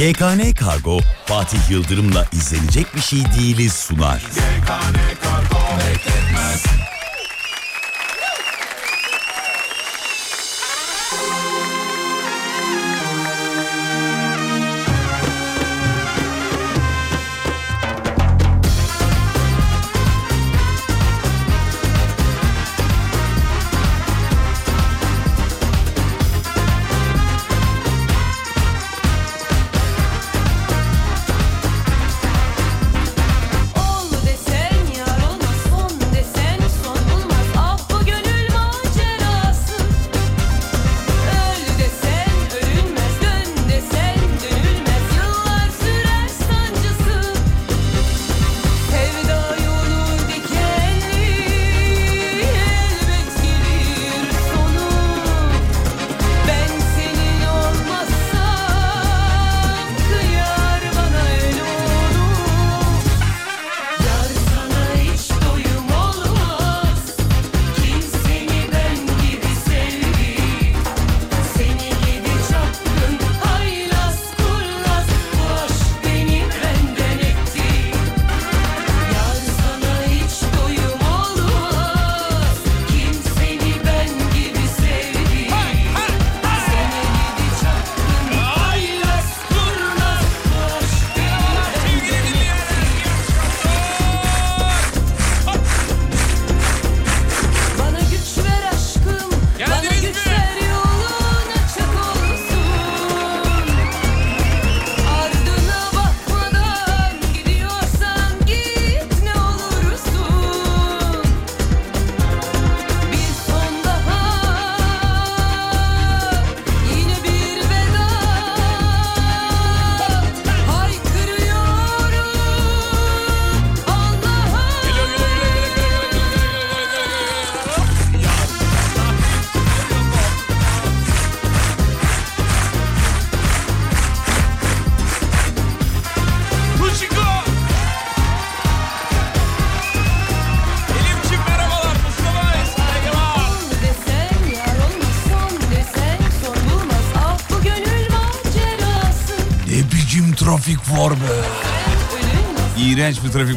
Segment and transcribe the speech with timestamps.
[0.00, 4.16] GKN Kargo Fatih Yıldırım'la izlenecek bir şey değiliz sunar.
[4.18, 6.79] GKN Kargo bekletmez.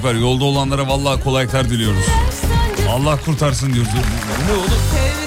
[0.03, 0.14] Var.
[0.16, 2.06] Yolda olanlara vallahi kolaylıklar diliyoruz.
[2.90, 3.91] Allah kurtarsın diyoruz.
[4.47, 5.22] Ne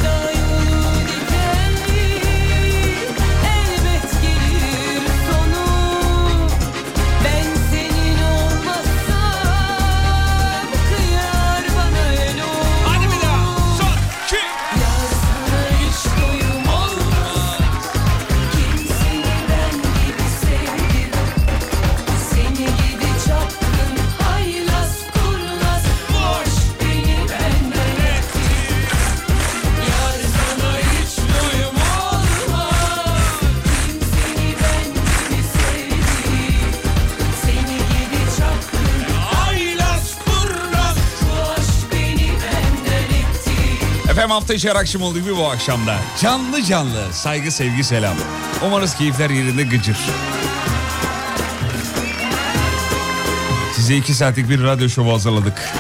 [44.27, 44.37] oğlum?
[44.37, 45.99] hafta içi akşam olduğu gibi bu akşamda.
[46.23, 48.17] Canlı canlı saygı sevgi selam.
[48.67, 49.97] Umarız keyifler yerinde gıcır.
[53.75, 55.73] Size iki saatlik bir radyo şovu hazırladık.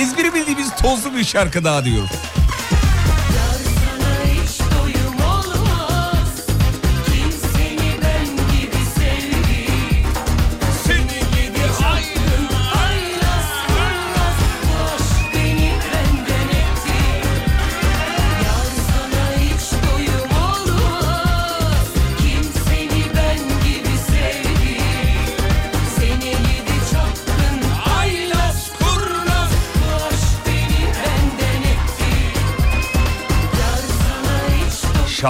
[0.00, 2.10] İzmir'i bildiğimiz tozlu bir şarkı daha diyoruz.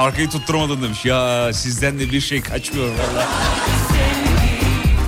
[0.06, 1.04] Şarkıyı tutturamadın demiş.
[1.04, 3.28] Ya sizden de bir şey kaçmıyor valla.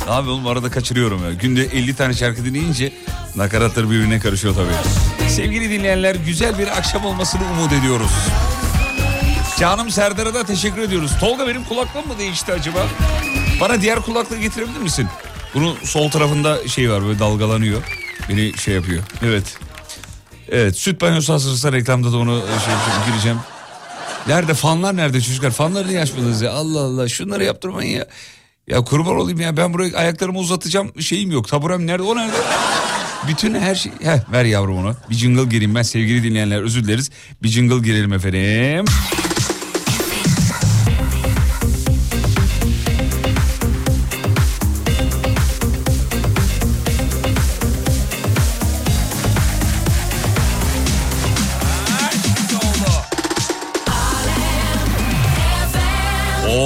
[0.09, 1.33] Abi oğlum arada kaçırıyorum ya.
[1.33, 2.93] Günde 50 tane şarkı dinleyince
[3.37, 5.31] nakaratlar birbirine karışıyor tabii.
[5.31, 8.11] Sevgili dinleyenler güzel bir akşam olmasını umut ediyoruz.
[9.59, 11.13] Canım Serdar'a da teşekkür ediyoruz.
[11.21, 12.87] Tolga benim kulaklığım mı değişti acaba?
[13.61, 15.09] Bana diğer kulaklığı getirebilir misin?
[15.55, 17.83] Bunun sol tarafında şey var böyle dalgalanıyor.
[18.29, 19.03] Beni şey yapıyor.
[19.23, 19.59] Evet.
[20.49, 23.39] Evet süt banyosu hazırsa reklamda da onu şey, şey gireceğim.
[24.29, 25.51] Nerede fanlar nerede çocuklar?
[25.51, 26.53] Fanları niye açmadınız ya?
[26.53, 28.07] Allah Allah şunları yaptırmayın ya.
[28.67, 31.49] Ya kurban olayım ya ben buraya ayaklarımı uzatacağım şeyim yok.
[31.49, 32.37] Taburem nerede o nerede?
[33.29, 33.93] Bütün her şey...
[34.03, 34.97] Heh, ver yavrum onu.
[35.11, 37.11] Bir jingle gireyim ben sevgili dinleyenler özür dileriz.
[37.43, 38.85] Bir jingle girelim efendim.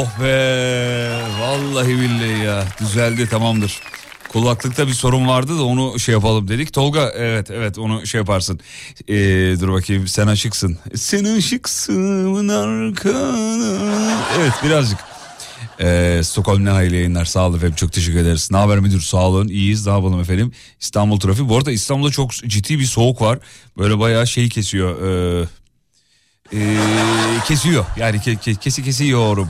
[0.03, 1.11] Oh be
[1.41, 3.81] vallahi billahi ya düzeldi tamamdır.
[4.29, 6.73] Kulaklıkta bir sorun vardı da onu şey yapalım dedik.
[6.73, 8.61] Tolga evet evet onu şey yaparsın.
[9.09, 9.15] Ee,
[9.61, 10.79] dur bakayım sen aşıksın.
[10.95, 14.19] Sen aşıksın arkana.
[14.41, 14.99] Evet birazcık.
[15.81, 18.49] Ee, Stockholm'dan hayırlı yayınlar sağ olun efendim çok teşekkür ederiz.
[18.51, 20.53] Ne haber müdür sağ olun iyiyiz ne yapalım efendim.
[20.81, 23.39] İstanbul trafiği bu arada İstanbul'da çok ciddi bir soğuk var.
[23.79, 25.03] Böyle bayağı şey kesiyor.
[25.03, 25.47] Ee,
[26.55, 26.77] ee,
[27.49, 29.49] kesiyor yani ke, ke, kesi kesiyorum.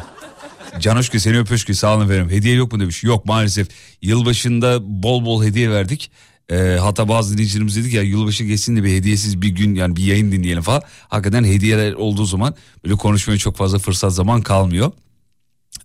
[0.80, 2.30] Canoşku seni öpüşkü sağ olun efendim.
[2.30, 3.04] Hediye yok mu demiş.
[3.04, 3.68] Yok maalesef.
[4.02, 6.10] Yılbaşında bol bol hediye verdik.
[6.50, 10.04] Ee, hatta bazı dinleyicilerimiz dedik ya yılbaşı geçsin de bir hediyesiz bir gün yani bir
[10.04, 10.82] yayın dinleyelim falan.
[11.08, 12.54] Hakikaten hediyeler olduğu zaman
[12.84, 14.92] böyle konuşmaya çok fazla fırsat zaman kalmıyor.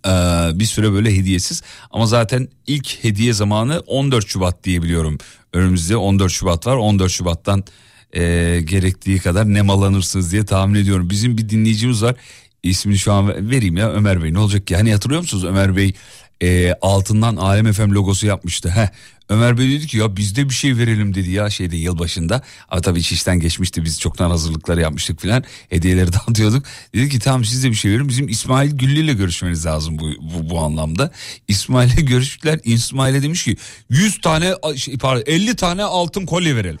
[0.06, 0.10] Ee,
[0.54, 5.18] bir süre böyle hediyesiz ama zaten ilk hediye zamanı 14 Şubat diye biliyorum.
[5.52, 7.64] Önümüzde 14 Şubat var 14 Şubat'tan
[8.12, 8.20] e,
[8.64, 11.10] gerektiği kadar nemalanırsınız diye tahmin ediyorum.
[11.10, 12.16] Bizim bir dinleyicimiz var
[12.62, 15.94] ismini şu an vereyim ya Ömer Bey ne olacak ki hani hatırlıyor musunuz Ömer Bey
[16.42, 18.70] e, altından Alem FM logosu yapmıştı.
[18.70, 18.88] Heh.
[19.28, 22.42] Ömer Bey dedi ki ya biz de bir şey verelim dedi ya şeyde yılbaşında.
[22.68, 25.44] Ama tabii iş işten geçmişti biz çoktan hazırlıkları yapmıştık filan.
[25.70, 26.66] Hediyeleri dağıtıyorduk.
[26.94, 28.08] Dedi ki tamam siz de bir şey verin.
[28.08, 31.10] Bizim İsmail Güllü ile görüşmeniz lazım bu, bu, bu anlamda.
[31.48, 32.60] İsmail ile görüştüler.
[32.64, 33.56] İsmail'e demiş ki
[33.90, 36.80] 100 tane şey, pardon 50 tane altın kolye verelim.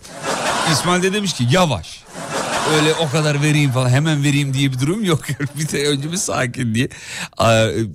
[0.72, 2.04] İsmail de demiş ki yavaş
[2.76, 5.20] öyle o kadar vereyim falan hemen vereyim diye bir durum yok.
[5.58, 6.88] bir de önce bir sakin diye.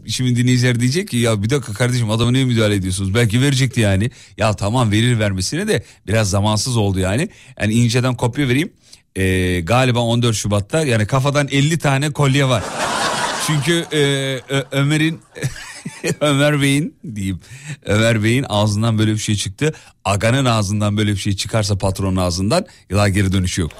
[0.07, 3.13] Şimdi dinleyiciler diyecek ki ya bir dakika kardeşim adama niye müdahale ediyorsunuz?
[3.15, 4.11] Belki verecekti yani.
[4.37, 7.29] Ya tamam verir vermesine de biraz zamansız oldu yani.
[7.59, 8.73] Yani inceden kopya vereyim.
[9.15, 12.63] Ee, galiba 14 Şubat'ta yani kafadan 50 tane kolye var.
[13.47, 14.39] Çünkü e,
[14.71, 15.19] Ömer'in
[16.21, 17.39] Ömer Bey'in diyeyim
[17.85, 19.73] Ömer Bey'in ağzından böyle bir şey çıktı.
[20.05, 23.71] Aga'nın ağzından böyle bir şey çıkarsa patronun ağzından daha geri dönüşü yok.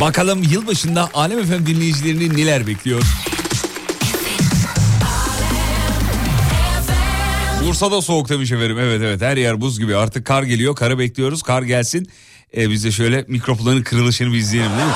[0.00, 3.02] Bakalım yılbaşında Alem Efem dinleyicilerini neler bekliyor?
[7.66, 8.78] Bursa'da soğuk demiş efendim.
[8.78, 9.96] Evet evet her yer buz gibi.
[9.96, 10.76] Artık kar geliyor.
[10.76, 11.42] Karı bekliyoruz.
[11.42, 12.08] Kar gelsin.
[12.56, 14.94] Ee, biz de şöyle mikropların kırılışını bir izleyelim değil mi?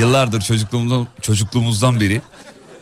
[0.00, 2.20] Yıllardır çocukluğumuzdan, çocukluğumuzdan beri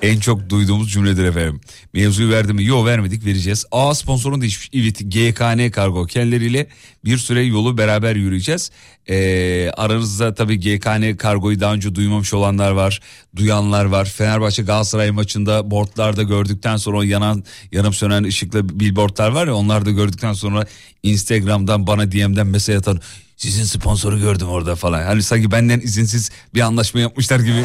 [0.03, 1.61] en çok duyduğumuz cümledir efendim.
[1.95, 2.65] Mevzuyu verdi mi?
[2.65, 3.65] Yok vermedik vereceğiz.
[3.71, 4.71] A sponsorun değişmiş.
[4.75, 6.67] Evet GKN Kargo kendileriyle
[7.05, 8.71] bir süre yolu beraber yürüyeceğiz.
[9.09, 13.01] Ee, aranızda tabii GKN Kargo'yu daha önce duymamış olanlar var.
[13.37, 14.05] Duyanlar var.
[14.05, 19.91] Fenerbahçe Galatasaray maçında boardlarda gördükten sonra yanan yanıp sönen ışıklı billboardlar var ya onlar da
[19.91, 20.67] gördükten sonra
[21.03, 23.01] Instagram'dan bana DM'den mesaj atan
[23.41, 25.03] sizin sponsoru gördüm orada falan.
[25.03, 27.65] Hani sanki benden izinsiz bir anlaşma yapmışlar gibi.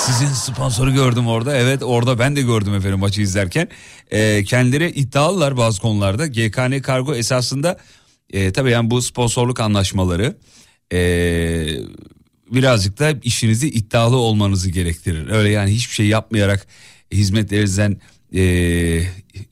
[0.00, 1.56] Sizin sponsoru gördüm orada.
[1.56, 3.68] Evet orada ben de gördüm efendim maçı izlerken.
[4.10, 6.26] Ee, kendileri iddialılar bazı konularda.
[6.26, 7.78] GKN Kargo esasında
[8.30, 10.36] e, tabii yani bu sponsorluk anlaşmaları
[10.92, 10.98] e,
[12.50, 15.30] birazcık da işinizi iddialı olmanızı gerektirir.
[15.30, 16.66] Öyle yani hiçbir şey yapmayarak
[17.12, 18.00] hizmetlerinizden
[18.36, 19.02] e,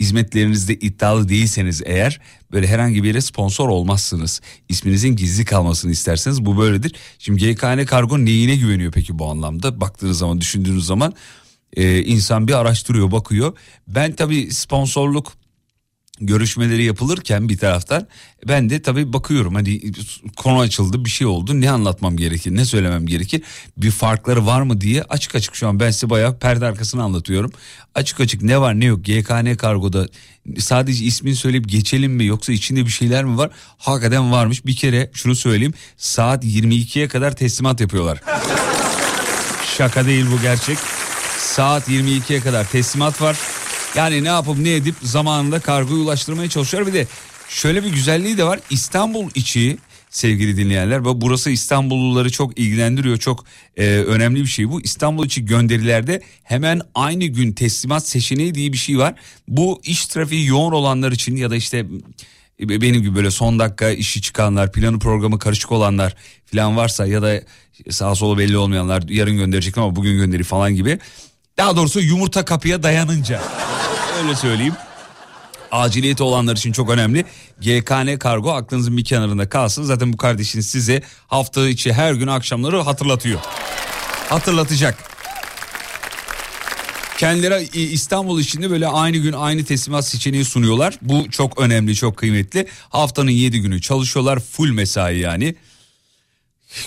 [0.01, 2.21] hizmetlerinizde iddialı değilseniz eğer
[2.53, 4.41] böyle herhangi bir yere sponsor olmazsınız.
[4.69, 6.95] İsminizin gizli kalmasını isterseniz bu böyledir.
[7.19, 9.81] Şimdi GKN Kargo neyine güveniyor peki bu anlamda?
[9.81, 11.15] Baktığınız zaman düşündüğünüz zaman
[11.77, 13.57] e, insan bir araştırıyor bakıyor.
[13.89, 15.33] Ben tabii sponsorluk
[16.21, 18.07] görüşmeleri yapılırken bir taraftan
[18.49, 19.93] ben de tabii bakıyorum hani
[20.37, 23.43] konu açıldı bir şey oldu ne anlatmam gerekir ne söylemem gerekir
[23.77, 27.53] bir farkları var mı diye açık açık şu an ben size bayağı perde arkasını anlatıyorum.
[27.95, 30.09] Açık açık ne var ne yok GKN kargoda
[30.59, 33.51] sadece ismini söyleyip geçelim mi yoksa içinde bir şeyler mi var?
[33.79, 34.67] Hakikaten varmış.
[34.67, 38.21] Bir kere şunu söyleyeyim saat 22'ye kadar teslimat yapıyorlar.
[39.77, 40.79] Şaka değil bu gerçek.
[41.39, 43.37] Saat 22'ye kadar teslimat var
[43.95, 46.87] yani ne yapıp ne edip zamanında kargoyu ulaştırmaya çalışıyor.
[46.87, 47.07] Bir de
[47.49, 48.61] şöyle bir güzelliği de var.
[48.71, 49.79] İstanbul içi
[50.11, 53.17] sevgili dinleyenler burası İstanbulluları çok ilgilendiriyor.
[53.17, 53.45] Çok
[53.77, 54.81] e, önemli bir şey bu.
[54.81, 59.15] İstanbul içi gönderilerde hemen aynı gün teslimat seçeneği diye bir şey var.
[59.49, 61.87] Bu iş trafiği yoğun olanlar için ya da işte
[62.61, 67.23] e, benim gibi böyle son dakika işi çıkanlar, planı programı karışık olanlar falan varsa ya
[67.23, 67.43] da
[67.91, 70.99] sağ solu belli olmayanlar yarın gönderecek ama bugün gönderi falan gibi.
[71.59, 73.43] Daha doğrusu yumurta kapıya dayanınca
[74.23, 74.75] öyle söyleyeyim.
[75.71, 77.25] Aciliyeti olanlar için çok önemli.
[77.61, 79.83] GKN Kargo aklınızın bir kenarında kalsın.
[79.83, 83.41] Zaten bu kardeşiniz size hafta içi her gün akşamları hatırlatıyor.
[84.29, 85.15] Hatırlatacak.
[87.19, 90.99] Kendileri İstanbul içinde böyle aynı gün aynı teslimat seçeneği sunuyorlar.
[91.03, 92.67] Bu çok önemli, çok kıymetli.
[92.89, 94.41] Haftanın 7 günü çalışıyorlar.
[94.41, 95.55] Full mesai yani.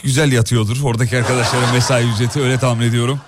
[0.04, 0.78] Güzel yatıyordur.
[0.84, 3.22] Oradaki arkadaşların mesai ücreti öyle tahmin ediyorum.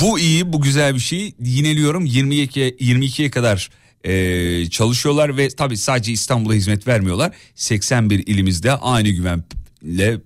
[0.00, 1.34] Bu iyi, bu güzel bir şey.
[1.40, 3.70] Yineliyorum 22 22'ye kadar
[4.04, 7.32] e, çalışıyorlar ve tabii sadece İstanbul'a hizmet vermiyorlar.
[7.54, 9.44] 81 ilimizde aynı güven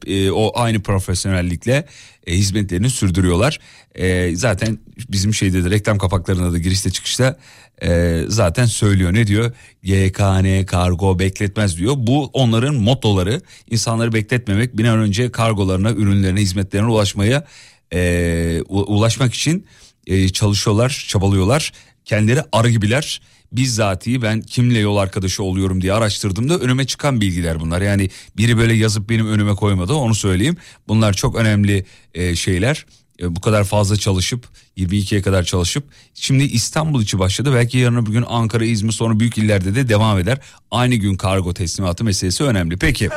[0.06, 1.87] e, o aynı profesyonellikle
[2.26, 3.59] e, hizmetlerini sürdürüyorlar.
[3.94, 4.78] E, zaten
[5.09, 7.38] bizim şeyde de reklam kapaklarında da girişte çıkışta
[7.82, 9.52] e, zaten söylüyor ne diyor?
[9.82, 11.94] YKN kargo bekletmez diyor.
[11.97, 13.40] Bu onların mottoları.
[13.71, 17.47] İnsanları bekletmemek bir an önce kargolarına, ürünlerine, hizmetlerine ulaşmaya
[17.92, 19.66] e, ulaşmak için
[20.06, 21.72] e, çalışıyorlar, çabalıyorlar.
[22.04, 23.20] Kendileri arı gibiler
[23.52, 27.82] bizzatihi ben kimle yol arkadaşı oluyorum diye araştırdığımda önüme çıkan bilgiler bunlar.
[27.82, 30.56] Yani biri böyle yazıp benim önüme koymadı onu söyleyeyim.
[30.88, 31.84] Bunlar çok önemli
[32.14, 32.87] e, şeyler.
[33.20, 35.84] E, bu kadar fazla çalışıp 22'ye kadar çalışıp
[36.14, 37.52] şimdi İstanbul içi başladı.
[37.54, 40.38] Belki yarın bir gün Ankara, İzmir sonra büyük illerde de devam eder.
[40.70, 42.76] Aynı gün kargo teslimatı meselesi önemli.
[42.76, 43.08] Peki.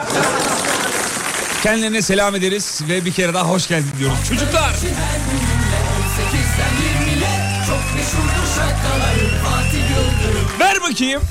[1.66, 4.18] Kendilerine selam ederiz ve bir kere daha hoş geldin diyoruz.
[4.30, 4.74] Çocuklar.
[10.60, 11.22] Ver bakayım.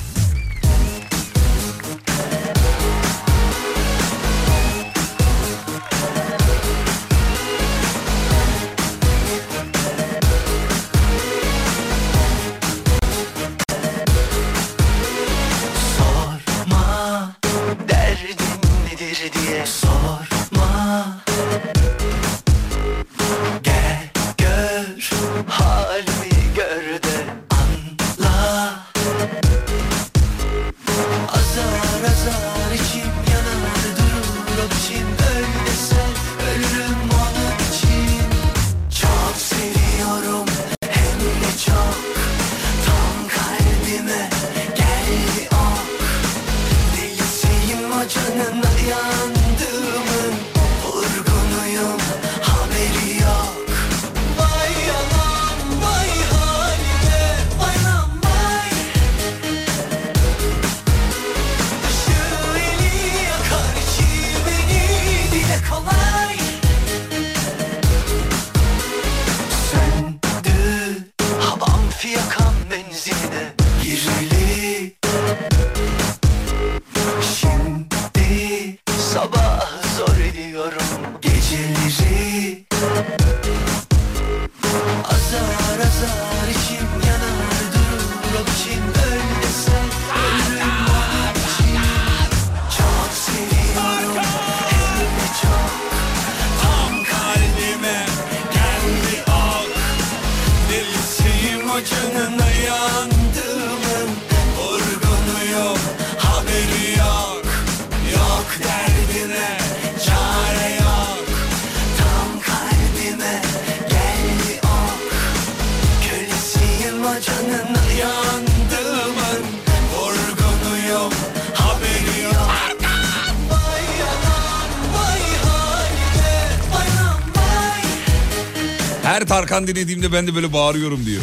[129.35, 131.21] Tarkan dinlediğimde ben de böyle bağırıyorum diyor.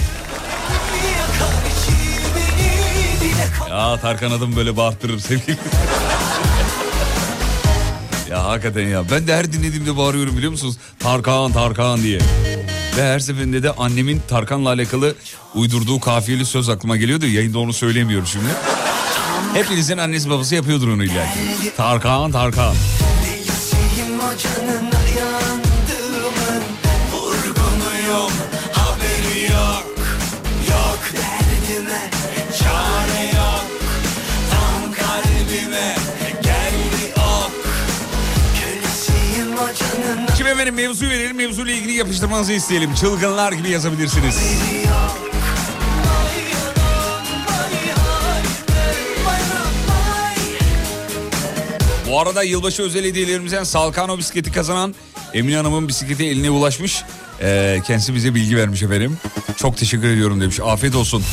[3.71, 5.57] Ya Tarkan adım böyle bağırtırır sevgili.
[8.31, 10.76] ya hakikaten ya ben de her dinlediğimde bağırıyorum biliyor musunuz?
[10.99, 12.19] Tarkan Tarkan diye.
[12.97, 15.14] Ve her seferinde de annemin Tarkan'la alakalı
[15.54, 17.26] uydurduğu kafiyeli söz aklıma geliyordu.
[17.26, 18.49] Yayında onu söylemiyorum şimdi.
[19.54, 21.26] Hepinizin annesi babası yapıyordur onu illa
[21.76, 22.75] Tarkan Tarkan.
[40.62, 41.37] Efendim mevzu verelim.
[41.37, 42.95] Mevzuyla ilgili yapıştırmanızı isteyelim.
[42.95, 44.37] Çılgınlar gibi yazabilirsiniz.
[52.11, 54.95] Bu arada yılbaşı özel hediyelerimizden Salkano bisikleti kazanan
[55.35, 57.02] Emine Hanım'ın bisikleti eline ulaşmış.
[57.40, 59.19] Ee, kendisi bize bilgi vermiş efendim.
[59.57, 60.61] Çok teşekkür ediyorum demiş.
[60.61, 61.25] Afiyet olsun.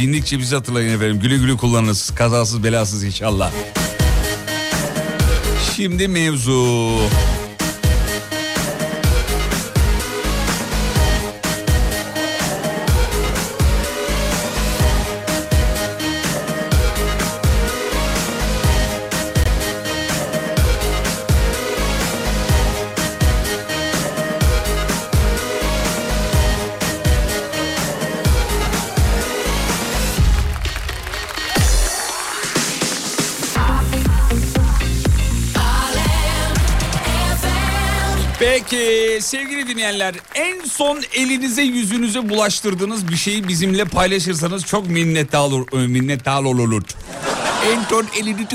[0.00, 1.20] Bindikçe bizi hatırlayın efendim.
[1.20, 2.10] Güle güle kullanınız.
[2.14, 3.50] Kazasız belasız inşallah.
[5.76, 6.90] Şimdi mevzu.
[39.68, 45.72] Dinleyenler en son elinize yüzünüze bulaştırdığınız bir şeyi bizimle paylaşırsanız çok minnettar olur.
[45.72, 46.82] Minnettar olur.
[47.72, 48.48] En son elini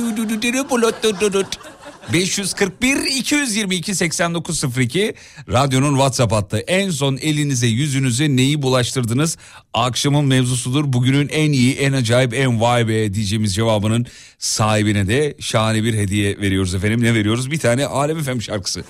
[2.14, 5.14] 541 222 8902
[5.52, 6.58] radyonun WhatsApp hattı.
[6.58, 9.38] En son elinize yüzünüze neyi bulaştırdınız?
[9.74, 10.94] Akşamın mevzusudur.
[10.94, 14.06] Bugünün en iyi, en acayip, en vay be diyeceğimiz cevabının
[14.40, 17.04] sahibine de şahane bir hediye veriyoruz efendim.
[17.04, 17.52] Ne veriyoruz?
[17.52, 18.84] Bir tane Alem Efem şarkısı.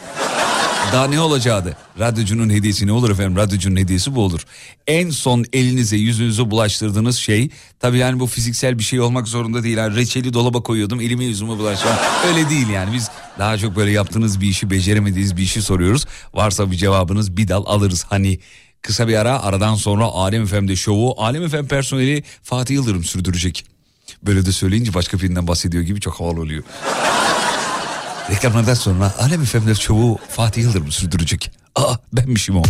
[0.93, 3.38] Daha ne olacağı Radyocunun hediyesi ne olur efendim?
[3.38, 4.41] Radyocunun hediyesi bu olur.
[4.88, 9.77] En son elinize yüzünüze bulaştırdığınız şey tabii yani bu fiziksel bir şey olmak zorunda değil.
[9.77, 11.97] Yani reçeli dolaba koyuyordum elime yüzüme bulaştırdım.
[12.27, 13.09] Öyle değil yani biz
[13.39, 16.05] daha çok böyle yaptığınız bir işi beceremediğiniz bir işi soruyoruz.
[16.33, 18.39] Varsa bir cevabınız bir dal alırız hani.
[18.81, 23.65] Kısa bir ara aradan sonra Alem FM'de şovu Alem FM personeli Fatih Yıldırım sürdürecek.
[24.23, 26.63] Böyle de söyleyince başka birinden bahsediyor gibi çok havalı oluyor.
[28.31, 31.51] Reklamlardan sonra Alem FM'de çoğu Fatih Yıldırım sürdürecek.
[31.75, 32.63] Aa benmişim o.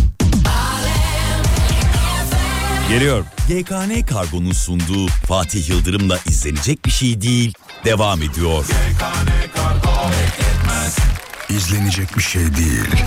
[2.88, 3.24] Geliyor.
[3.48, 7.54] GKN Kargo'nun sunduğu Fatih Yıldırım'la izlenecek bir şey değil.
[7.84, 8.64] Devam ediyor.
[8.64, 9.92] GKN Kargo
[11.48, 13.04] İzlenecek bir şey değil.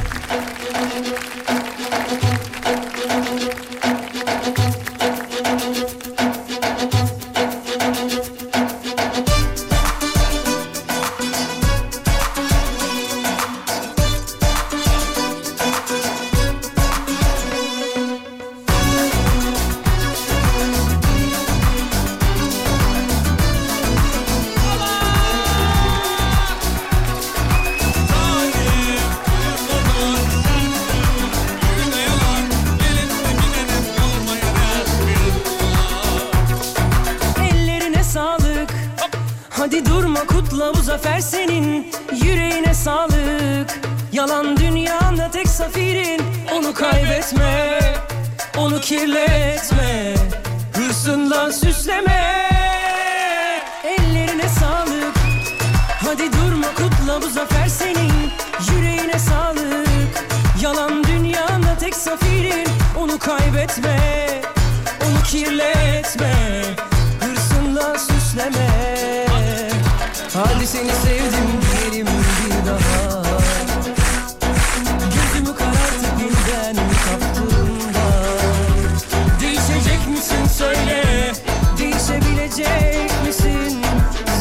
[46.55, 47.79] Onu kaybetme
[48.57, 50.15] Onu kirletme.
[50.73, 52.49] Hırsından süsleme.
[53.83, 55.15] Ellerine sağlık.
[56.05, 58.31] Hadi durma kutla bu zafer senin.
[58.71, 60.25] Yüreğine sağlık.
[60.61, 62.67] Yalan dünyanda tek safirin.
[62.99, 63.99] Onu kaybetme
[65.01, 66.33] Onu kirletme.
[67.19, 68.69] Hırsından süsleme.
[70.33, 73.24] Hadi seni sevdim diyelim bir daha.
[82.57, 83.81] Değişecek misin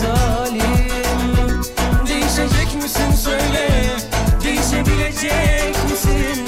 [0.03, 1.63] zalim?
[2.07, 3.69] Değişecek misin söyle?
[4.45, 6.47] Değişebilecek misin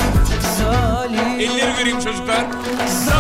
[0.59, 1.41] zalim?
[1.41, 2.45] Elleri göreyim çocuklar.
[3.05, 3.16] Zalim.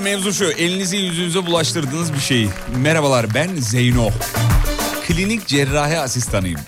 [0.00, 2.48] Mevzu şu elinizi yüzünüze bulaştırdığınız bir şey.
[2.76, 4.10] Merhabalar ben Zeyno.
[5.06, 6.60] Klinik cerrahi asistanıyım.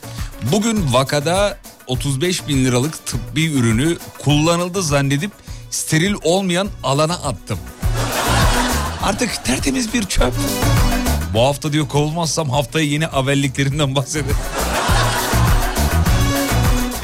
[0.53, 5.31] Bugün vakada 35 bin liralık tıbbi ürünü kullanıldı zannedip
[5.71, 7.59] steril olmayan alana attım.
[9.03, 10.35] Artık tertemiz bir çöp.
[11.35, 14.35] Bu hafta diyor kovulmazsam haftaya yeni haberliklerinden bahseder.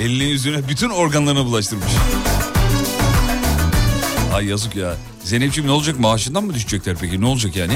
[0.01, 1.93] Elini yüzüne bütün organlarına bulaştırmış.
[4.35, 4.97] Ay yazık ya.
[5.25, 7.73] Zeynep'ciğim ne olacak maaşından mı düşecekler peki ne olacak yani?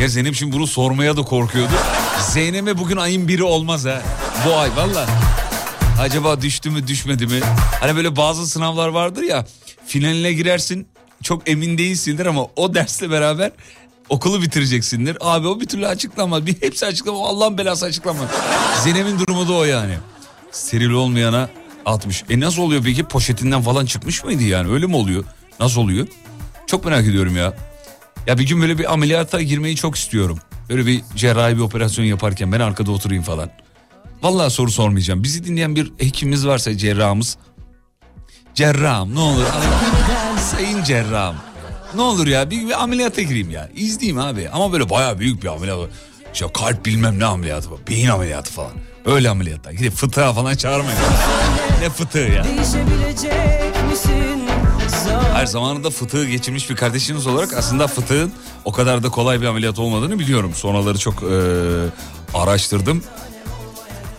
[0.00, 1.72] Ya Zeynep şimdi bunu sormaya da korkuyordu.
[2.20, 4.02] Zeynep'e bugün ayın biri olmaz ha.
[4.46, 5.06] Bu ay valla.
[6.00, 7.40] Acaba düştü mü düşmedi mi?
[7.80, 9.46] Hani böyle bazı sınavlar vardır ya.
[9.86, 10.86] Finaline girersin
[11.22, 13.50] çok emin değilsindir ama o dersle beraber
[14.08, 15.16] okulu bitireceksindir.
[15.20, 16.46] Abi o bir türlü açıklamaz.
[16.46, 17.28] Bir hepsi açıklama.
[17.28, 18.28] Allah'ın belası açıklamaz.
[18.84, 19.94] Zeynep'in durumu da o yani.
[20.50, 21.48] Steril olmayana
[21.86, 22.24] atmış.
[22.30, 23.04] E nasıl oluyor peki?
[23.04, 24.72] Poşetinden falan çıkmış mıydı yani?
[24.72, 25.24] Öyle mi oluyor?
[25.60, 26.06] Nasıl oluyor?
[26.66, 27.54] Çok merak ediyorum ya.
[28.26, 30.38] Ya bir gün böyle bir ameliyata girmeyi çok istiyorum.
[30.68, 33.50] Böyle bir cerrahi bir operasyon yaparken ben arkada oturayım falan.
[34.22, 35.22] Vallahi soru sormayacağım.
[35.22, 37.36] Bizi dinleyen bir hekimimiz varsa cerrahımız.
[38.54, 39.44] Cerrahım ne olur.
[40.38, 41.36] Sayın cerrahım.
[41.94, 43.70] Ne olur ya bir, bir ameliyata gireyim ya.
[43.74, 44.48] İzleyeyim abi.
[44.48, 45.90] Ama böyle baya büyük bir ameliyat.
[46.34, 47.68] İşte kalp bilmem ne ameliyatı.
[47.88, 48.72] Beyin ameliyatı falan.
[49.06, 49.72] Öyle ameliyatlar.
[49.72, 50.98] Gidip fıtığa falan çağırmayın.
[51.80, 52.46] ne fıtığı ya.
[55.32, 58.32] Her zamanında fıtığı geçirmiş bir kardeşiniz olarak aslında fıtığın
[58.64, 60.54] o kadar da kolay bir ameliyat olmadığını biliyorum.
[60.54, 61.26] Sonraları çok e,
[62.34, 63.02] araştırdım.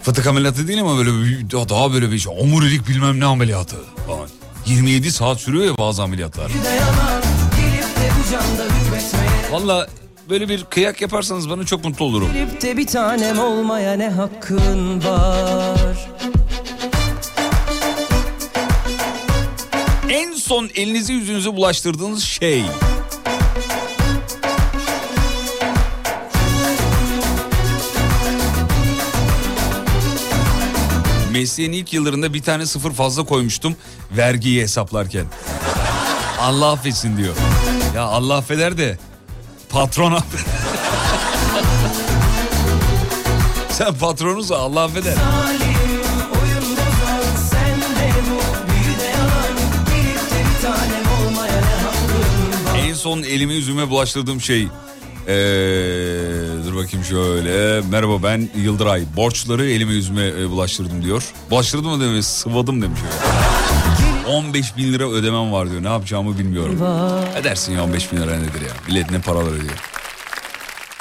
[0.03, 2.33] Fıtık ameliyatı değil ama böyle bir, daha böyle bir şey.
[2.39, 3.75] Omurilik bilmem ne ameliyatı
[4.07, 4.29] falan.
[4.65, 6.51] 27 saat sürüyor ya bazı ameliyatlar.
[9.51, 9.87] Valla
[10.29, 12.29] böyle bir kıyak yaparsanız bana çok mutlu olurum.
[12.61, 16.09] De bir tanem olmaya ne hakkın var?
[20.09, 22.63] En son elinizi yüzünüzü bulaştırdığınız şey.
[31.31, 33.75] Mesleğin ilk yıllarında bir tane sıfır fazla koymuştum
[34.17, 35.25] vergiyi hesaplarken.
[36.41, 37.35] Allah affetsin diyor.
[37.95, 38.97] Ya Allah affeder de
[39.69, 40.45] patron affeder.
[43.69, 45.13] Sen patronunsa Allah affeder.
[52.77, 54.67] En son elimi yüzüme bulaştırdığım şey
[55.27, 55.35] ee,
[56.65, 57.81] dur bakayım şöyle.
[57.81, 59.03] Merhaba ben Yıldıray.
[59.15, 61.23] Borçları elime yüzüme bulaştırdım diyor.
[61.49, 62.99] Bulaştırdım mı demiş sıvadım demiş.
[64.27, 65.83] 15 bin lira ödemem var diyor.
[65.83, 66.79] Ne yapacağımı bilmiyorum.
[67.35, 68.73] Edersin ya 15 bin lira nedir ya.
[68.87, 69.77] Millet ne paralar ödüyor.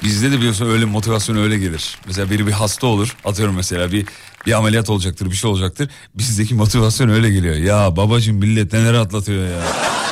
[0.03, 1.99] Bizde de biliyorsun öyle motivasyon öyle gelir.
[2.07, 3.17] Mesela biri bir hasta olur.
[3.25, 4.07] Atıyorum mesela bir
[4.47, 5.91] bir ameliyat olacaktır bir şey olacaktır.
[6.15, 7.55] Bizdeki motivasyon öyle geliyor.
[7.57, 9.61] Ya babacığım millet neler atlatıyor ya.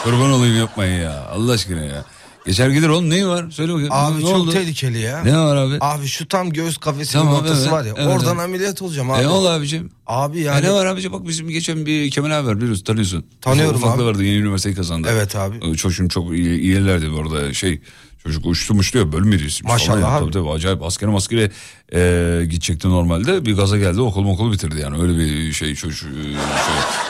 [0.05, 1.27] Kurban olayım yapmayın ya.
[1.33, 2.05] Allah aşkına ya.
[2.47, 3.51] Geçer gider oğlum neyi var?
[3.51, 3.93] Söyle bakayım.
[3.93, 4.51] Abi ne çok oldu?
[4.51, 5.23] tehlikeli ya.
[5.25, 5.77] Ne var abi?
[5.81, 7.95] Abi şu tam göğüs kafesinin Tamam, ortası evet, var ya.
[7.97, 8.45] evet, oradan evet.
[8.45, 9.21] ameliyat olacağım abi.
[9.21, 9.91] E ne oldu abicim?
[10.07, 10.67] Abi Ya yani.
[10.67, 13.25] ne var abicim bak bizim geçen bir Kemal abi var biliyorsun tanıyorsun.
[13.41, 14.05] Tanıyorum Ufaklı abi.
[14.05, 15.09] vardı yeni üniversiteyi kazandı.
[15.11, 15.57] Evet abi.
[15.71, 17.81] Ee, Çocuğun çok iyi, iyilerdi orada şey
[18.23, 19.65] çocuk uçtu muştu ya birisi.
[19.65, 20.21] Maşallah Falan abi.
[20.21, 21.51] Tabii tabii acayip askere maskere
[21.95, 26.23] e, gidecekti normalde bir gaza geldi okul okulu bitirdi yani öyle bir şey çocuk e,
[26.23, 26.35] şey,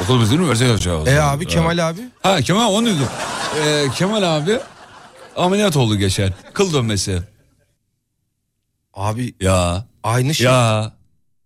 [0.04, 1.04] okul bitirdi üniversite yapacağı.
[1.06, 2.00] E abi Kemal abi.
[2.22, 3.06] Ha Kemal onu duydum.
[3.66, 4.58] Ee, Kemal abi
[5.36, 7.22] ameliyat oldu geçen kıl dönmesi.
[8.94, 10.46] Abi Ya aynı şey.
[10.46, 10.92] ya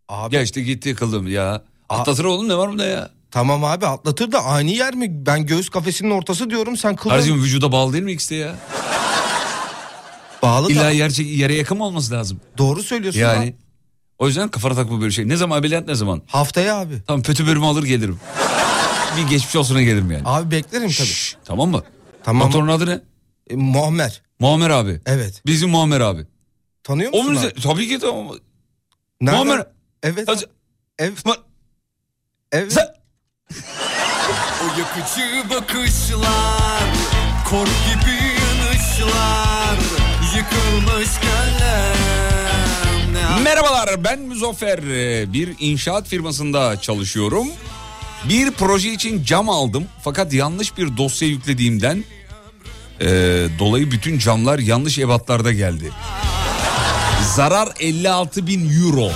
[0.09, 1.62] Abi geçti gitti kıldım ya.
[1.88, 3.11] Atlatır oğlum ne var bunda ya?
[3.31, 5.27] tamam abi atlatır da aynı yer mi?
[5.27, 8.55] Ben göğüs kafesinin ortası diyorum sen kılın Kardeşim vücuda bağlı değil mi ikisi de ya?
[10.42, 10.72] bağlı da.
[10.72, 12.40] İlla yer, yere yakın olması lazım?
[12.59, 13.38] Doğru söylüyorsun Yani.
[13.44, 13.55] abi.
[14.18, 15.29] O yüzden kafana takma böyle şey.
[15.29, 16.22] Ne zaman ameliyat ne zaman?
[16.27, 16.94] Haftaya abi.
[17.07, 18.20] Tamam kötü bölümü alır gelirim.
[19.16, 20.22] bir geçmiş olsuna gelirim yani.
[20.24, 20.92] Abi beklerim tabii.
[21.07, 21.83] Şşş, tamam mı?
[22.24, 22.46] Tamam.
[22.48, 23.01] Doktorun adı ne?
[23.50, 24.22] E, Muammer.
[24.40, 25.00] Muammer abi.
[25.06, 25.42] Evet.
[25.46, 26.26] Bizim Muammer abi.
[26.84, 27.40] Tanıyor O musun mu?
[27.40, 27.61] abi?
[27.62, 28.26] Tabii ki tamam.
[29.20, 29.46] Nereden?
[29.46, 29.66] Muammer.
[30.02, 30.28] Evet.
[30.98, 31.18] Evet.
[31.24, 31.38] Ma-
[32.52, 32.72] Evet.
[32.72, 32.87] Sen...
[34.62, 36.82] O yakıcı bakışlar
[37.50, 39.78] Kor gibi yanışlar
[40.37, 41.08] Yıkılmış
[43.12, 44.78] Ne Merhabalar ben Muzaffer.
[44.78, 47.46] Ee, Bir inşaat firmasında çalışıyorum.
[48.28, 52.04] Bir proje için cam aldım fakat yanlış bir dosya yüklediğimden
[53.58, 55.90] dolayı bütün camlar yanlış ebatlarda geldi.
[57.37, 59.11] Zarar 56 bin euro.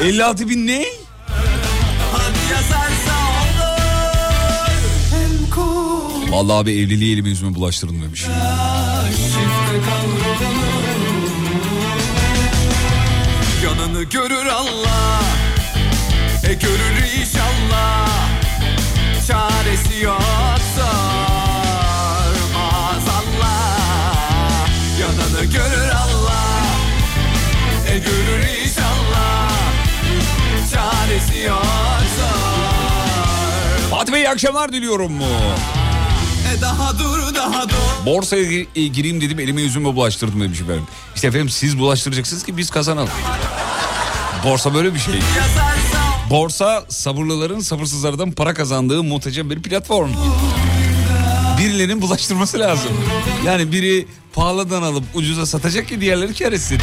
[0.00, 0.84] 56 bin ne?
[6.30, 8.24] Vallahi abi evliliği elime yüzüme bulaştırın demiş.
[13.64, 15.20] Yanını görür Allah
[16.44, 18.39] E görür inşallah
[19.26, 20.92] Çaresi yoksa
[22.54, 23.78] maazallah
[25.00, 26.64] Yanını görür Allah
[27.90, 29.50] E görür inşallah
[30.72, 32.30] Çaresi yoksa
[33.90, 35.12] Fatih Bey iyi akşamlar diliyorum.
[36.56, 38.42] E daha dur daha dur Borsaya
[38.76, 40.86] e, gireyim dedim elime yüzüme bulaştırdım demiş efendim.
[41.14, 43.10] İşte efendim siz bulaştıracaksınız ki biz kazanalım.
[44.44, 45.14] Borsa böyle bir şey.
[45.14, 45.79] Yazarsa
[46.30, 50.10] Borsa sabırlıların sabırsızlardan para kazandığı muhteşem bir platform.
[51.58, 52.90] Birilerinin bulaştırması lazım.
[53.46, 56.78] Yani biri pahalıdan alıp ucuza satacak ki diğerleri kar etsin.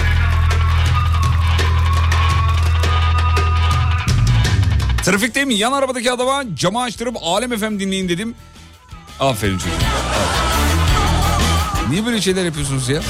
[5.05, 8.35] Trafikteyim yan arabadaki adama camı açtırıp Alem FM dinleyin dedim.
[9.19, 9.71] Aferin çocuğum.
[11.89, 13.01] Niye böyle şeyler yapıyorsunuz ya?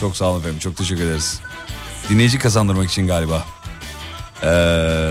[0.00, 1.40] Çok sağ olun efendim çok teşekkür ederiz.
[2.08, 3.44] Dinleyici kazandırmak için galiba.
[4.42, 4.46] Ee,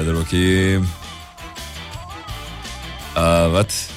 [0.06, 0.90] dur bakayım.
[3.18, 3.90] Evet.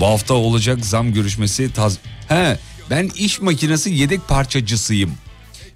[0.00, 1.98] Bu hafta olacak zam görüşmesi taz...
[2.28, 2.58] He,
[2.90, 5.14] ben iş makinesi yedek parçacısıyım.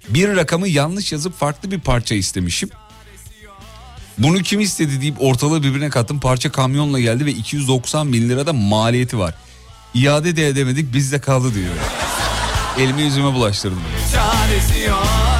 [0.09, 2.69] Bir rakamı yanlış yazıp farklı bir parça istemişim.
[4.17, 6.19] Bunu kim istedi deyip ortalığı birbirine kattım.
[6.19, 9.35] Parça kamyonla geldi ve 290 bin lirada maliyeti var.
[9.93, 11.73] İade de edemedik bizde kaldı diyor.
[12.79, 13.81] Elimi yüzüme bulaştırdım.
[14.13, 15.34] çaresi yoksa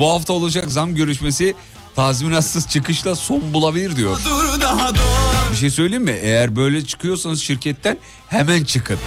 [0.00, 1.54] Bu hafta olacak zam görüşmesi
[1.96, 4.20] tazminatsız çıkışla son bulabilir diyor.
[4.24, 5.00] Dur daha dur
[5.52, 6.18] Bir şey söyleyeyim mi?
[6.22, 8.98] Eğer böyle çıkıyorsanız şirketten hemen çıkın.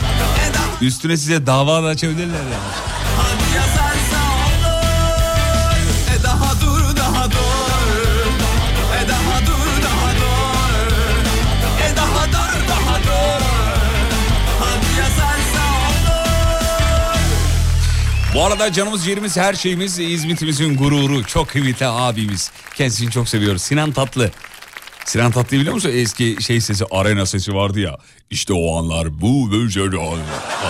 [0.82, 2.93] Üstüne size dava da açabilirler yani.
[18.34, 22.52] Bu arada canımız ciğerimiz her şeyimiz İzmit'imizin gururu çok kıymetli abimiz.
[22.76, 23.62] Kendisini çok seviyoruz.
[23.62, 24.32] Sinan Tatlı.
[25.06, 25.92] Sinan Tatlı'yı biliyor musun?
[25.94, 27.98] Eski şey sesi, arena sesi vardı ya.
[28.30, 29.70] İşte o anlar bu böyle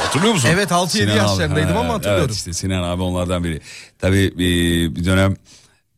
[0.04, 0.50] Hatırlıyor musun?
[0.52, 2.26] Evet, 6-7 Sinan abi, yaşlarındaydım ama hatırlıyorum.
[2.26, 3.62] Evet işte Sinan abi onlardan biri.
[4.00, 5.36] Tabii bir, bir dönem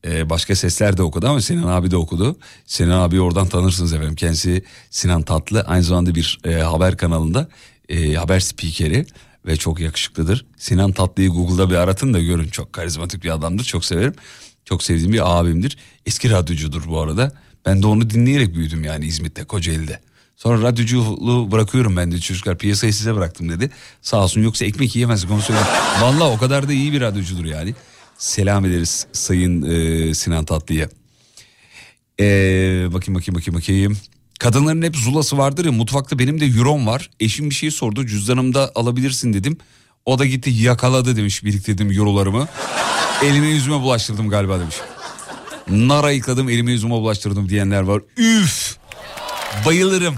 [0.07, 2.37] e, başka sesler de okudu ama Sinan abi de okudu.
[2.65, 4.15] Sinan abi oradan tanırsınız efendim.
[4.15, 7.47] Kendisi Sinan Tatlı aynı zamanda bir e, haber kanalında
[7.89, 9.05] e, haber spikeri
[9.45, 10.45] ve çok yakışıklıdır.
[10.57, 12.47] Sinan Tatlı'yı Google'da bir aratın da görün.
[12.47, 13.63] Çok karizmatik bir adamdır.
[13.63, 14.13] Çok severim.
[14.65, 15.77] Çok sevdiğim bir abimdir.
[16.05, 17.31] Eski radyocudur bu arada.
[17.65, 19.99] Ben de onu dinleyerek büyüdüm yani İzmit'te, Kocaeli'de.
[20.35, 23.69] Sonra radyoculuğu bırakıyorum ben de çocuklar piyasayı size bıraktım dedi.
[24.01, 25.67] Sağ olsun yoksa ekmek yiyemezdik onu söyleyeyim.
[26.01, 27.75] Valla o kadar da iyi bir radyocudur yani.
[28.17, 30.89] Selam ederiz Sayın e, Sinan Tatlı'ya.
[32.19, 33.97] Ee, bakayım bakayım bakayım bakayım.
[34.39, 37.09] Kadınların hep zulası vardır ya mutfakta benim de euron var.
[37.19, 39.57] Eşim bir şey sordu cüzdanımda alabilirsin dedim.
[40.05, 42.47] O da gitti yakaladı demiş biriktirdim eurolarımı.
[43.23, 44.75] Elime yüzüme bulaştırdım galiba demiş.
[45.69, 48.01] Nara yıkadım elime yüzüme bulaştırdım diyenler var.
[48.17, 48.77] Üf!
[49.65, 50.15] Bayılırım.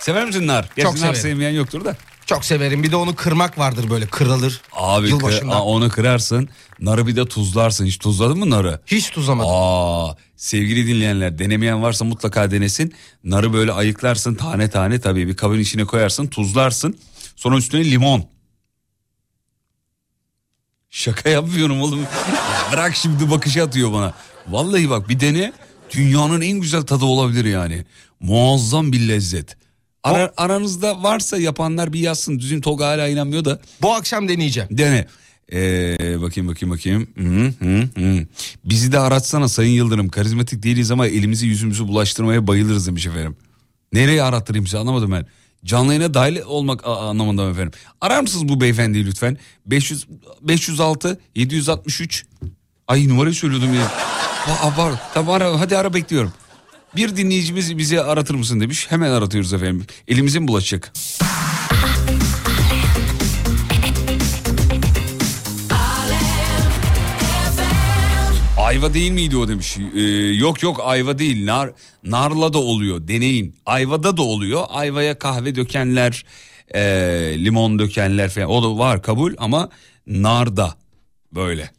[0.00, 0.68] Sever misin nar?
[0.76, 1.16] Gerçi nar severim.
[1.16, 1.96] sevmeyen yoktur da.
[2.26, 2.82] Çok severim.
[2.82, 4.60] Bir de onu kırmak vardır böyle kırılır.
[4.72, 5.50] Abi kı-.
[5.50, 6.48] Aa, onu kırarsın.
[6.80, 7.86] Narı bir de tuzlarsın.
[7.86, 8.80] Hiç tuzladın mı narı?
[8.86, 9.50] Hiç tuzlamadım.
[9.52, 12.94] Aa, sevgili dinleyenler denemeyen varsa mutlaka denesin.
[13.24, 16.98] Narı böyle ayıklarsın tane tane tabii bir kabın içine koyarsın tuzlarsın.
[17.36, 18.24] Sonra üstüne limon.
[20.90, 22.00] Şaka yapmıyorum oğlum.
[22.72, 24.14] Bırak şimdi bakışı atıyor bana.
[24.48, 25.52] Vallahi bak bir dene
[25.94, 27.84] dünyanın en güzel tadı olabilir yani.
[28.20, 29.56] Muazzam bir lezzet.
[30.06, 32.38] Ara- aranızda varsa yapanlar bir yazsın.
[32.38, 34.68] Düzün Tolga hala inanmıyor da Bu akşam deneyeceğim.
[34.72, 35.06] Dene.
[35.52, 37.06] Ee, bakayım bakayım bakayım.
[37.18, 38.26] Hı, hı, hı.
[38.64, 40.08] Bizi de aratsana Sayın Yıldırım.
[40.08, 43.36] Karizmatik değiliz ama elimizi yüzümüzü bulaştırmaya bayılırız demiş efendim.
[43.92, 45.26] Nereye arattırayım size anlamadım ben.
[45.64, 47.72] Canlı yayına dahil olmak anlamında mı efendim.
[48.00, 49.38] Arar mısınız bu beyefendiyi lütfen?
[49.66, 50.06] 500,
[50.42, 52.26] 506 763
[52.88, 53.92] Ay numarayı söylüyordum ya.
[54.46, 56.32] Va- Var, tamam ara, hadi ara bekliyorum.
[56.96, 58.86] Bir dinleyicimiz bizi aratır mısın demiş.
[58.90, 59.86] Hemen aratıyoruz efendim.
[60.08, 60.92] Elimize mi bulaşacak?
[68.58, 69.76] Ayva değil miydi o demiş.
[69.94, 70.00] Ee,
[70.34, 71.70] yok yok ayva değil nar
[72.04, 73.56] narla da oluyor deneyin.
[73.66, 74.64] Ayvada da oluyor.
[74.68, 76.24] Ayvaya kahve dökenler,
[76.74, 76.80] e,
[77.44, 79.68] limon dökenler falan o da var kabul ama
[80.06, 80.74] narda
[81.34, 81.70] böyle.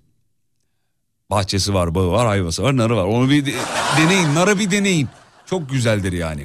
[1.32, 3.04] Bahçesi var, bağı var, ayvası var, narı var.
[3.06, 3.54] Onu bir de-
[4.02, 5.08] deneyin, narı bir deneyin.
[5.46, 6.44] Çok güzeldir yani.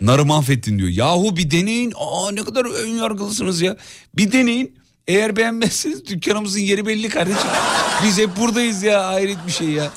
[0.00, 0.88] Narı mahvettin diyor.
[0.88, 1.92] Yahu bir deneyin.
[1.96, 3.76] Aa ne kadar ön yargılısınız ya.
[4.16, 4.78] Bir deneyin.
[5.08, 7.50] Eğer beğenmezseniz dükkanımızın yeri belli kardeşim.
[8.04, 9.90] Biz hep buradayız ya hayret bir şey ya.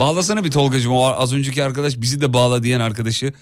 [0.00, 3.32] Bağlasana bir Tolgacığım o az önceki arkadaş bizi de bağla diyen arkadaşı.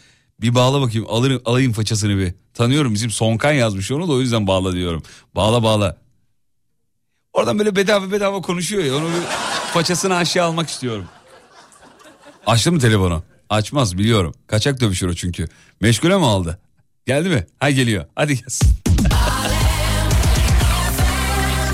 [0.41, 2.35] Bir bağla bakayım alırım, alayım façasını bir.
[2.55, 5.03] Tanıyorum bizim Sonkan yazmış onu da o yüzden bağla diyorum.
[5.37, 6.04] Bağla bağla.
[7.35, 9.23] Oradan böyle bedava bedava konuşuyor ya onu bir
[9.73, 11.05] façasını aşağı almak istiyorum.
[12.47, 13.23] Açtı mı telefonu?
[13.51, 14.35] Açmaz biliyorum.
[14.47, 15.49] Kaçak dövüşür o çünkü.
[15.81, 16.59] Meşgule mi aldı?
[17.07, 17.47] Geldi mi?
[17.61, 18.05] Ha geliyor.
[18.15, 18.69] Hadi gelsin.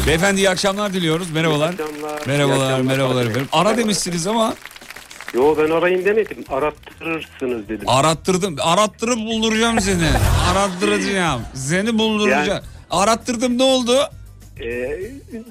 [0.06, 1.30] Beyefendi iyi akşamlar diliyoruz.
[1.30, 1.72] Merhabalar.
[1.72, 2.26] İyi akşamlar.
[2.26, 2.80] Merhabalar, İyi akşamlar.
[2.96, 3.48] merhabalar efendim.
[3.52, 4.54] Ara demişsiniz ama
[5.34, 6.44] Yo ben arayın demedim.
[6.48, 7.88] Arattırırsınız dedim.
[7.88, 8.56] arattırdım.
[8.60, 10.08] Arattırıp bulduracağım seni.
[10.52, 11.42] Arattıracağım.
[11.54, 12.48] Seni bulduracağım.
[12.48, 13.98] Yani- Arattırdım ne oldu?
[14.62, 15.00] Ee,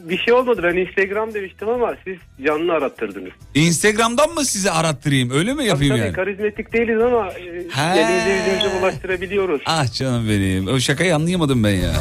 [0.09, 0.61] bir şey olmadı.
[0.63, 3.31] Ben Instagram demiştim ama siz canlı arattırdınız.
[3.55, 5.31] Instagram'dan mı sizi arattırayım?
[5.31, 6.13] Öyle mi yapayım tabii, yani?
[6.13, 7.99] karizmatik değiliz ama e, He.
[7.99, 9.61] elimize yüzümüze bulaştırabiliyoruz.
[9.65, 10.67] Ah canım benim.
[10.67, 11.93] O şakayı anlayamadım ben ya.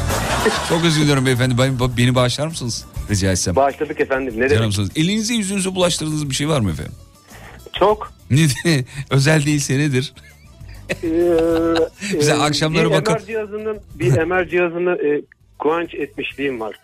[0.69, 1.57] Çok özür diliyorum beyefendi.
[1.57, 2.85] Ben, beni bağışlar mısınız?
[3.09, 3.55] Rica etsem.
[3.55, 4.33] Bağışladık efendim.
[4.37, 4.73] Ne demek?
[4.95, 6.93] Elinize yüzünüze bulaştırdığınız bir şey var mı efendim?
[7.79, 8.11] Çok.
[9.09, 10.13] Özel değilse nedir?
[11.03, 11.07] Ee,
[12.19, 15.21] Bize e, akşamları bir bakıp- MR cihazının bir MR cihazını e,
[15.59, 16.75] kuanç etmişliğim var.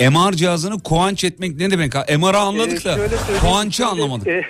[0.00, 1.94] MR cihazını kuanç etmek ne demek?
[1.94, 4.26] MR'ı anladık Ee, da şöyle söyleyeyim, kuançı anlamadık.
[4.28, 4.42] e,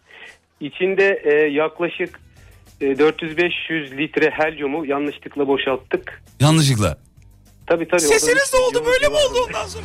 [0.60, 2.20] içinde e, yaklaşık
[2.80, 6.22] e, 400-500 litre helyumu yanlışlıkla boşalttık.
[6.40, 6.98] Yanlışlıkla.
[7.66, 8.00] Tabii tabii.
[8.00, 8.82] Sesiniz ne oldu?
[8.86, 9.84] Böyle mi oldu ondan sonra?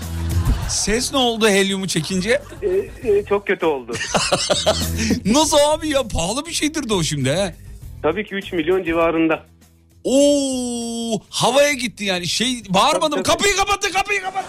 [0.69, 2.41] Ses ne oldu helyumu çekince?
[2.62, 2.67] E,
[3.10, 3.91] e, çok kötü oldu.
[5.26, 6.08] Nasıl abi ya?
[6.08, 7.56] Pahalı bir şeydir de o şimdi he.
[8.04, 9.45] Tabii ki 3 milyon civarında.
[10.04, 12.28] Oo, havaya gitti yani.
[12.28, 13.02] Şey bağırmadım.
[13.10, 13.38] Tabii, tabii.
[13.38, 14.45] Kapıyı kapattı, kapıyı kapat.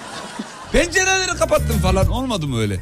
[0.72, 2.08] Pencereleri kapattım falan.
[2.08, 2.76] Olmadı mı öyle?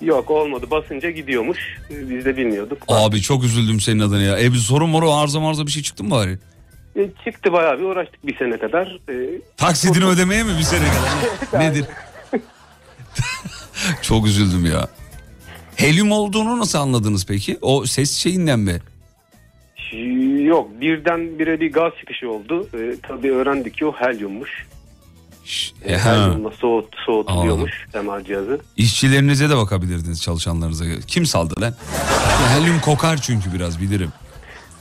[0.00, 0.66] Yok olmadı.
[0.70, 1.58] Basınca gidiyormuş.
[1.90, 2.82] Biz de bilmiyorduk.
[2.88, 4.38] Abi çok üzüldüm senin adına ya.
[4.38, 6.38] E bir sorun moru arıza marza bir şey çıktı mı bari?
[6.96, 8.98] E, çıktı bayağı bir uğraştık bir sene kadar.
[9.08, 11.60] E, Taksidini ödemeye mi bir sene kadar?
[11.64, 11.84] Nedir?
[14.02, 14.88] çok üzüldüm ya.
[15.76, 17.58] Helyum olduğunu nasıl anladınız peki?
[17.62, 18.80] O ses şeyinden mi?
[20.42, 22.68] yok birdenbire bir gaz çıkışı oldu.
[22.74, 24.66] E, tabii öğrendik ki o helyummuş.
[25.84, 26.10] E, E, ha.
[26.26, 28.60] helyumla soğut, soğutuluyormuş MR cihazı.
[28.76, 30.84] İşçilerinize de bakabilirdiniz çalışanlarınıza.
[31.06, 31.74] Kim saldı lan?
[32.48, 34.12] Helyum kokar çünkü biraz bilirim.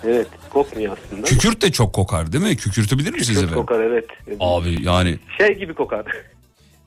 [0.03, 1.27] Evet kokmuyor aslında.
[1.27, 2.55] Kükürt de çok kokar değil mi?
[2.57, 3.65] Kükürtü bilir misiniz Çok efendim?
[3.65, 4.05] kokar evet.
[4.39, 6.05] Abi yani Şey gibi kokar.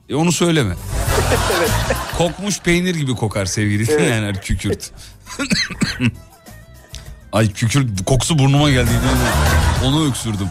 [0.09, 0.75] e, onu söyleme.
[2.17, 3.99] Kokmuş peynir gibi kokar sevgili Evet.
[3.99, 4.91] dinleyenler kükürt.
[7.31, 8.89] Ay kükürt kokusu burnuma geldi.
[9.85, 10.47] Onu öksürdüm.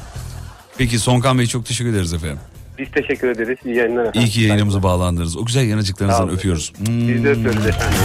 [0.79, 2.39] Peki Sonkan Bey çok teşekkür ederiz efendim.
[2.79, 3.59] Biz teşekkür ederiz.
[3.65, 4.21] İyi yayınlar efendim.
[4.21, 5.37] İyi ki yayınımıza bağlandınız.
[5.37, 6.35] O güzel Sağ yanıcıklarınızdan olun.
[6.37, 6.73] öpüyoruz.
[6.81, 7.99] Biz de öpüyoruz efendim.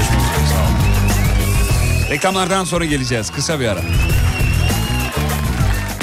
[2.09, 3.31] Reklamlardan sonra geleceğiz.
[3.31, 3.81] Kısa bir ara.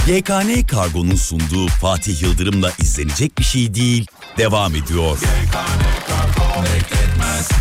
[0.09, 4.07] YKN Kargo'nun sunduğu Fatih Yıldırım'la izlenecek bir şey değil
[4.39, 5.19] devam ediyor.
[6.59, 7.57] İncinmişsin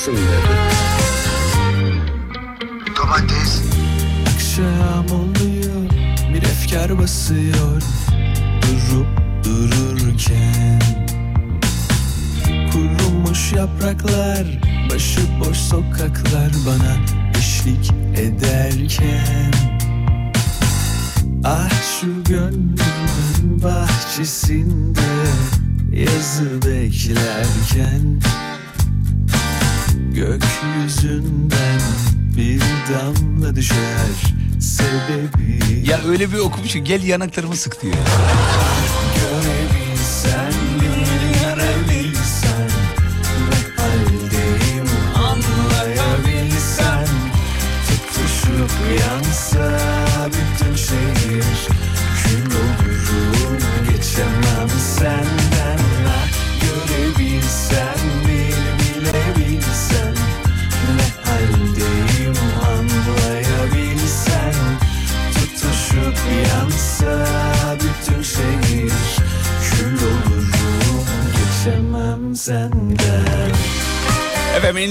[0.00, 0.56] İncinmişsin dedi.
[2.96, 3.62] Domates.
[4.34, 5.90] Akşam oluyor
[6.34, 7.82] bir efkar basıyor
[8.62, 9.06] Durup
[9.44, 10.80] dururken
[12.72, 14.46] Kurumuş yapraklar
[14.90, 16.96] Başıboş sokaklar bana
[17.38, 19.52] eşlik ederken
[21.44, 25.00] Ah şu gönlümün bahçesinde
[25.92, 28.20] Yazı beklerken
[30.80, 31.80] Gökyüzünden
[32.36, 32.60] bir
[32.94, 33.76] damla düşer
[34.60, 37.94] Sebebi Ya öyle bir okumuşum gel yanaklarımı sık diyor.
[39.16, 39.79] görebilsen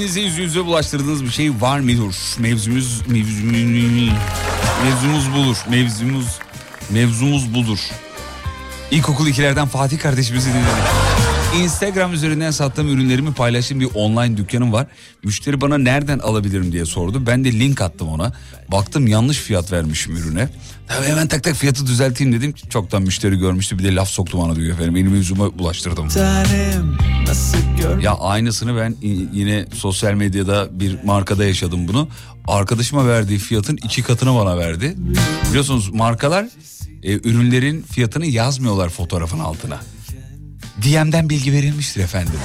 [0.10, 2.15] Efendim elinize yüz yüze bulaştırdığınız bir şey var mıdır?
[2.39, 4.12] Mevzumuz, mevzumuz,
[4.84, 5.58] mevzumuz budur.
[5.69, 6.39] Mevzumuz,
[6.89, 7.80] mevzumuz budur.
[8.91, 11.28] İlkokul ikilerden Fatih kardeşimizi dinledik.
[11.57, 14.88] Instagram üzerinden sattığım ürünlerimi paylaştığım bir online dükkanım var.
[15.23, 17.25] Müşteri bana nereden alabilirim diye sordu.
[17.27, 18.33] Ben de link attım ona.
[18.71, 20.49] Baktım yanlış fiyat vermişim ürüne.
[20.88, 22.53] Tabii hemen tak tak fiyatı düzelteyim dedim.
[22.69, 24.95] Çoktan müşteri görmüştü bir de laf soktu bana diyor efendim.
[24.95, 26.09] Elimi yüzüme bulaştırdım.
[28.01, 28.95] Ya aynısını ben
[29.33, 32.07] yine sosyal medyada bir markada yaşadım bunu.
[32.47, 34.95] Arkadaşıma verdiği fiyatın iki katını bana verdi.
[35.49, 36.45] Biliyorsunuz markalar
[37.03, 39.79] e, ürünlerin fiyatını yazmıyorlar fotoğrafın altına.
[40.83, 42.33] DM'den bilgi verilmiştir efendim.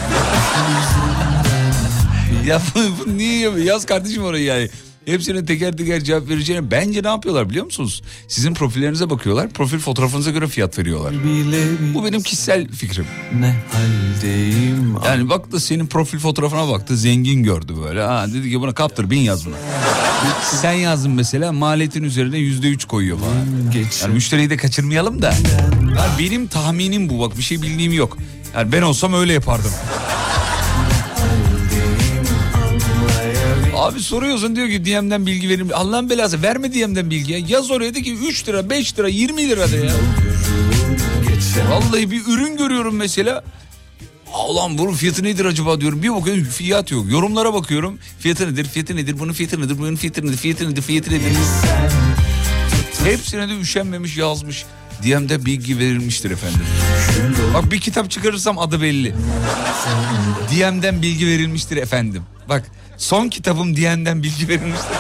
[2.47, 3.67] ya bu, bu niye yapıyor?
[3.67, 4.69] Yaz kardeşim orayı yani.
[5.07, 8.03] Hepsine teker teker cevap vereceğine bence ne yapıyorlar biliyor musunuz?
[8.29, 9.49] Sizin profillerinize bakıyorlar.
[9.49, 11.15] Profil fotoğrafınıza göre fiyat veriyorlar.
[11.95, 13.07] Bu benim kişisel fikrim.
[13.41, 18.03] ne haldeyim Yani baktı senin profil fotoğrafına baktı zengin gördü böyle.
[18.03, 19.55] Ha, dedi ki buna kaptır bin yaz buna.
[20.61, 23.73] Sen yazdın mesela maliyetin üzerine yüzde üç koyuyor falan.
[24.03, 25.35] Yani müşteriyi de kaçırmayalım da.
[25.81, 28.19] Yani benim tahminim bu bak bir şey bildiğim yok.
[28.57, 29.71] Yani ben olsam öyle yapardım.
[33.77, 35.71] Abi soruyorsun diyor ki DM'den bilgi verin.
[35.71, 37.39] Allah'ın belası verme DM'den bilgi ya.
[37.49, 39.93] Yaz oraya de ki 3 lira 5 lira 20 lira de ya.
[41.71, 43.45] Vallahi bir ürün görüyorum mesela.
[44.49, 46.03] Ulan bunun fiyatı nedir acaba diyorum.
[46.03, 47.07] Bir bakıyorum fiyat yok.
[47.11, 47.99] Yorumlara bakıyorum.
[48.19, 48.65] Fiyatı nedir?
[48.65, 49.19] Fiyatı nedir?
[49.19, 49.79] Bunun fiyatı nedir?
[49.79, 50.37] Bunun fiyatı nedir?
[50.37, 50.83] Fiyatı nedir?
[50.83, 51.33] Fiyatı nedir?
[53.05, 54.65] Hepsine de üşenmemiş yazmış.
[55.03, 56.61] DM'de bilgi verilmiştir efendim.
[57.55, 59.15] Bak bir kitap çıkarırsam adı belli.
[60.51, 62.23] DM'den bilgi verilmiştir efendim.
[62.49, 64.97] Bak son kitabım DM'den bilgi verilmiştir.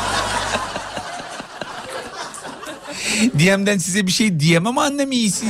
[3.38, 5.46] DM'den size bir şey diyemem annem iyisi.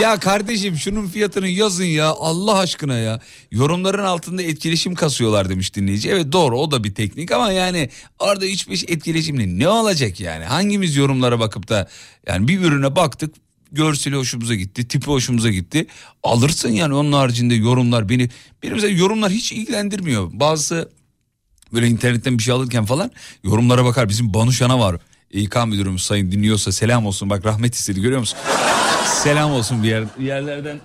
[0.00, 3.20] Ya kardeşim şunun fiyatını yazın ya Allah aşkına ya.
[3.50, 6.10] Yorumların altında etkileşim kasıyorlar demiş dinleyici.
[6.10, 10.44] Evet doğru o da bir teknik ama yani orada hiçbir şey etkileşimli ne olacak yani?
[10.44, 11.88] Hangimiz yorumlara bakıp da
[12.26, 13.34] yani bir ürüne baktık
[13.72, 15.86] görseli hoşumuza gitti, tipi hoşumuza gitti.
[16.22, 18.30] Alırsın yani onun haricinde yorumlar beni
[18.62, 20.30] benim yorumlar hiç ilgilendirmiyor.
[20.32, 20.88] Bazı
[21.72, 23.10] böyle internetten bir şey alırken falan
[23.44, 24.08] yorumlara bakar.
[24.08, 24.96] Bizim Banuşan'a var.
[25.30, 27.30] İK müdürümüz sayın dinliyorsa selam olsun.
[27.30, 28.38] Bak rahmet istedi görüyor musun?
[29.22, 30.80] selam olsun bir, yer, bir yerlerden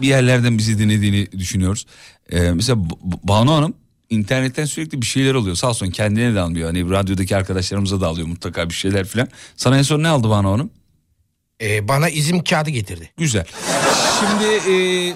[0.00, 1.86] bir yerlerden bizi dinlediğini düşünüyoruz.
[2.30, 3.74] Ee, mesela Banu Hanım
[4.10, 5.56] internetten sürekli bir şeyler alıyor.
[5.56, 6.66] Sağ olsun kendine de almıyor.
[6.66, 9.28] Hani radyodaki arkadaşlarımıza da alıyor mutlaka bir şeyler falan.
[9.56, 10.70] Sana en son ne aldı Banu Hanım?
[11.60, 13.10] Ee, bana izim kağıdı getirdi.
[13.16, 13.46] Güzel.
[14.20, 15.14] Şimdi e,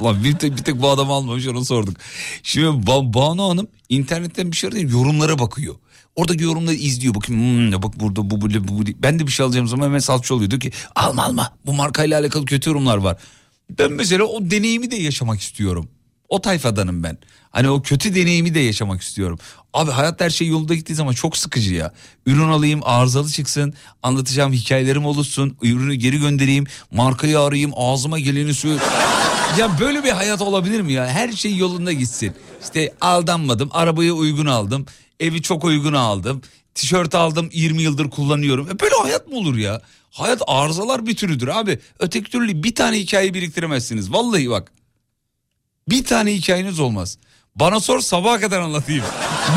[0.00, 1.96] Allah bir tek, bir tek bu adamı almamış onu sorduk.
[2.42, 5.74] Şimdi ba- Banu Hanım internetten bir şey arıyor yorumlara bakıyor.
[6.16, 7.14] Oradaki yorumları izliyor.
[7.14, 8.84] Bakayım hmm, bak burada bu bu, bu, bu.
[9.02, 10.50] Ben de bir şey alacağım zaman hemen salça oluyor.
[10.50, 13.16] Diyor ki alma alma bu markayla alakalı kötü yorumlar var.
[13.78, 15.88] Ben mesela o deneyimi de yaşamak istiyorum.
[16.28, 17.18] O tayfadanım ben.
[17.50, 19.38] Hani o kötü deneyimi de yaşamak istiyorum.
[19.72, 21.92] Abi hayat her şey yolunda gittiği zaman çok sıkıcı ya.
[22.26, 23.74] Ürün alayım arızalı çıksın.
[24.02, 25.56] Anlatacağım hikayelerim oluşsun.
[25.62, 26.64] Ürünü geri göndereyim.
[26.90, 28.80] Markayı arayayım ağzıma geleni söyle.
[29.58, 31.06] ya böyle bir hayat olabilir mi ya?
[31.06, 32.32] Her şey yolunda gitsin.
[32.62, 33.70] İşte aldanmadım.
[33.72, 34.86] Arabayı uygun aldım.
[35.20, 36.42] Evi çok uygun aldım.
[36.74, 38.70] Tişört aldım 20 yıldır kullanıyorum.
[38.70, 39.82] E böyle hayat mı olur ya?
[40.10, 41.78] Hayat arızalar bir türüdür abi.
[41.98, 44.12] Öteki türlü bir tane hikaye biriktiremezsiniz.
[44.12, 44.72] Vallahi bak.
[45.88, 47.18] Bir tane hikayeniz olmaz.
[47.56, 49.04] Bana sor sabaha kadar anlatayım.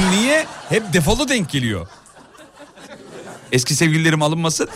[0.10, 0.46] Niye?
[0.70, 1.88] Hep defolu denk geliyor.
[3.52, 4.70] Eski sevgililerim alınmasın.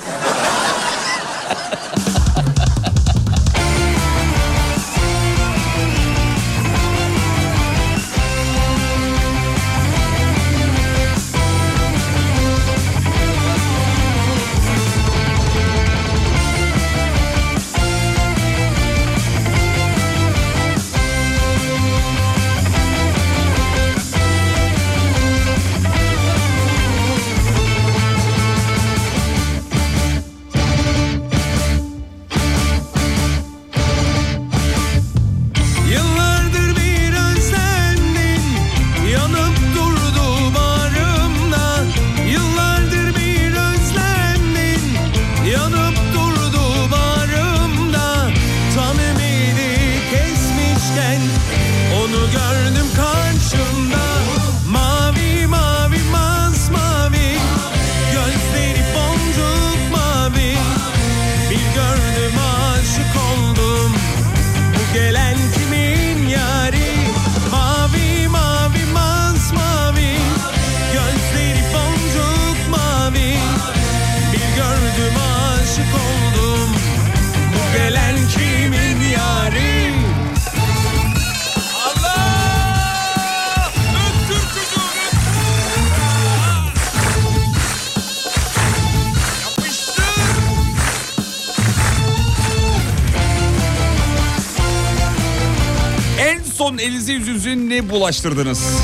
[97.80, 98.80] Ne bulaştırdınız?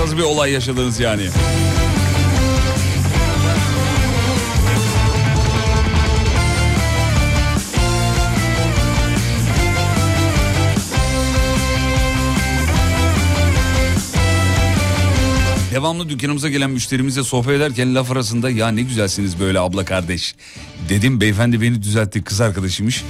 [0.00, 1.28] Nasıl bir olay yaşadınız yani?
[15.72, 20.34] Devamlı dükkanımıza gelen müşterimizle sohbet ederken laf arasında ya ne güzelsiniz böyle abla kardeş.
[20.88, 23.04] Dedim beyefendi beni düzeltti kız arkadaşıymış.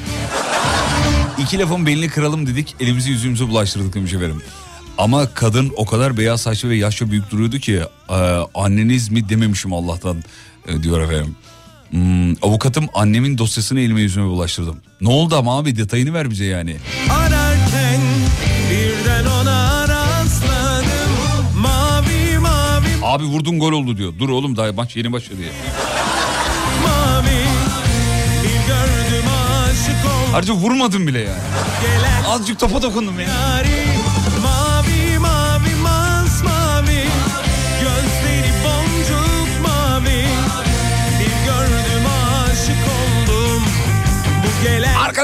[1.39, 4.43] İki lafın belini kıralım dedik elimizi yüzümüzü bulaştırdık demiş efendim.
[4.99, 8.15] Ama kadın o kadar beyaz saçlı ve yaşça büyük duruyordu ki e,
[8.55, 10.17] anneniz mi dememişim Allah'tan
[10.69, 11.37] e, diyor efendim.
[11.91, 14.77] Hmm, avukatım annemin dosyasını elime yüzüme bulaştırdım.
[15.01, 16.77] Ne oldu ama abi detayını ver bize yani.
[17.11, 18.01] Ararken
[18.71, 21.11] birden ona rastladım
[21.57, 24.13] Mavi mavi Abi vurdun gol oldu diyor.
[24.19, 25.53] Dur oğlum daha maç yeni başladı ya.
[26.83, 27.39] mavi
[28.43, 29.29] Bir gördüm
[29.65, 31.41] aşık oldum Ayrıca vurmadım bile yani.
[31.83, 33.27] gelen Azıcık topa dokundum ya.
[33.29, 33.98] yari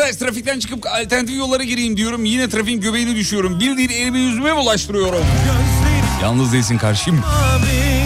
[0.04, 2.24] Arkadaş trafikten çıkıp alternatif yollara gireyim diyorum.
[2.24, 3.60] Yine trafiğin göbeğine düşüyorum.
[3.60, 5.18] Bildiğin elimi yüzüme bulaştırıyorum.
[5.18, 7.18] gözleri Yalnız değilsin karşıyım.
[7.20, 8.04] mavi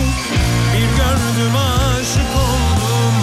[0.75, 3.15] Bir gördüm aşık oldum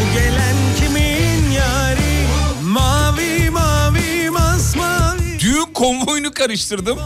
[0.00, 2.26] Bu gelen kimin yari
[2.62, 6.98] Mavi mavi masmavi Düğün konvoyunu karıştırdım.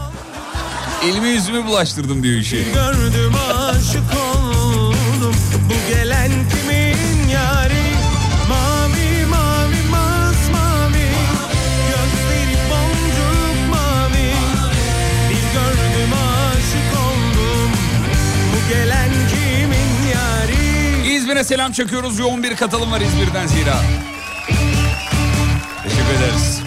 [1.03, 2.65] Elime yüzüme bulaştırdım diyor işi.
[2.73, 3.33] Gördüm
[3.69, 4.24] aşık oldum
[21.35, 22.19] İzmir'e selam çakıyoruz.
[22.19, 23.81] Yoğun bir katılım var İzmir'den zira.
[25.83, 26.61] Teşekkür ederiz.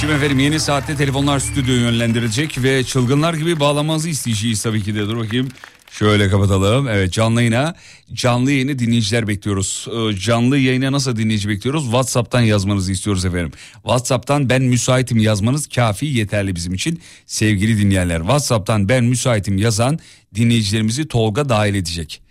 [0.00, 5.06] Şimdi efendim yeni saatte telefonlar stüdyoya yönlendirilecek ve çılgınlar gibi bağlamanızı isteyeceğiz tabii ki de.
[5.06, 5.48] Dur bakayım.
[5.90, 6.88] Şöyle kapatalım.
[6.88, 7.74] Evet canlı yayına,
[8.12, 9.88] canlı yayını dinleyiciler bekliyoruz.
[9.92, 11.84] Ee, canlı yayına nasıl dinleyici bekliyoruz?
[11.84, 13.52] WhatsApp'tan yazmanızı istiyoruz efendim.
[13.72, 17.00] WhatsApp'tan ben müsaitim yazmanız kafi yeterli bizim için.
[17.26, 19.98] Sevgili dinleyenler WhatsApp'tan ben müsaitim yazan
[20.34, 22.25] dinleyicilerimizi Tolga dahil edecek.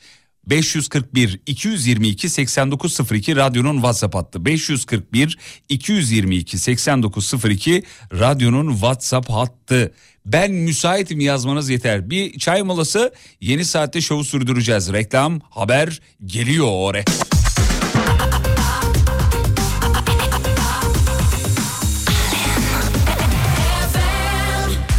[0.48, 4.46] 541 222 8902 radyonun WhatsApp hattı.
[4.46, 5.38] 541
[5.70, 7.84] 222 8902
[8.14, 9.94] radyonun WhatsApp hattı.
[10.26, 12.10] Ben müsaitim yazmanız yeter.
[12.10, 14.94] Bir çay molası yeni saatte şovu sürdüreceğiz.
[14.94, 17.06] Reklam, haber geliyor oraya.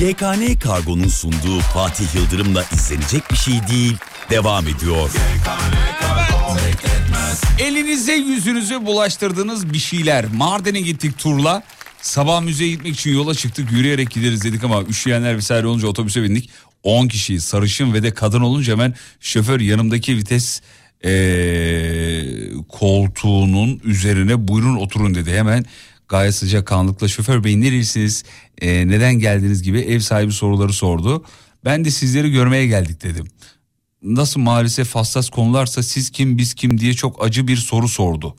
[0.01, 3.97] YKN Kargo'nun sunduğu Fatih Yıldırım'la izlenecek bir şey değil
[4.30, 5.11] devam ediyor.
[7.59, 10.24] Elinize yüzünüze bulaştırdığınız bir şeyler.
[10.34, 11.62] Mardin'e gittik turla.
[12.03, 13.72] Sabah müzeye gitmek için yola çıktık.
[13.72, 16.51] Yürüyerek gideriz dedik ama üşüyenler vesaire olunca otobüse bindik.
[16.82, 20.61] 10 kişi sarışın ve de kadın olunca hemen şoför yanımdaki vites
[21.05, 25.32] eee, koltuğunun üzerine buyurun oturun dedi.
[25.32, 25.64] Hemen
[26.09, 28.24] gayet sıcak kanlılıkla şoför bey nerelisiniz
[28.62, 31.24] Eee, neden geldiniz gibi ev sahibi soruları sordu.
[31.64, 33.26] Ben de sizleri görmeye geldik dedim
[34.07, 38.36] nasıl maalesef hassas konularsa siz kim biz kim diye çok acı bir soru sordu.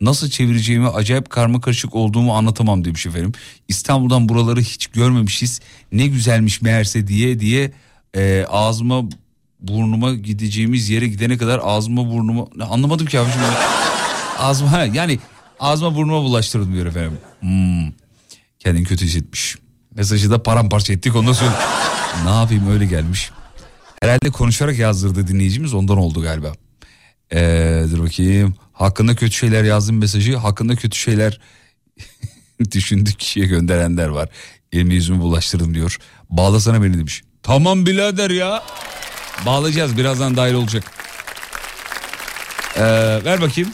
[0.00, 3.32] Nasıl çevireceğimi acayip karma karışık olduğumu anlatamam demiş efendim.
[3.68, 5.60] İstanbul'dan buraları hiç görmemişiz.
[5.92, 7.72] Ne güzelmiş meğerse diye diye
[8.16, 9.02] e, ağzıma
[9.60, 13.40] burnuma gideceğimiz yere gidene kadar ağzıma burnuma anlamadım ki abicim.
[14.38, 15.18] ağzıma yani
[15.60, 17.18] ağzıma burnuma bulaştırdım diyor efendim.
[17.40, 18.05] Hmm.
[18.66, 19.56] Kendini kötü hissetmiş.
[19.94, 21.50] Mesajı da paramparça ettik ondan sonra
[22.24, 23.30] ne yapayım öyle gelmiş.
[24.02, 26.52] Herhalde konuşarak yazdırdı dinleyicimiz ondan oldu galiba.
[27.32, 28.54] Ee, dur bakayım.
[28.72, 30.36] Hakkında kötü şeyler yazdım mesajı.
[30.36, 31.40] Hakkında kötü şeyler
[32.72, 34.28] düşündük kişiye gönderenler var.
[34.72, 35.98] Elimi yüzümü bulaştırdım diyor.
[36.30, 37.22] Bağlasana beni demiş.
[37.42, 38.62] Tamam birader ya.
[39.46, 40.84] Bağlayacağız birazdan dahil olacak.
[42.76, 42.82] Ee,
[43.24, 43.70] ver bakayım.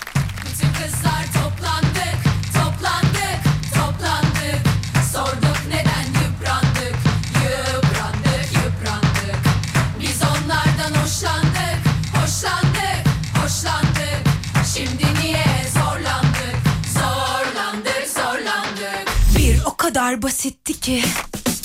[19.93, 21.03] Kadar basitti ki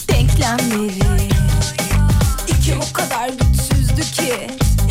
[0.07, 1.29] denklemleri.
[2.47, 4.33] İki o kadar güçsüzdü ki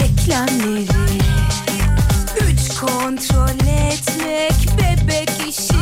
[0.04, 1.20] eklemleri.
[2.40, 5.75] Üç kontrol etmek bebek işi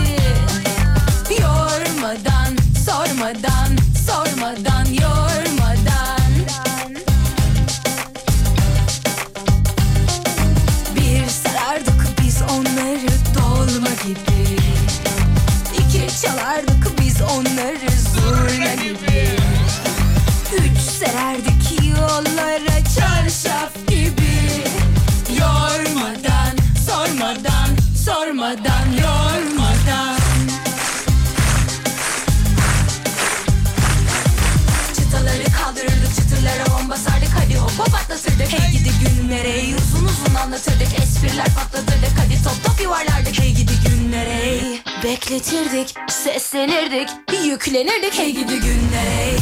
[38.15, 38.53] patlatırdık.
[38.53, 42.13] Hey gidi günlere Uzun uzun anlatırdık, espriler patlatırdık.
[42.19, 43.41] Hadi top top yuvarlardık.
[43.41, 44.61] Hey gidi günlere
[45.05, 47.09] Bekletirdik, seslenirdik,
[47.45, 49.37] yüklenirdik Hey gidi günlere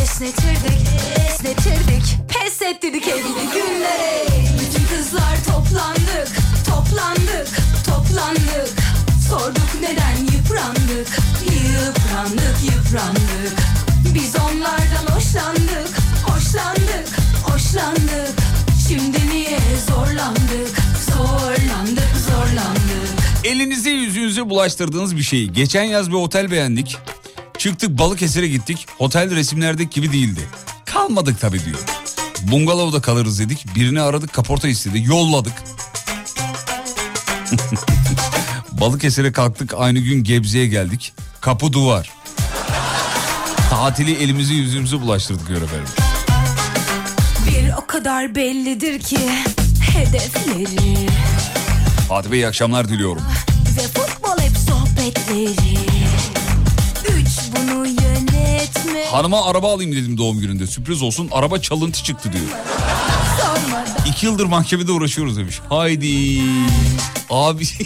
[0.00, 0.80] Esnetirdik,
[1.28, 4.26] esnetirdik, pes ettirdik Hey gidi günlere
[4.60, 6.28] Bütün kızlar toplandık,
[6.66, 7.48] toplandık,
[7.86, 8.68] toplandık.
[9.28, 11.08] Sorduk neden yıprandık,
[11.42, 13.58] yıprandık, yıprandık.
[14.14, 15.88] Biz onlardan hoşlandık,
[16.26, 17.23] hoşlandık,
[17.54, 18.34] hoşlandık.
[18.88, 20.78] Şimdi niye zorlandık,
[21.10, 23.44] zorlandık, zorlandık.
[23.44, 25.52] Elinize yüzünüze bulaştırdığınız bir şeyi.
[25.52, 26.96] Geçen yaz bir otel beğendik.
[27.58, 28.86] Çıktık Balıkesir'e gittik.
[28.98, 30.40] Otel resimlerdeki gibi değildi.
[30.84, 31.78] Kalmadık tabii diyor.
[32.42, 33.66] Bungalovda kalırız dedik.
[33.74, 35.02] Birini aradık kaporta istedi.
[35.02, 35.52] Yolladık.
[38.72, 39.74] Balıkesir'e kalktık.
[39.76, 41.12] Aynı gün Gebze'ye geldik.
[41.40, 42.12] Kapı duvar.
[43.70, 45.60] Tatili elimizi yüzümüze bulaştırdık diyor.
[47.54, 49.18] Bir o kadar bellidir ki
[49.94, 51.06] hedefleri
[52.08, 53.22] Fatih Bey iyi akşamlar diliyorum.
[53.76, 55.78] Ve futbol hep sohbetleri
[57.08, 60.66] Üç bunu yönetmek Hanıma araba alayım dedim doğum gününde.
[60.66, 62.44] Sürpriz olsun araba çalıntı çıktı diyor.
[63.42, 65.60] sormadan İki yıldır mahkemede uğraşıyoruz demiş.
[65.68, 66.40] Haydi.
[67.30, 67.64] Abi.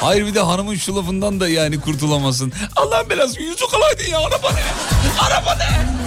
[0.00, 2.52] Hayır bir de hanımın şu lafından da yani kurtulamasın.
[2.76, 4.60] Allah'ın belası yüzük alaydın ya araba ne?
[5.20, 5.97] Araba ne?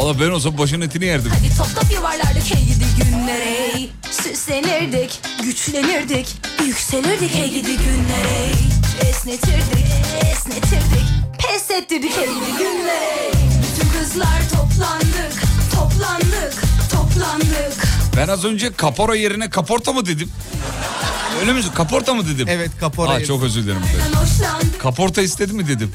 [0.00, 1.32] Valla ben olsam başının etini yerdim.
[1.34, 2.54] Hadi top top yuvarlardık.
[2.54, 6.36] Hey gidi günlere Süslenirdik, güçlenirdik,
[6.66, 8.50] yükselirdik Hey gidi günlere
[9.10, 9.86] Esnetirdik,
[10.32, 11.04] esnetirdik,
[11.38, 13.30] pes ettirdik Hey gidi günlere
[13.62, 15.42] Bütün kızlar toplandık,
[15.74, 16.54] toplandık,
[16.92, 17.72] toplandık.
[18.16, 20.30] Ben az önce kapora yerine kaporta mı dedim?
[21.40, 21.60] Öyle mi?
[21.74, 22.46] Kaporta mı dedim?
[22.50, 23.10] Evet kapora.
[23.10, 23.82] Aa, çok özür dilerim.
[24.78, 25.92] Kaporta istedi mi dedim.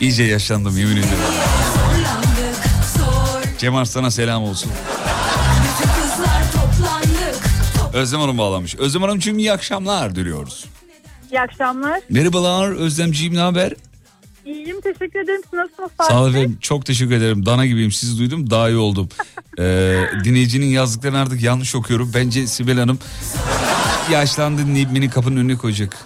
[0.00, 1.18] İyice yaşlandım yemin ederim.
[3.62, 4.72] Cem Arslan'a selam olsun.
[7.94, 8.76] Özlem Hanım bağlanmış.
[8.76, 10.64] Özlem Hanımcığım iyi akşamlar diliyoruz.
[11.30, 12.00] İyi akşamlar.
[12.10, 13.72] Merhabalar Özlemciğim ne haber?
[14.44, 15.40] İyiyim teşekkür ederim.
[15.50, 17.46] Siz Nasılsınız Fatih Sağ olun efendim çok teşekkür ederim.
[17.46, 19.08] Dana gibiyim sizi duydum daha iyi oldum.
[19.58, 22.12] Ee, dinleyicinin yazdıklarını artık yanlış okuyorum.
[22.14, 22.98] Bence Sibel Hanım
[24.10, 25.96] yaşlandı deyip beni kapının önüne koyacak.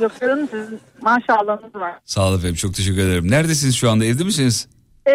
[0.00, 1.94] Yok canım sizin maşallahınız var.
[2.04, 3.30] Sağ olun efendim çok teşekkür ederim.
[3.30, 4.68] Neredesiniz şu anda evde misiniz?
[5.06, 5.10] Ee,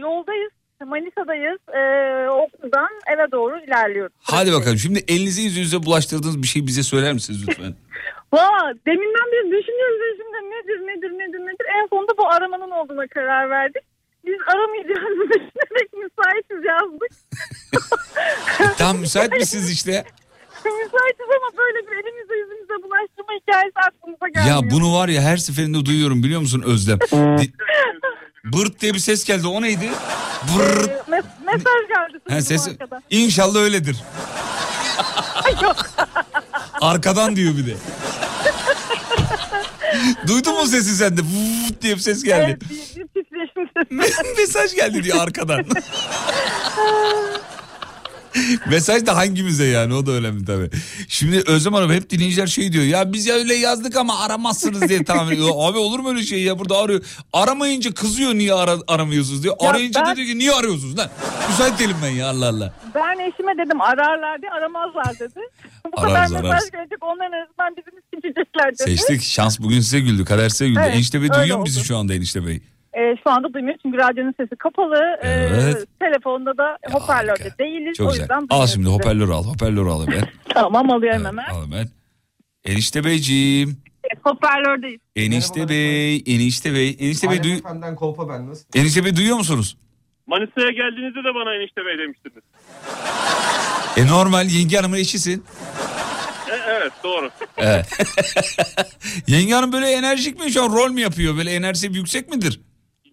[0.00, 0.59] yoldayız.
[0.86, 1.58] Manisa'dayız.
[1.74, 4.12] Ee, okuldan eve doğru ilerliyoruz.
[4.22, 7.74] Hadi bakalım şimdi elinizi yüzünüze bulaştırdığınız bir şey bize söyler misiniz lütfen?
[8.32, 11.66] Valla deminden beri düşünüyoruz şimdi nedir nedir nedir nedir.
[11.82, 13.82] En sonunda bu aramanın olduğuna karar verdik.
[14.26, 17.12] Biz aramayacağız düşünerek müsaitiz yazdık.
[18.78, 20.04] Tam müsait misiniz işte?
[20.68, 24.62] Müsaitiz ama böyle bir elimize yüzümüze bulaştırma hikayesi aklımıza gelmiyor.
[24.64, 26.98] Ya bunu var ya her seferinde duyuyorum biliyor musun Özlem?
[27.38, 27.52] Di-
[28.44, 29.90] Bırt diye bir ses geldi o neydi?
[30.56, 30.88] Bırt.
[30.88, 32.18] Ee, mes- mesaj geldi.
[32.28, 32.68] Ha, ses...
[32.68, 33.02] arkadan.
[33.10, 33.96] İnşallah öyledir.
[36.80, 37.74] Arkadan diyor bir de.
[40.26, 41.20] Duydun mu sesi sen de?
[41.20, 42.44] Vuuu diye bir ses geldi.
[42.48, 44.34] Evet, bir, bir titreşim sesi.
[44.40, 45.64] Mesaj geldi diyor arkadan.
[48.70, 50.70] Mesaj da hangimize yani o da önemli tabii.
[51.08, 55.04] Şimdi Özlem Hanım hep dinleyiciler şey diyor ya biz ya öyle yazdık ama aramazsınız diye
[55.04, 55.48] tahmin ediyor.
[55.58, 57.04] Abi olur mu öyle şey ya burada arıyor.
[57.32, 59.56] Aramayınca kızıyor niye ara, aramıyorsunuz diyor.
[59.62, 61.10] Ya Arayınca ben- da diyor ki niye arıyorsunuz lan?
[61.50, 62.74] Müsait değilim ben ya Allah Allah.
[62.94, 65.40] Ben eşime dedim ararlar diye aramazlar dedi.
[65.96, 66.70] Bu Ararız, kadar mesaj ararız.
[66.70, 68.82] gelecek onların arasından bizi seçecekler dedi.
[68.82, 70.80] Seçtik şans bugün size güldü kader size güldü.
[70.84, 72.60] Evet, enişte Bey duyuyor mu bizi şu anda Enişte Bey?
[72.94, 75.18] Ee, şu anda duymuyoruz çünkü radyonun sesi kapalı.
[75.22, 75.86] Ee, Evet.
[76.00, 77.58] telefonda da hoparlörde harika.
[77.58, 77.96] değiliz.
[77.96, 78.22] Çok o güzel.
[78.22, 80.28] yüzden Al şimdi hoparlörü al hoparlörü al hemen.
[80.48, 81.48] Tamam alıyorum Evet, hemen.
[81.50, 81.86] al hemen.
[82.64, 83.76] Enişte Beyciğim.
[84.24, 85.00] Hoparlördeyiz.
[85.16, 87.60] Enişte Bey, Enişte Bey, Enişte Bey, duy
[87.96, 88.64] kolpa ben nasıl?
[88.74, 89.76] Enişte Bey duyuyor musunuz?
[90.26, 92.44] Manisa'ya geldiğinizde de bana enişte bey demiştiniz.
[93.96, 95.44] E normal yenge hanımın eşisin.
[96.50, 97.30] E, evet doğru.
[97.56, 97.86] Evet.
[99.26, 101.36] yenge hanım böyle enerjik mi şu an rol mü yapıyor?
[101.36, 102.60] Böyle enerjisi yüksek midir?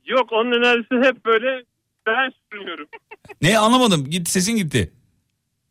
[0.07, 1.63] Yok onun enerjisi hep böyle
[2.07, 2.87] ben sürünüyorum.
[3.41, 4.09] Ne anlamadım.
[4.09, 4.91] Gitti sesin gitti.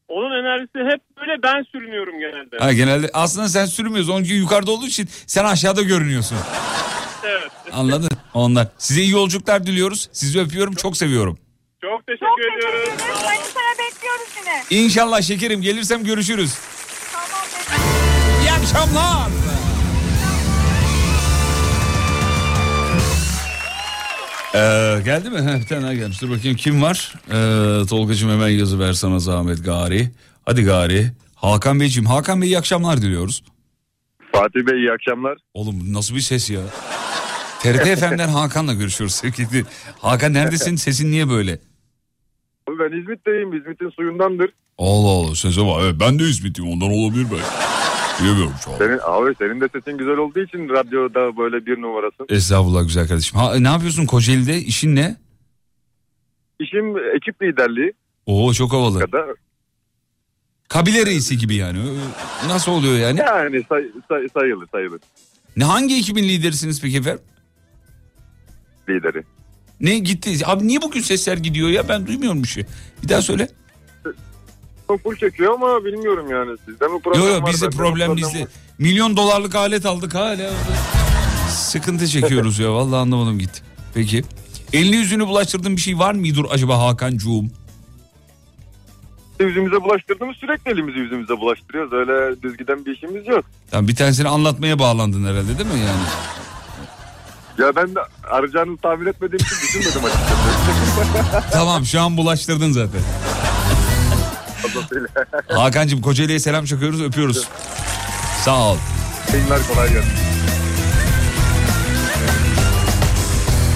[0.09, 2.57] Onun enerjisi hep böyle ben sürünüyorum genelde.
[2.59, 4.13] Ha genelde aslında sen sürmüyorsun.
[4.13, 6.39] Onun için yukarıda olduğu için sen aşağıda görünüyorsun.
[7.25, 7.51] Evet.
[7.73, 8.09] Anladın?
[8.35, 8.69] Onlar.
[8.79, 10.09] Size iyi yolculuklar diliyoruz.
[10.13, 10.75] Sizi öpüyorum.
[10.75, 11.39] Çok seviyorum.
[11.83, 12.79] Çok teşekkür ediyorum.
[12.99, 14.85] Manisa'ya bekliyoruz yine.
[14.85, 16.55] İnşallah şekerim gelirsem görüşürüz.
[18.43, 19.46] İyi akşamlar.
[24.57, 25.39] Ee, geldi mi?
[25.43, 26.23] Heh, bir tane daha gelmiş.
[26.23, 27.15] Dur bakayım kim var?
[27.29, 30.11] Ee, Tolgacığım hemen yazı ver sana zahmet Gari.
[30.45, 31.13] Hadi Gari.
[31.35, 32.07] Hakan Beyciğim.
[32.09, 33.43] Hakan Bey iyi akşamlar diliyoruz.
[34.33, 35.39] Fatih Bey iyi akşamlar.
[35.55, 36.61] Oğlum nasıl bir ses ya?
[37.63, 39.65] TRT FM'den Hakan'la görüşüyoruz sevgili.
[39.99, 40.77] Hakan neredesin?
[40.77, 41.59] Sesin niye böyle?
[42.69, 43.53] Ben İzmit'teyim.
[43.57, 44.51] İzmit'in suyundandır.
[44.79, 45.81] Allah Allah sese bak.
[45.85, 47.45] Evet, ben de İzmit'im ondan olabilir belki.
[48.23, 48.79] Bilemiyorum şu an.
[48.79, 52.27] Senin, abi senin de sesin güzel olduğu için radyoda böyle bir numarasın.
[52.29, 53.39] Estağfurullah güzel kardeşim.
[53.39, 54.57] Ha, ne yapıyorsun Kocaeli'de?
[54.59, 55.17] İşin ne?
[56.61, 57.93] İşim ekip liderliği
[58.27, 58.99] Oo çok havalı.
[59.01, 59.27] kadar.
[60.69, 61.79] Kabile reisi gibi yani.
[62.49, 63.21] Nasıl oluyor yani?
[63.21, 65.01] Yani say, say- sayılır sayılır
[65.57, 67.23] Ne hangi ekibin liderisiniz peki efendim?
[68.89, 69.23] lideri.
[69.81, 70.47] Ne gitti?
[70.47, 71.89] Abi niye bugün sesler gidiyor ya?
[71.89, 72.65] Ben duymuyorum bir şey.
[73.03, 73.49] Bir daha söyle.
[74.89, 76.57] Çok full çekiyor ama bilmiyorum yani.
[76.67, 77.39] Sizde mi problem Yok var?
[77.39, 78.41] yok bizde problem bizde.
[78.41, 78.49] var?
[78.79, 80.51] Milyon dolarlık alet aldık hala.
[81.51, 82.73] Sıkıntı çekiyoruz ya.
[82.73, 83.61] Vallahi anlamadım gitti.
[83.95, 84.25] Peki.
[84.73, 87.45] Elini yüzünü bulaştırdığın bir şey var mıdır acaba Hakan'cuğum?
[89.41, 91.93] Yüzümüze bulaştırdığımız sürekli elimizi yüzümüze bulaştırıyoruz.
[91.93, 93.45] Öyle düz giden bir işimiz yok.
[93.71, 96.03] Tamam bir tanesini anlatmaya bağlandın herhalde değil mi yani?
[97.59, 101.51] Ya ben de arayacağınızı tahmin etmediğim için düşünmedim açıkçası.
[101.53, 103.01] tamam şu an bulaştırdın zaten.
[104.63, 105.09] Fazlasıyla.
[105.63, 107.49] Hakan'cığım Kocaeli'ye selam çakıyoruz öpüyoruz.
[108.45, 108.77] Sağ ol.
[109.33, 110.11] Yayınlar kolay gelsin.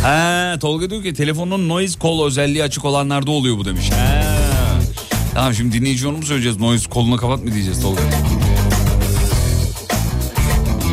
[0.03, 3.91] Ha, Tolga diyor ki telefonun noise call özelliği açık olanlarda oluyor bu demiş.
[3.91, 4.23] Ha.
[5.35, 6.61] Tamam şimdi dinleyici onu mu söyleyeceğiz?
[6.61, 8.01] Noise call'unu kapat mı diyeceğiz Tolga?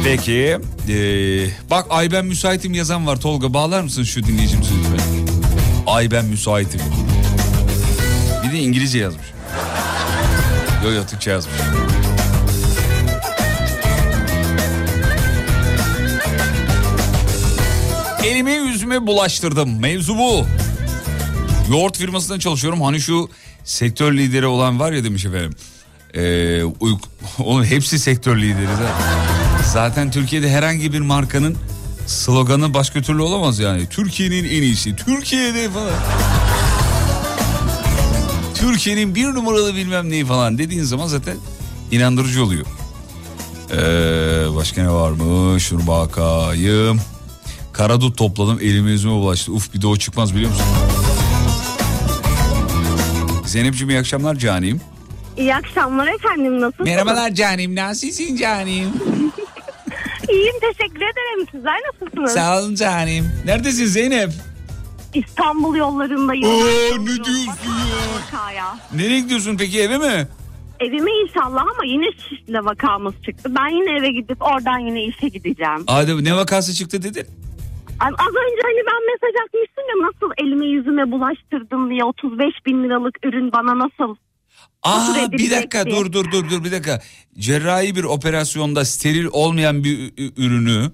[0.03, 0.57] Peki.
[0.89, 3.53] ee, bak ay ben müsaitim yazan var Tolga.
[3.53, 4.99] Bağlar mısın şu dinleyicimizi lütfen?
[5.87, 6.81] Ay ben müsaitim.
[8.43, 9.25] Bir de İngilizce yazmış.
[10.95, 11.55] Yok Türkçe yazmış.
[18.23, 19.79] Elimi yüzüme bulaştırdım.
[19.79, 20.45] Mevzu bu.
[21.71, 22.81] Yoğurt firmasında çalışıyorum.
[22.81, 23.29] Hani şu
[23.63, 25.55] sektör lideri olan var ya demiş efendim.
[26.13, 26.99] Ee, uyku...
[27.39, 28.67] Oğlum hepsi sektör lideri.
[28.71, 29.63] zaten.
[29.73, 31.57] Zaten Türkiye'de herhangi bir markanın
[32.07, 33.89] sloganı başka türlü olamaz yani.
[33.89, 34.95] Türkiye'nin en iyisi.
[34.95, 35.93] Türkiye'de falan.
[38.59, 41.37] Türkiye'nin bir numaralı bilmem neyi falan dediğin zaman zaten
[41.91, 42.65] inandırıcı oluyor.
[43.71, 43.75] Ee,
[44.55, 45.71] başka ne varmış?
[45.71, 47.01] Dur bakayım.
[47.73, 49.51] Karadut topladım elime yüzüme bulaştı.
[49.51, 50.65] Uf bir de o çıkmaz biliyor musun?
[53.45, 54.81] Zeynep'ciğim iyi akşamlar canim.
[55.37, 56.89] İyi akşamlar efendim nasılsınız?
[56.89, 58.89] Merhabalar canim nasılsın canim?
[60.29, 61.47] İyiyim teşekkür ederim.
[61.51, 62.31] Sizler nasılsınız?
[62.33, 63.31] Sağ olun canim.
[63.45, 64.31] Neredesin Zeynep?
[65.19, 66.43] İstanbul yollarındayım.
[66.43, 67.47] Ben ne diyorsun
[68.33, 68.77] vakaya.
[68.95, 70.27] Nereye gidiyorsun peki eve mi?
[70.79, 73.51] Evime inşallah ama yine şişle vakamız çıktı.
[73.59, 75.83] Ben yine eve gidip oradan yine işe gideceğim.
[75.87, 77.25] Hadi ne vakası çıktı dedin?
[77.99, 83.25] Az önce hani ben mesaj atmıştım ya nasıl elime yüzüme bulaştırdım diye 35 bin liralık
[83.25, 84.15] ürün bana nasıl
[84.83, 87.01] Aa bir dakika dur dur dur dur bir dakika.
[87.39, 90.91] Cerrahi bir operasyonda steril olmayan bir ürünü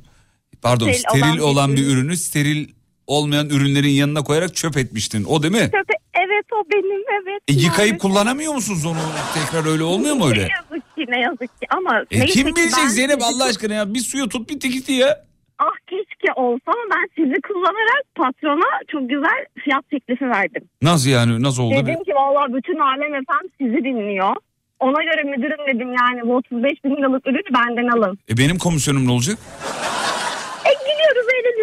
[0.61, 1.89] pardon Steril steril olan bir olan bir ürün.
[1.91, 2.67] ürünü steril
[3.07, 5.23] olmayan ürünlerin yanına koyarak çöp etmiştin.
[5.23, 5.59] O değil mi?
[5.71, 7.41] Köpe evet o benim evet.
[7.47, 8.97] E, yıkayıp kullanamıyor musunuz onu?
[9.33, 10.41] Tekrar öyle olmuyor mu öyle?
[10.41, 13.43] Ne yazık ki ne yazık ki ama E, neyse kim ki bilecek ben Zeynep Allah
[13.45, 13.93] aşkına ya?
[13.93, 15.25] Bir suya tut bir tekiti ya.
[15.59, 20.63] Ah keşke olsa ama ben sizi kullanarak patrona çok güzel fiyat teklifi verdim.
[20.81, 21.43] Nasıl yani?
[21.43, 21.75] Nasıl oldu?
[21.75, 24.35] Dedim ki valla bütün alem efendim sizi dinliyor.
[24.79, 28.19] Ona göre müdürüm dedim yani bu 35 bin liralık ürünü benden alın.
[28.29, 29.37] E, benim komisyonum ne olacak?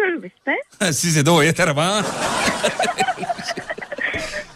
[0.03, 0.93] Eğleniyoruz işte.
[0.93, 2.01] Size de o yeter ama.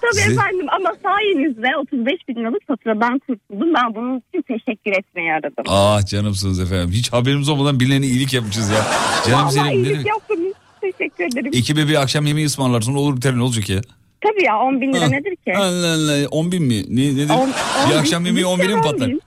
[0.02, 3.74] Tabii Size- efendim ama sayenizde 35 bin liralık faturadan kurtuldum.
[3.76, 5.64] Ben bunun için teşekkür etmeye aradım.
[5.68, 6.92] Ah canımsınız efendim.
[6.92, 8.86] Hiç haberimiz olmadan birilerine iyilik yapmışız ya.
[9.28, 10.54] Canım Vallahi senin iyilik yaptınız.
[10.82, 11.52] Teşekkür ederim.
[11.56, 13.82] Ekibe bir akşam yemeği ısmarlarsın olur biter ne olacak ya?
[14.22, 15.08] Tabii ya 10 bin lira Ha.
[15.08, 15.54] nedir ki?
[15.58, 16.84] Allah Allah 10 bin mi?
[16.90, 17.30] Ne, nedir?
[17.30, 17.50] On- on
[17.90, 19.10] bir bin- akşam yemeği 10 bine mi patlar?
[19.10, 19.22] bin.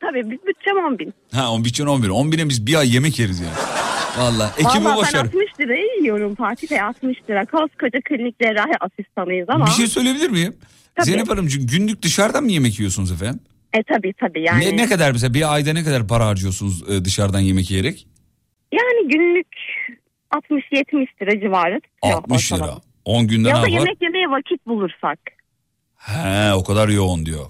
[0.00, 1.14] Tabii biz bütçem 10 bin.
[1.34, 2.08] Ha 10 bütçen 10 bin.
[2.08, 3.52] 10 bine biz bir ay yemek yeriz yani.
[4.20, 5.26] Valla ekibi Valla boş ben ver.
[5.26, 7.46] 60 liraya yiyorum Fatih Bey 60 lira.
[7.46, 9.66] Koskoca klinik cerrahi asistanıyız ama.
[9.66, 10.56] Bir şey söyleyebilir miyim?
[10.94, 11.06] Tabii.
[11.06, 13.40] Zeynep Hanımcığım günlük dışarıdan mı yemek yiyorsunuz efendim?
[13.72, 14.64] E tabii tabii yani.
[14.64, 18.06] Ne, ne kadar mesela bir ayda ne kadar para harcıyorsunuz e, dışarıdan yemek yiyerek?
[18.72, 19.46] Yani günlük
[20.32, 22.60] 60-70 lira civarı tutuyor 60 lira.
[22.60, 22.80] ortalama.
[23.04, 25.18] 10 günde Ya ne da yemek yemeye vakit bulursak.
[25.96, 27.46] He o kadar yoğun diyor.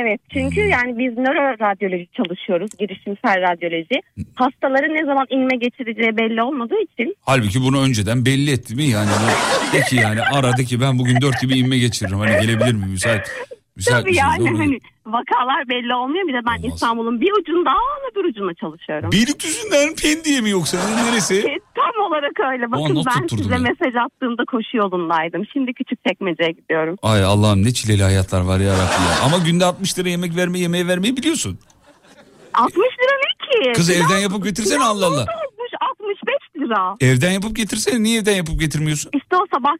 [0.00, 0.70] Evet çünkü Hmm.
[0.70, 2.70] yani biz nöroradyoloji çalışıyoruz.
[2.78, 4.00] Girişimsel radyoloji.
[4.34, 7.16] Hastaların ne zaman inme geçireceği belli olmadığı için.
[7.22, 8.84] Halbuki bunu önceden belli etti mi?
[8.84, 9.10] Yani
[9.72, 12.18] de ki yani aradı ki ben bugün 4 gibi inme geçiririm.
[12.18, 12.86] Hani gelebilir mi?
[12.86, 13.30] Müsait.
[13.76, 14.26] Müsait Tabii misiniz?
[14.30, 14.58] yani Doğru.
[14.58, 16.28] hani vakalar belli olmuyor.
[16.28, 16.74] Bir de ben Olmaz.
[16.74, 17.70] İstanbul'un bir ucunda
[18.12, 19.12] öbür ucunda çalışıyorum.
[19.12, 20.78] Beylikdüzü'nden Pendik'e mi yoksa?
[21.04, 21.34] Neresi?
[21.38, 22.64] E, Tam olarak öyle.
[22.66, 23.60] Aa, Bakın not ben size ya.
[23.60, 25.42] mesaj attığımda koşu yolundaydım.
[25.52, 26.96] Şimdi küçük çekmeceye gidiyorum.
[27.02, 29.24] Ay Allah'ım ne çileli hayatlar var ya Rabbi ya.
[29.24, 31.58] Ama günde 60 lira yemek verme yemeğe vermeyi biliyorsun.
[32.54, 33.72] 60 lira ne ki?
[33.72, 35.20] Kız Pilav- evden yapıp getirsene Allah Allah.
[35.20, 36.94] olmuş 65 lira.
[37.00, 38.02] Evden yapıp getirsene.
[38.02, 39.10] Niye evden yapıp getirmiyorsun?
[39.14, 39.72] İşte o sabah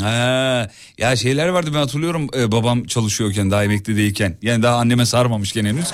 [0.00, 0.68] Ha,
[0.98, 4.36] ya şeyler vardı ben hatırlıyorum e, babam çalışıyorken daha emekli değilken.
[4.42, 5.92] Yani daha anneme sarmamışken henüz.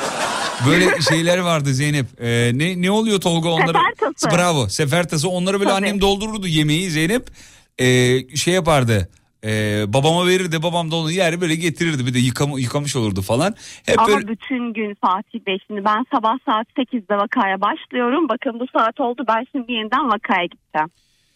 [0.66, 2.06] Böyle şeyler vardı Zeynep.
[2.20, 3.78] E, ne ne oluyor Tolga onları?
[4.16, 4.38] Sefer.
[4.38, 4.68] Bravo.
[4.68, 5.28] Sefer tası.
[5.28, 5.86] Onları böyle Tabii.
[5.86, 7.28] annem doldururdu yemeği Zeynep.
[7.78, 7.86] E,
[8.36, 9.08] şey yapardı.
[9.44, 13.54] E, babama verirdi babam da onu yer böyle getirirdi bir de yıkama, yıkamış olurdu falan.
[13.86, 18.28] Hep Ama böyle bütün gün Fatih Bey şimdi ben sabah saat 8'de vakaya başlıyorum.
[18.28, 20.90] Bakın bu saat oldu ben şimdi yeniden vakaya gideceğim.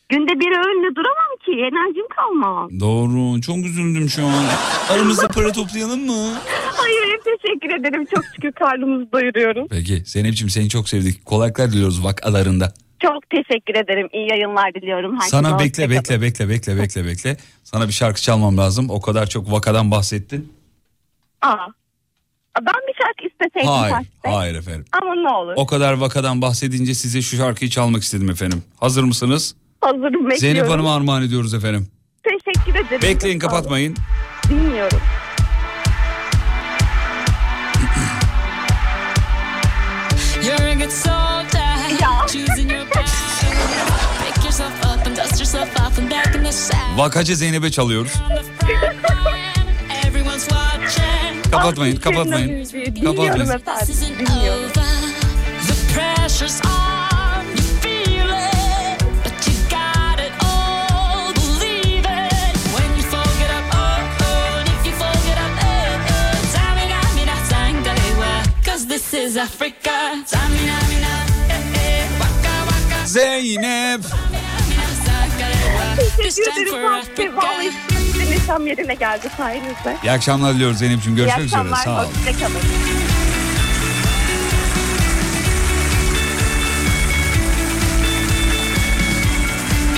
[0.09, 2.71] Günde bir öğünle duramam ki enerjim kalmaz.
[2.81, 4.45] Doğru çok üzüldüm şu an.
[4.91, 6.35] Aramızda para toplayalım mı?
[6.77, 9.67] Hayır teşekkür ederim çok şükür karnımızı doyuruyoruz.
[9.71, 11.27] Peki Zeynep'ciğim seni çok sevdik.
[11.27, 12.73] Kolaylıklar diliyoruz vakalarında.
[13.03, 15.13] Çok teşekkür ederim iyi yayınlar diliyorum.
[15.13, 17.37] Herkese Sana bekle bekle bekle bekle bekle bekle.
[17.65, 18.91] Sana bir şarkı çalmam lazım.
[18.91, 20.53] O kadar çok vakadan bahsettin.
[21.43, 21.57] Aa.
[22.63, 24.33] Ben bir şarkı isteseydim Hayır, Bey.
[24.33, 24.85] hayır efendim.
[25.03, 25.53] Ama ne olur.
[25.57, 28.63] O kadar vakadan bahsedince size şu şarkıyı çalmak istedim efendim.
[28.81, 29.55] Hazır mısınız?
[29.81, 30.37] Hazırım bekliyorum.
[30.39, 31.89] Zeynep Hanım'a armağan ediyoruz efendim.
[32.23, 33.03] Teşekkür ederim.
[33.03, 33.97] Bekleyin kapatmayın.
[34.49, 34.99] Dinliyorum.
[46.97, 48.13] Vakacı Zeynep'e çalıyoruz.
[51.51, 52.49] Kapatmayın, kapatmayın.
[52.49, 53.51] Dinliyorum Kapatmayın.
[53.51, 54.19] efendim.
[54.19, 54.71] Dinliyorum.
[69.29, 70.17] İs Africa.
[73.07, 74.01] Zeynep.
[76.17, 77.37] Teşekkür ederim.
[77.37, 77.71] Vallahi
[78.13, 79.97] şimdi neşem yerine geldi sayenizde.
[80.05, 81.17] İyi akşamlar diliyoruz Zeynep'ciğim.
[81.17, 81.61] Görüşmek İyi üzere.
[81.61, 81.85] akşamlar.
[81.85, 82.13] Sağ olun.
[82.27, 82.61] Hoşçakalın.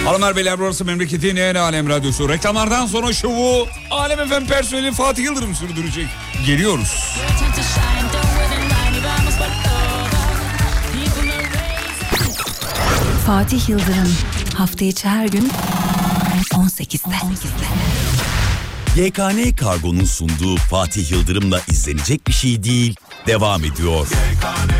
[0.04, 2.28] Hanımlar beyler burası memleketin en alem radyosu.
[2.28, 6.06] Reklamlardan sonra şovu Alem FM personeli Fatih Yıldırım sürdürecek.
[6.46, 7.16] Geliyoruz.
[13.30, 14.16] Fatih Yıldırım
[14.54, 15.50] hafta içi her gün
[16.52, 17.16] 18'de.
[19.00, 24.08] YKN Kargo'nun sunduğu Fatih Yıldırım'la izlenecek bir şey değil devam ediyor.
[24.42, 24.79] Bazen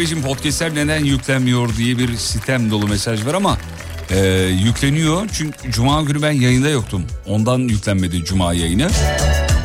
[0.00, 3.58] Beyciğim podcastler neden yüklenmiyor diye bir sistem dolu mesaj var ama
[4.10, 4.18] e,
[4.64, 5.28] yükleniyor.
[5.32, 7.04] Çünkü cuma günü ben yayında yoktum.
[7.26, 8.90] Ondan yüklenmedi cuma yayını.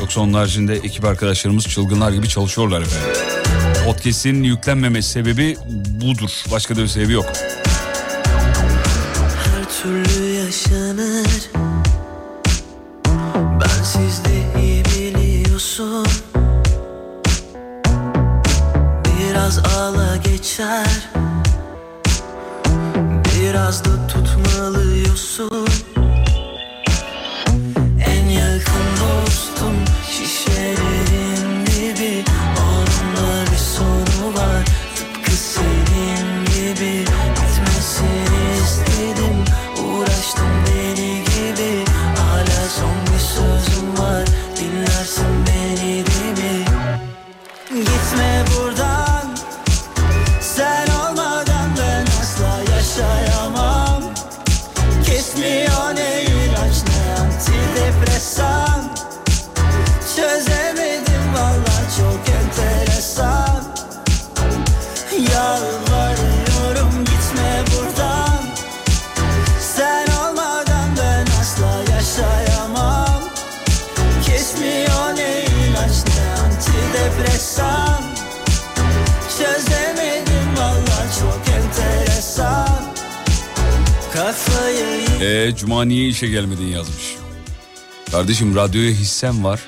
[0.00, 3.20] Yoksa onun haricinde ekip arkadaşlarımız çılgınlar gibi çalışıyorlar efendim.
[3.84, 5.56] Podcast'in yüklenmemesi sebebi
[6.00, 6.30] budur.
[6.52, 7.26] Başka da bir sebebi yok.
[9.44, 10.85] her türlü yaşanır
[86.16, 87.16] işe gelmedin yazmış.
[88.12, 89.60] Kardeşim radyoya hissem var.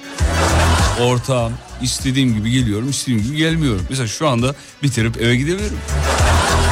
[1.01, 3.87] Ortağım istediğim gibi geliyorum istediğim gibi gelmiyorum.
[3.91, 5.79] Mesela şu anda bitirip eve gidemiyorum.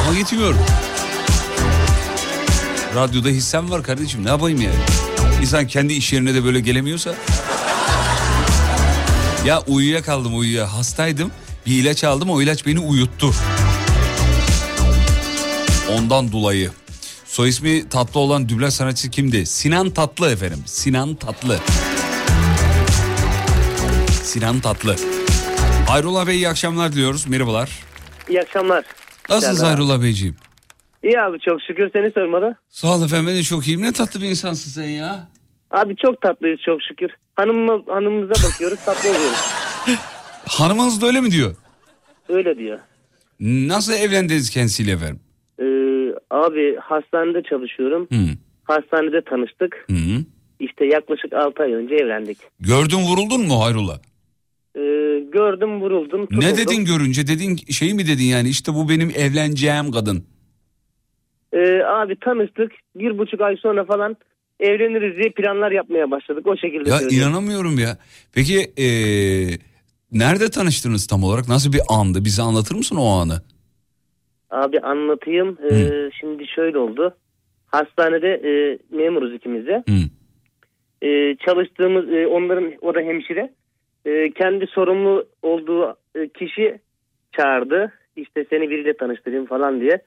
[0.07, 0.59] Ama gitmiyorum.
[2.95, 4.75] Radyoda hissem var kardeşim ne yapayım yani.
[5.41, 7.15] İnsan kendi iş yerine de böyle gelemiyorsa.
[9.45, 11.31] Ya uyuyakaldım uyuya hastaydım.
[11.65, 13.33] Bir ilaç aldım o ilaç beni uyuttu.
[15.91, 16.71] Ondan dolayı.
[17.27, 19.45] Soy ismi tatlı olan dublaj sanatçısı kimdi?
[19.45, 20.59] Sinan Tatlı efendim.
[20.65, 21.59] Sinan Tatlı.
[24.23, 24.95] Sinan Tatlı.
[25.87, 27.27] Hayrullah Bey iyi akşamlar diliyoruz.
[27.27, 27.69] Merhabalar.
[28.29, 28.85] İyi akşamlar.
[29.29, 29.77] Nasılsınız Merhaba.
[29.79, 30.35] Hayrullah Beyciğim?
[31.03, 32.55] İyi abi çok şükür seni sormalı.
[32.69, 33.81] Sağ ol efendim ben de çok iyiyim.
[33.81, 35.27] Ne tatlı bir insansın sen ya.
[35.71, 37.09] Abi çok tatlıyız çok şükür.
[37.35, 39.37] Hanımıma, hanımımıza bakıyoruz tatlı oluyoruz.
[40.47, 41.55] Hanımınız da öyle mi diyor?
[42.29, 42.79] Öyle diyor.
[43.39, 45.19] Nasıl evlendiniz kendisiyle efendim?
[46.31, 48.07] Ee, abi hastanede çalışıyorum.
[48.11, 48.17] Hı.
[48.63, 49.85] Hastanede tanıştık.
[49.89, 49.95] Hı.
[50.59, 52.37] İşte yaklaşık 6 ay önce evlendik.
[52.59, 53.99] Gördün vuruldun mu Hayrullah?
[54.75, 54.79] Ee,
[55.33, 56.21] gördüm vuruldum.
[56.25, 56.39] tutuldum.
[56.49, 57.27] Ne dedin görünce?
[57.27, 60.23] Dedin şey mi dedin yani işte bu benim evleneceğim kadın.
[61.53, 62.71] Ee, abi tanıştık.
[62.95, 64.17] Bir buçuk ay sonra falan
[64.59, 66.47] evleniriz diye planlar yapmaya başladık.
[66.47, 67.23] O şekilde Ya söyleyeyim.
[67.23, 67.97] inanamıyorum ya.
[68.33, 69.57] Peki eee,
[70.11, 71.47] nerede tanıştınız tam olarak?
[71.47, 72.25] Nasıl bir andı?
[72.25, 73.41] Bize anlatır mısın o anı?
[74.49, 75.57] Abi anlatayım.
[75.71, 77.15] Ee, şimdi şöyle oldu.
[77.67, 79.83] Hastanede e, memuruz ikimiz de.
[81.01, 83.53] E, çalıştığımız e, onların o da hemşire.
[84.05, 86.79] E, kendi sorumlu olduğu e, kişi
[87.31, 87.91] çağırdı.
[88.15, 90.01] İşte seni biriyle tanıştırayım falan diye.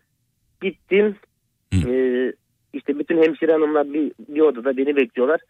[0.62, 1.16] Gittim.
[1.88, 2.32] E,
[2.72, 5.40] işte bütün hemşire hanımlar bir, bir odada beni bekliyorlar.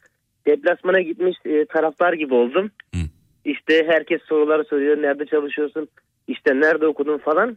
[0.46, 2.70] Deplasmana gitmiş e, taraftar gibi oldum.
[3.44, 5.02] İşte herkes soruları soruyor.
[5.02, 5.88] Nerede çalışıyorsun?
[6.28, 7.56] İşte nerede okudun falan.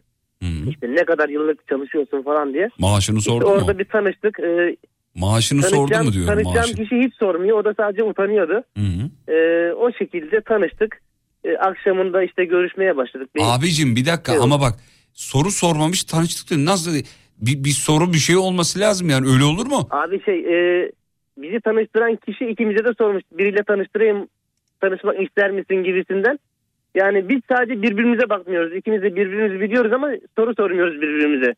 [0.70, 2.68] İşte ne kadar yıllık çalışıyorsun falan diye.
[2.78, 3.78] Maaşını İşte sordu orada mu?
[3.78, 4.40] bir tanıştık.
[4.40, 4.76] E,
[5.14, 6.74] Maaşını sordu mu diyorum Tanışacağım maaşı.
[6.74, 7.58] kişi hiç sormuyor.
[7.58, 8.52] O da sadece utanıyordu.
[8.76, 9.32] Hı hı.
[9.34, 11.00] E, o şekilde tanıştık.
[11.44, 13.28] E, akşamında işte görüşmeye başladık.
[13.34, 14.42] Bir- Abicim bir dakika Evet.
[14.44, 14.72] ama bak
[15.14, 16.64] soru sormamış tanıştık diyor.
[16.66, 16.90] Nasıl
[17.40, 19.88] bir, bir soru bir şey olması lazım yani öyle olur mu?
[19.90, 20.90] Abi şey e,
[21.38, 23.22] bizi tanıştıran kişi ikimize de sormuş.
[23.32, 24.28] Biriyle tanıştırayım
[24.80, 26.38] tanışmak ister misin gibisinden.
[26.94, 28.76] Yani biz sadece birbirimize bakmıyoruz.
[28.76, 31.54] İkimiz de birbirimizi biliyoruz ama soru sormuyoruz birbirimize.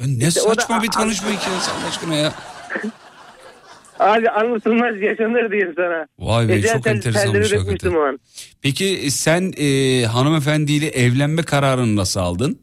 [0.00, 2.32] Ya ne İşte o da- saçma bir tanışma hikayesi Allah aşkına ya.
[3.98, 6.06] Abi anlatılmaz yaşanır diyeyim sana.
[6.18, 7.94] Vay be, Ecel çok enteresanmış hakikaten.
[7.96, 8.18] o an.
[8.62, 12.58] Peki sen e, hanımefendiyle evlenme kararını nasıl aldın?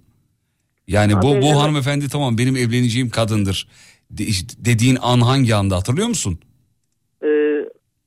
[0.88, 3.68] Yani Abi bu bu hanımefendi tamam benim evleneceğim kadındır
[4.12, 4.24] de-
[4.66, 6.40] dediğin an hangi anda hatırlıyor musun?
[7.24, 7.28] Ee,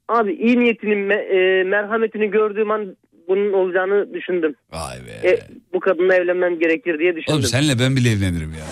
[0.08, 2.96] abi iyi niyetini, e, merhametini gördüğüm an
[3.28, 4.54] bunun olacağını düşündüm.
[4.72, 5.28] Vay be.
[5.28, 5.40] E,
[5.72, 7.34] bu kadınla evlenmem gerekir diye düşündüm.
[7.34, 8.64] Oğlum senle ben bile evlenirim ya.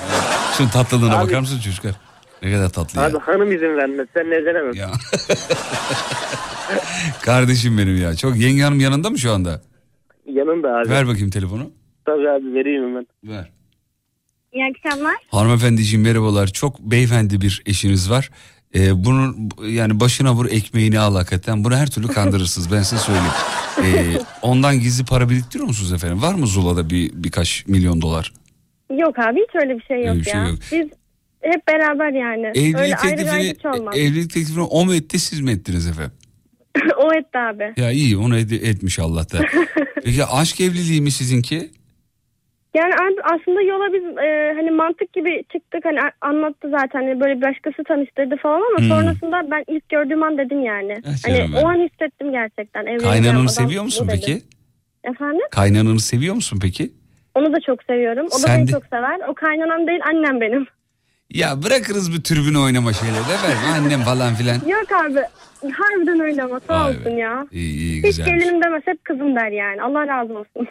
[0.56, 1.92] Şunun tatlılığına Abi- bakar mısın çocuklar?
[2.42, 3.06] Ne kadar tatlı ya.
[3.06, 4.08] Abi hanım izin vermez.
[4.14, 4.80] Sen evlenemezsin.
[4.80, 4.90] Ya.
[7.22, 8.16] Kardeşim benim ya.
[8.16, 9.62] Çok yenge hanım yanında mı şu anda?
[10.26, 10.88] Yanında abi.
[10.88, 11.70] Ver bakayım telefonu.
[12.06, 13.06] Tabii abi vereyim hemen.
[13.24, 13.50] Ver.
[14.52, 15.14] İyi akşamlar.
[15.28, 16.46] Hanımefendiciğim merhabalar.
[16.46, 18.30] Çok beyefendi bir eşiniz var.
[18.74, 21.64] Ee, bunun yani başına vur ekmeğini al hakikaten.
[21.64, 23.32] Bunu her türlü kandırırsınız ben size söyleyeyim.
[23.82, 26.22] Ee, ondan gizli para biriktiriyor musunuz efendim?
[26.22, 28.32] Var mı Zula'da bir birkaç milyon dolar?
[28.98, 30.48] Yok abi hiç öyle bir şey yok Öyle bir şey ya.
[30.48, 30.58] yok.
[30.72, 30.86] Biz
[31.40, 32.46] hep beraber yani.
[32.46, 33.96] Evlilik öyle teklifini, ayrı hiç olmaz.
[33.96, 36.12] evlilik teklifini o mu etti siz mi ettiniz efendim?
[36.98, 37.80] o etti abi.
[37.80, 39.38] Ya iyi onu ed- etmiş Allah da.
[40.04, 41.70] Peki aşk evliliği mi sizinki?
[42.74, 47.42] Yani aslında yola biz e, hani mantık gibi çıktık hani anlattı zaten hani böyle bir
[47.42, 48.88] başkası tanıştırdı falan ama Hmm.
[48.88, 50.94] sonrasında ben ilk gördüğüm an dedim yani.
[51.06, 51.54] Ah hani benim.
[51.54, 52.82] o an hissettim gerçekten.
[52.86, 54.20] evleneceğim Kaynananı seviyor musun dedim.
[54.26, 54.42] peki?
[55.04, 55.40] Efendim?
[55.50, 56.90] Kaynananı seviyor musun peki?
[57.34, 58.26] Onu da çok seviyorum.
[58.26, 59.20] O da Sen beni de- çok sever.
[59.28, 60.66] O kaynanam değil annem benim.
[61.30, 64.54] Ya bırakırız bir tribün oynama şeyleri de ver annem falan filan.
[64.68, 65.20] Yok abi
[65.72, 66.98] harbiden öyle ama sağ Vay be.
[66.98, 67.46] olsun ya.
[67.52, 69.82] İyi iyi Hiç gelinim demez hep kızım der yani.
[69.82, 70.66] Allah razı olsun.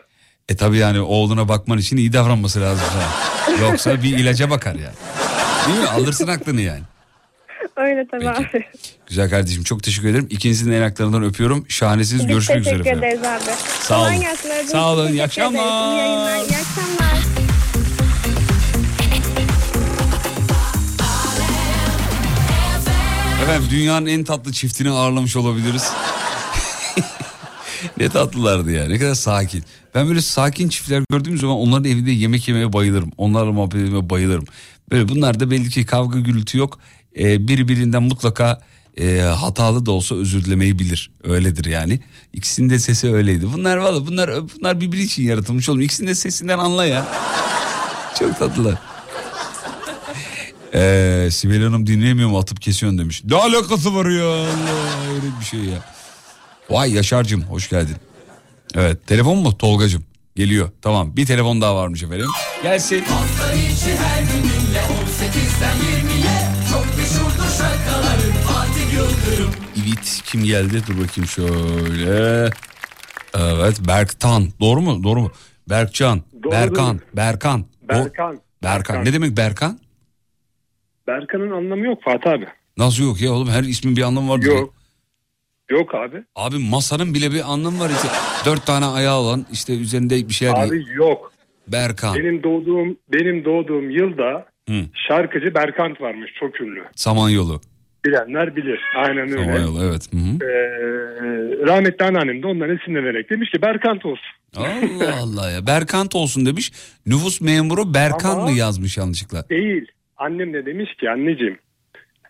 [0.49, 3.57] E tabi yani oğluna bakman için iyi davranması lazım sana.
[3.67, 4.95] Yoksa bir ilaca bakar yani.
[5.67, 5.87] Değil mi?
[5.89, 6.81] Alırsın aklını yani.
[7.75, 8.49] Öyle tabii Peki.
[8.57, 8.65] abi.
[9.07, 10.27] Güzel kardeşim çok teşekkür ederim.
[10.29, 11.65] İkinizin de yanaklarından öpüyorum.
[11.69, 12.21] Şahanesiniz.
[12.21, 13.51] Biz Görüşmek üzere teşekkür ederiz abi.
[13.81, 14.21] Sağ olun.
[14.21, 16.35] gelsin, Sağ olun, iyi teşekkür akşamlar.
[16.37, 17.13] İyi akşamlar.
[23.43, 25.91] Efendim dünyanın en tatlı çiftini ağırlamış olabiliriz.
[27.97, 29.63] Ne tatlılardı ya ne kadar sakin.
[29.95, 33.11] Ben böyle sakin çiftler gördüğüm zaman onların evinde yemek yemeye bayılırım.
[33.17, 34.45] Onlarla muhabbet etmeye bayılırım.
[34.91, 36.79] Böyle bunlarda belli ki kavga gürültü yok.
[37.19, 38.61] Ee, birbirinden mutlaka
[38.97, 41.11] e, hatalı da olsa özür dilemeyi bilir.
[41.23, 41.99] Öyledir yani.
[42.33, 43.45] İkisinin de sesi öyleydi.
[43.53, 45.81] Bunlar valla bunlar bunlar birbiri için yaratılmış oğlum.
[45.81, 47.07] İkisinin de sesinden anla ya.
[48.19, 48.75] Çok tatlılar.
[50.73, 53.21] Ee, Sibel Hanım dinleyemiyorum atıp kesiyorsun demiş.
[53.25, 55.92] Ne alakası var ya Allah öyle bir şey ya.
[56.69, 57.95] Vay Yaşar'cığım hoş geldin.
[58.75, 60.05] Evet telefon mu Tolgacığım?
[60.35, 62.27] Geliyor tamam bir telefon daha varmış efendim.
[62.63, 63.01] Gelsin.
[63.01, 66.39] Hafta içi her gün dinle 18'den 20'ye
[66.71, 69.51] Çok meşhurdur şarkıların Fatih Yıldırım
[69.85, 72.49] Evet kim geldi dur bakayım şöyle.
[73.35, 75.31] Evet Berktan doğru mu doğru mu?
[75.69, 76.51] Berkcan, Doğru.
[76.51, 77.65] Berkan, Berkan.
[77.89, 78.39] Berkan.
[78.63, 79.05] Berkan.
[79.05, 79.79] Ne demek Berkan?
[81.07, 82.45] Berkan'ın anlamı yok Fatih abi.
[82.77, 84.39] Nasıl yok ya oğlum her ismin bir anlamı var.
[84.39, 84.73] Yok.
[85.71, 86.23] Yok abi.
[86.35, 87.89] Abi masanın bile bir anlamı var.
[87.89, 88.07] İşte
[88.45, 90.67] dört tane ayağı olan işte üzerinde bir şeyler.
[90.67, 91.33] Abi yok.
[91.67, 92.15] Berkan.
[92.15, 94.75] Benim doğduğum benim doğduğum yılda Hı.
[95.07, 96.83] şarkıcı Berkant varmış çok ünlü.
[96.95, 97.61] Samanyolu.
[98.05, 98.79] Bilenler bilir.
[98.97, 99.43] Aynen öyle.
[99.45, 100.09] Samanyolu evet.
[100.13, 100.45] Hı hı.
[100.45, 104.25] Ee, rahmetli anneannem de ondan esinlenerek demiş ki Berkant olsun.
[104.55, 105.67] Allah Allah ya.
[105.67, 106.71] Berkant olsun demiş.
[107.05, 109.49] Nüfus memuru Berkan Ama- mı yazmış yanlışlıkla?
[109.49, 109.85] Değil.
[110.17, 111.57] Annem de demiş ki anneciğim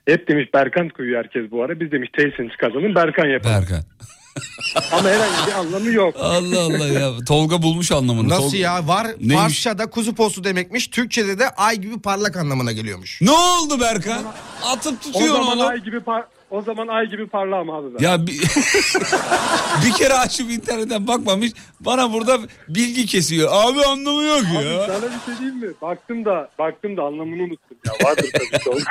[0.08, 1.80] hep demiş Berkant koyuyor herkes bu ara.
[1.80, 3.56] Biz demiş tesisiniz kazanın Berkan yapalım.
[3.62, 3.84] Berkan.
[4.91, 6.16] Ama herhangi bir anlamı yok.
[6.20, 7.12] Allah Allah ya.
[7.28, 8.30] Tolga bulmuş anlamını.
[8.30, 8.88] Nasıl Tolga- ya?
[8.88, 9.36] Var Neymiş?
[9.36, 10.88] Farsça'da kuzu postu demekmiş.
[10.88, 13.22] Türkçe'de de ay gibi parlak anlamına geliyormuş.
[13.22, 14.24] Ne oldu Berkan?
[14.66, 15.66] Atıp O tutuyor zaman onu.
[15.68, 16.24] ay gibi par-
[16.54, 18.04] O zaman ay gibi parlağım abi ben.
[18.04, 18.39] Ya bir,
[19.86, 22.39] bir kere açıp internetten bakmamış bana burada
[22.70, 23.49] bilgi kesiyor.
[23.51, 24.88] Abi anlamı yok Abi ya.
[24.88, 25.68] sana bir şey diyeyim mi?
[25.82, 27.93] Baktım da baktım da anlamını unuttum ya.
[28.08, 28.84] Vardır tabii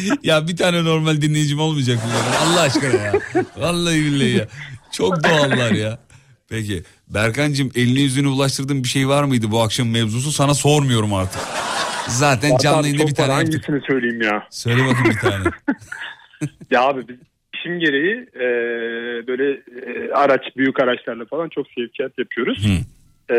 [0.00, 2.10] ki ya bir tane normal dinleyicim olmayacak mı?
[2.42, 3.12] Allah aşkına ya.
[3.56, 4.48] Vallahi billahi ya.
[4.92, 5.98] Çok doğallar ya.
[6.48, 10.32] Peki Berkancığım elini yüzünü ulaştırdığın bir şey var mıydı bu akşam mevzusu?
[10.32, 11.40] Sana sormuyorum artık.
[12.08, 13.32] Zaten canlı yayında bir tane.
[13.32, 14.46] Hangisini söyleyeyim ya?
[14.50, 15.44] Söyle bakayım bir tane.
[16.70, 17.16] Ya abi biz
[17.54, 18.46] işim gereği e,
[19.26, 22.66] böyle e, araç büyük araçlarla falan çok sevkiyat yapıyoruz.
[23.30, 23.36] E,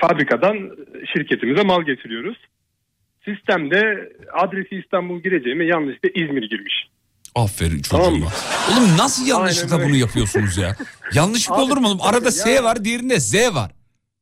[0.00, 0.70] fabrikadan
[1.12, 2.36] şirketimize mal getiriyoruz.
[3.24, 6.88] Sistemde adresi İstanbul gireceğime yanlışlıkla İzmir girmiş.
[7.34, 8.02] Aferin çocuğuma.
[8.04, 8.22] Tamam?
[8.72, 10.04] Oğlum nasıl yanlışlıkla Aynen bunu öyle.
[10.04, 10.76] yapıyorsunuz ya?
[11.14, 11.88] Yanlışlık Abi, olur mu?
[11.88, 11.98] oğlum?
[12.02, 13.70] Arada S ya- var diğerinde Z var.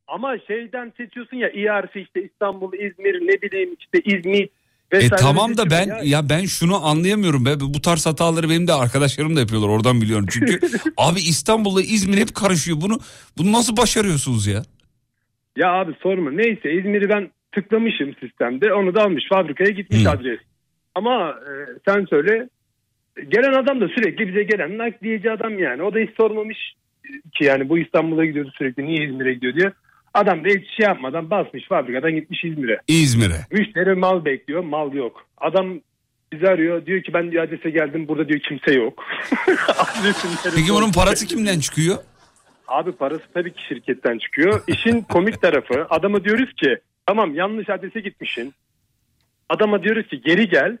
[0.07, 4.51] Ama şeyden seçiyorsun ya İARF işte İstanbul, İzmir ne bileyim işte İzmit
[4.91, 6.29] E tamam da ben seçiyorsun ya.
[6.29, 7.59] ben şunu anlayamıyorum be.
[7.59, 9.69] Bu tarz hataları benim de arkadaşlarım da yapıyorlar.
[9.69, 10.25] Oradan biliyorum.
[10.29, 10.59] Çünkü
[10.97, 12.81] abi İstanbul'la İzmir hep karışıyor.
[12.81, 12.99] Bunu
[13.37, 14.63] bunu nasıl başarıyorsunuz ya?
[15.57, 16.31] Ya abi sorma.
[16.31, 18.73] Neyse İzmir'i ben tıklamışım sistemde.
[18.73, 19.23] Onu da almış.
[19.29, 20.39] Fabrikaya gitmiş adres.
[20.95, 21.51] Ama e,
[21.87, 22.49] sen söyle.
[23.29, 25.83] Gelen adam da sürekli bize gelen nakliyeci adam yani.
[25.83, 26.57] O da hiç sormamış
[27.33, 28.85] ki yani bu İstanbul'a gidiyordu sürekli.
[28.85, 29.71] Niye İzmir'e gidiyor diye.
[30.13, 32.79] Adam da hiç şey yapmadan basmış fabrikadan gitmiş İzmir'e.
[32.87, 33.45] İzmir'e.
[33.51, 34.63] Müşteri mal bekliyor.
[34.63, 35.25] Mal yok.
[35.37, 35.79] Adam
[36.33, 36.85] bizi arıyor.
[36.85, 38.07] Diyor ki ben diyor adrese geldim.
[38.07, 39.03] Burada diyor kimse yok.
[40.55, 41.97] Peki sor- parası kimden çıkıyor?
[42.67, 44.63] Abi parası tabii ki şirketten çıkıyor.
[44.67, 48.53] İşin komik tarafı adama diyoruz ki tamam yanlış adrese gitmişsin.
[49.49, 50.77] Adama diyoruz ki geri gel.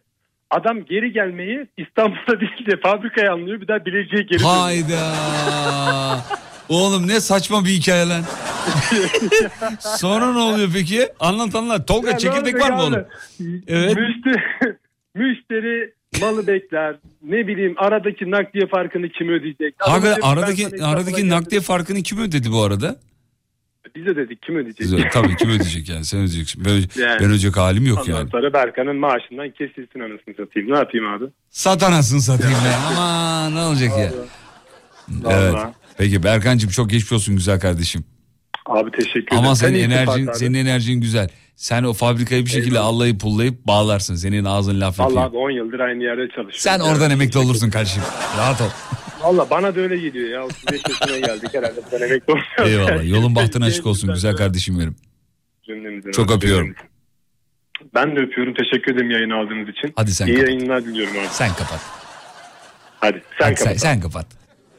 [0.49, 3.61] Adam geri gelmeyi İstanbul'da değil de fabrikaya anlıyor.
[3.61, 4.55] Bir daha Bilecik'e geri dönüyor.
[4.55, 5.13] Hayda.
[6.69, 8.23] Oğlum ne saçma bir hikaye lan.
[9.79, 11.07] Sonra ne oluyor peki?
[11.19, 11.87] Anlat anlat.
[11.87, 12.83] Tolga Ya çekirdek var mı abi?
[12.83, 13.05] oğlum?
[13.67, 13.95] Evet.
[13.97, 14.43] Müşteri,
[15.15, 16.95] müşteri malı bekler.
[17.23, 19.75] Ne bileyim aradaki nakliye farkını kim ödeyecek?
[19.79, 21.29] Abi aradaki aradaki geldim.
[21.29, 22.95] nakliye farkını kim ödedi bu arada?
[23.95, 24.77] Biz de dedik kim ödeyecek?
[24.79, 26.65] Güzel, Tabii kim ödeyecek yani sen ödeyeceksin.
[26.65, 27.19] Ben, Yani.
[27.19, 28.29] ben ödeyecek halim yok Ondan yani.
[28.29, 30.71] sonra Berkan'ın maaşından kesilsin anasını satayım.
[30.71, 31.25] Ne yapayım abi?
[31.49, 32.95] Sat anasını satayım ben.
[32.95, 34.11] Ama ne olacak ya?
[35.29, 35.53] Evet.
[35.53, 35.73] Vallahi.
[35.97, 38.03] Peki Berkancığım çok geçmiş olsun güzel kardeşim.
[38.65, 39.37] Abi teşekkür ederim.
[39.37, 41.29] Ama Sen senin enerjin senin enerjin güzel.
[41.55, 44.15] Sen o fabrikayı bir şekilde allayıp pullayıp bağlarsın.
[44.15, 45.21] Senin ağzın laf yapıyor.
[45.23, 46.51] abi 10 yıldır aynı yerde çalışıyorum.
[46.53, 48.01] Sen oradan emekli olursun kardeşim.
[48.37, 48.69] Rahat ol.
[49.21, 50.45] Valla bana da öyle geliyor ya.
[50.45, 51.81] 35 yaşına geldik herhalde.
[51.91, 52.89] Ben emekli olacağım.
[52.89, 53.09] Eyvallah.
[53.09, 54.95] Yolun bahtın açık olsun güzel kardeşim benim.
[55.65, 56.75] Cümlemizin Çok öpüyorum.
[57.95, 58.53] Ben de öpüyorum.
[58.53, 59.93] Teşekkür ederim yayın aldığınız için.
[59.95, 60.49] Hadi sen İyi kapat.
[60.49, 61.27] yayınlar diliyorum abi.
[61.31, 61.79] Sen kapat.
[62.99, 63.71] Hadi sen Hadi kapat.
[63.73, 64.25] sen, sen kapat.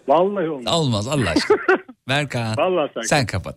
[0.09, 0.75] Vallahi olmaz.
[0.75, 1.59] Olmaz Allah aşkına.
[2.09, 2.57] Berkan.
[2.57, 3.57] Vallahi sen, Sen kapat.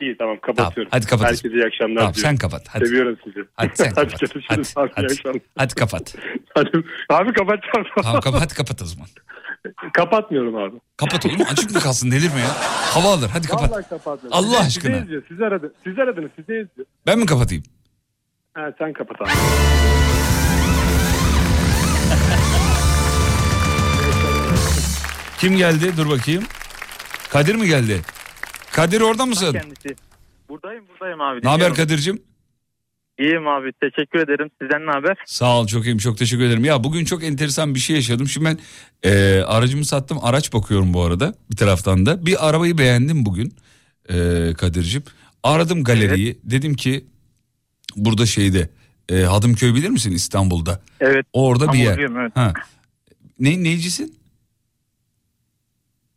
[0.00, 0.90] İyi tamam kapatıyorum.
[0.92, 1.26] hadi kapat.
[1.26, 2.30] Herkese iyi akşamlar Tamam, diliyorum.
[2.30, 2.86] sen kapat, hadi.
[2.86, 3.40] Seviyorum sizi.
[3.54, 4.20] Hadi sen kapat.
[4.20, 4.90] görüşürüz Hadi, abi.
[4.94, 5.06] hadi.
[5.06, 5.40] akşamlar.
[5.58, 6.14] Hadi kapat.
[6.54, 6.70] Hadi.
[7.10, 7.86] Abi kapatacağım.
[8.02, 9.06] Tamam kapat, hadi kapat o zaman.
[9.92, 10.76] Kapatmıyorum abi.
[10.96, 12.48] Kapat oğlum açık mı kalsın delirme ya.
[12.94, 13.70] Hava alır hadi kapat.
[13.70, 14.38] Vallahi kapatmıyorum.
[14.38, 14.92] Allah Sizi- aşkına.
[14.94, 15.22] Sizi izliyor.
[15.28, 15.72] Siz aradınız.
[15.84, 16.30] Siz aradınız.
[16.36, 16.86] Sizi izliyor.
[17.06, 17.64] Ben mi kapatayım?
[18.54, 19.30] Ha, sen kapat abi.
[25.40, 25.92] Kim geldi?
[25.96, 26.44] Dur bakayım.
[27.30, 28.00] Kadir mi geldi?
[28.72, 29.52] Kadir orada mısın?
[29.52, 29.96] Kendisi.
[30.48, 31.40] Buradayım buradayım abi.
[31.44, 31.74] Ne haber.
[31.74, 32.22] Kadir'cim?
[33.18, 34.50] İyiyim abi teşekkür ederim.
[34.62, 35.16] Sizden ne haber?
[35.26, 36.64] Sağ ol çok iyiyim çok teşekkür ederim.
[36.64, 38.28] Ya bugün çok enteresan bir şey yaşadım.
[38.28, 38.58] Şimdi ben
[39.10, 42.26] e, aracımı sattım araç bakıyorum bu arada bir taraftan da.
[42.26, 43.54] Bir arabayı beğendim bugün
[44.08, 44.14] e,
[44.58, 45.02] Kadir'cim.
[45.42, 47.04] Aradım galeriyi dedim ki
[47.96, 48.68] burada şeyde
[49.08, 50.80] e, Hadımköy bilir misin İstanbul'da?
[51.00, 51.26] Evet.
[51.32, 51.98] Orada bir yer.
[51.98, 52.32] evet.
[52.34, 52.52] Ha.
[53.38, 54.19] Ne, neycisin?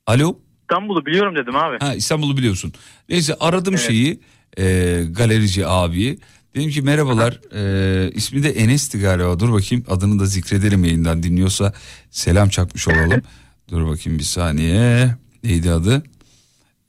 [0.07, 0.39] Alo?
[0.61, 1.77] İstanbul'u biliyorum dedim abi.
[1.79, 2.73] Ha İstanbul'u biliyorsun.
[3.09, 3.87] Neyse aradım Evet.
[3.87, 4.19] şeyi
[4.57, 4.63] e,
[5.11, 6.19] galerici abiyi.
[6.55, 11.73] Dedim ki merhabalar e, ismi de Enes'ti galiba dur bakayım adını da zikredelim yayından dinliyorsa
[12.11, 13.21] selam çakmış olalım.
[13.69, 16.03] dur bakayım bir saniye neydi adı?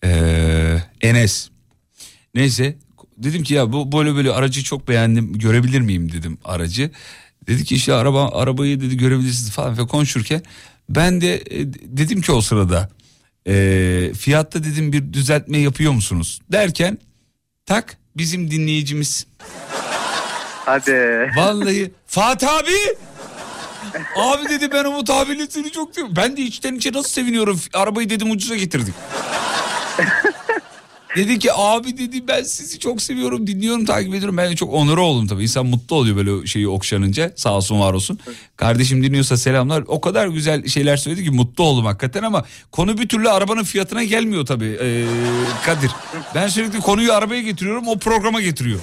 [0.05, 1.49] E, Enes.
[2.35, 2.78] Neyse
[3.19, 6.91] dedim ki ya bu böyle böyle aracı çok beğendim görebilir miyim dedim aracı.
[7.47, 10.43] Dedi ki işte araba arabayı dedi görebilirsiniz falan ve konuşurken
[10.89, 12.91] ben de e, dedim ki o sırada
[13.46, 16.98] e, fiyatta dedim bir düzeltme yapıyor musunuz derken
[17.66, 19.26] tak bizim dinleyicimiz
[20.66, 21.30] Hadi.
[21.36, 22.96] vallahi Fatih abi
[24.16, 26.16] abi dedi ben Umut abiyle seni çok seviyorum.
[26.16, 28.94] Ben de içten içe nasıl seviniyorum arabayı dedim ucuza getirdik.
[31.16, 34.36] Dedi ki abi dedi ben sizi çok seviyorum dinliyorum takip ediyorum.
[34.36, 35.43] Ben de çok onur oldum tabii.
[35.43, 38.19] İnsan mutlu oluyor böyle şeyi okşanınca sağ olsun var olsun.
[38.57, 39.85] Kardeşim dinliyorsa selamlar.
[39.86, 44.05] O kadar güzel şeyler söyledi ki mutlu oldum hakikaten ama konu bir türlü arabanın fiyatına
[44.05, 45.05] gelmiyor tabii ee,
[45.66, 45.91] Kadir.
[46.35, 48.81] Ben sürekli konuyu arabaya getiriyorum o programa getiriyor.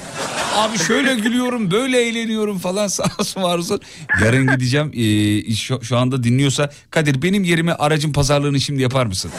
[0.56, 3.82] Abi şöyle gülüyorum böyle eğleniyorum falan sağ olsun var olsun.
[4.24, 9.32] Yarın gideceğim ee, şu, şu anda dinliyorsa Kadir benim yerime aracın pazarlığını şimdi yapar mısın?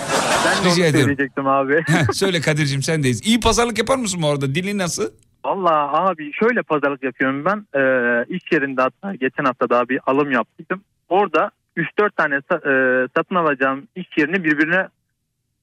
[0.64, 1.09] Rica ediyorum.
[1.10, 1.84] söyleyecektim abi.
[2.12, 3.26] Söyle Kadir'cim sendeyiz.
[3.26, 4.55] İyi pazarlık yapar mısın bu arada?
[4.55, 5.10] Dili nasıl?
[5.44, 7.66] Valla abi şöyle pazarlık yapıyorum ben.
[7.80, 10.82] Ee, iş yerinde hatta geçen hafta daha bir alım yaptım.
[11.09, 14.89] Orada 3-4 tane sa- e, satın alacağım iş yerini birbirine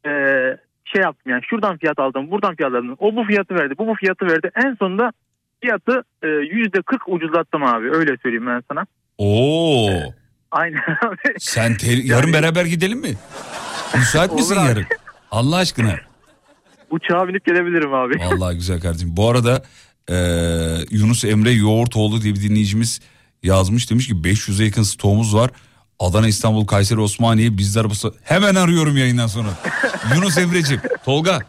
[0.06, 0.12] e,
[0.86, 2.96] şey yaptım yani şuradan fiyat aldım buradan fiyat aldım.
[3.00, 4.52] O bu fiyatı verdi bu bu fiyatı verdi.
[4.66, 5.12] En sonunda
[5.62, 8.86] fiyatı e, %40 ucuzlattım abi öyle söyleyeyim ben sana.
[9.18, 9.90] Oo.
[10.52, 10.78] Aynen
[11.08, 11.18] abi.
[11.40, 13.14] Sen te- yarın beraber gidelim mi?
[13.98, 14.70] Müsait misin Olur abi.
[14.70, 14.86] yarın?
[15.32, 15.96] Allah aşkına.
[16.90, 18.14] Uçağa binip gelebilirim abi.
[18.20, 19.18] Vallahi güzel kardeşim.
[19.18, 19.64] Bu arada
[20.10, 20.16] e,
[20.92, 23.00] Yunus Emre Yoğurtoğlu diye bir dinleyicimiz
[23.44, 23.92] yazmış.
[23.92, 25.52] Demiş ki 500'e yakın stoğumuz var.
[26.00, 28.14] Adana, İstanbul, Kayseri, Osmaniye bizler arabası.
[28.24, 29.48] Hemen arıyorum yayından sonra.
[30.16, 30.82] Yunus Emre'ciğim.
[31.06, 31.40] Tolga.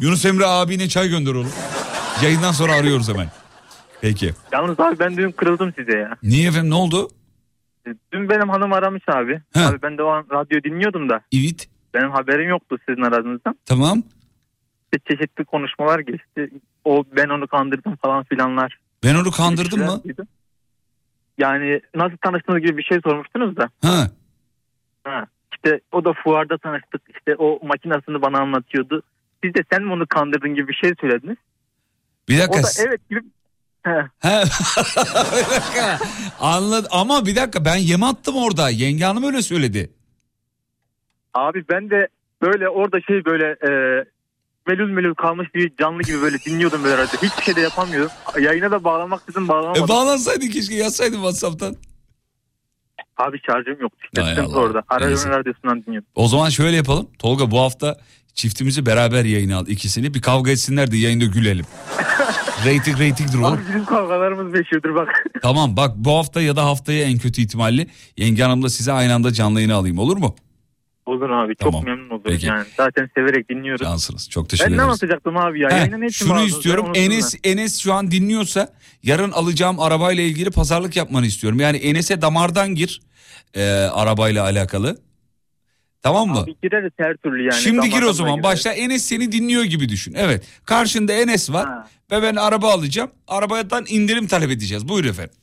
[0.00, 1.52] Yunus Emre abine çay gönder oğlum.
[2.22, 3.28] Yayından sonra arıyoruz hemen.
[4.00, 4.34] Peki.
[4.52, 6.16] Yalnız abi ben dün kırıldım size ya.
[6.22, 7.08] Niye efendim ne oldu?
[7.86, 9.40] Dün benim hanım aramış abi.
[9.54, 9.60] He.
[9.60, 11.20] Abi ben de o an radyo dinliyordum da.
[11.32, 11.68] Evet.
[11.94, 13.56] Benim haberim yoktu sizin aranızdan.
[13.66, 14.02] Tamam.
[14.84, 16.50] İşte çeşitli konuşmalar geçti.
[16.84, 18.78] O ben onu kandırdım falan filanlar.
[19.04, 20.02] Ben onu kandırdım mı?
[21.38, 23.70] Yani nasıl tanıştığınız gibi bir şey sormuştunuz da.
[23.82, 24.10] Ha.
[25.04, 25.26] Ha.
[25.52, 27.02] İşte o da fuarda tanıştık.
[27.16, 29.02] İşte o makinasını bana anlatıyordu.
[29.44, 31.36] Siz de sen mi onu kandırdın gibi bir şey söylediniz.
[32.28, 32.60] Bir dakika.
[32.60, 33.20] O da evet gibi.
[36.40, 38.70] Anladım ama bir dakika ben yem attım orada.
[38.70, 39.90] Yenge hanım öyle söyledi.
[41.34, 42.08] Abi ben de
[42.42, 43.70] böyle orada şey böyle e,
[44.66, 47.20] melül melül kalmış bir canlı gibi böyle dinliyordum böyle radyo.
[47.22, 48.10] Hiçbir şey de yapamıyordum.
[48.40, 49.84] Yayına da bağlamak dedim bağlamadım.
[49.84, 51.76] E bağlansaydın keşke yazsaydın Whatsapp'tan.
[53.16, 54.42] Abi şarjım işte.
[54.42, 54.58] Allah.
[54.58, 54.82] orada.
[55.00, 55.28] Neyse.
[55.28, 56.10] radyosundan dinliyordum.
[56.14, 57.10] O zaman şöyle yapalım.
[57.18, 57.98] Tolga bu hafta
[58.34, 60.14] çiftimizi beraber yayına al ikisini.
[60.14, 61.66] Bir kavga etsinler de yayında gülelim.
[62.66, 63.44] rating ratingdir oğlum.
[63.54, 65.08] Abi bizim kavgalarımız meşhurdur bak.
[65.42, 69.32] Tamam bak bu hafta ya da haftaya en kötü ihtimalle Yenge Hanım'la size aynı anda
[69.32, 70.34] canlı yayına alayım olur mu?
[71.06, 71.72] Olur abi Tamam.
[71.80, 72.46] çok memnun olurum Peki.
[72.46, 72.64] yani.
[72.76, 73.82] Zaten severek dinliyoruz.
[73.86, 74.30] Cansınız.
[74.30, 74.88] Çok teşekkür Ben ne ederiz.
[74.88, 75.68] anlatacaktım abi ya?
[75.70, 76.84] Yayına ne için şunu istiyorum.
[76.84, 78.72] Ben unuttum Enes Enes şu an dinliyorsa
[79.02, 81.60] yarın alacağım arabayla ilgili pazarlık yapmanı istiyorum.
[81.60, 83.00] Yani Enes'e damardan gir
[83.54, 84.98] e, arabayla alakalı.
[86.02, 86.38] Tamam mı?
[86.38, 87.54] Abi gireriz her türlü yani.
[87.54, 90.14] Şimdi gir o zaman da başla Enes seni dinliyor gibi düşün.
[90.16, 91.68] Evet karşında Enes var
[92.10, 93.10] ve ben araba alacağım.
[93.28, 94.88] Arabadan indirim talep edeceğiz.
[94.88, 95.34] Buyur efendim.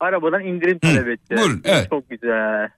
[0.00, 1.36] Arabadan indirim talep etti.
[1.36, 1.90] buyurun, evet.
[1.90, 2.68] Çok güzel.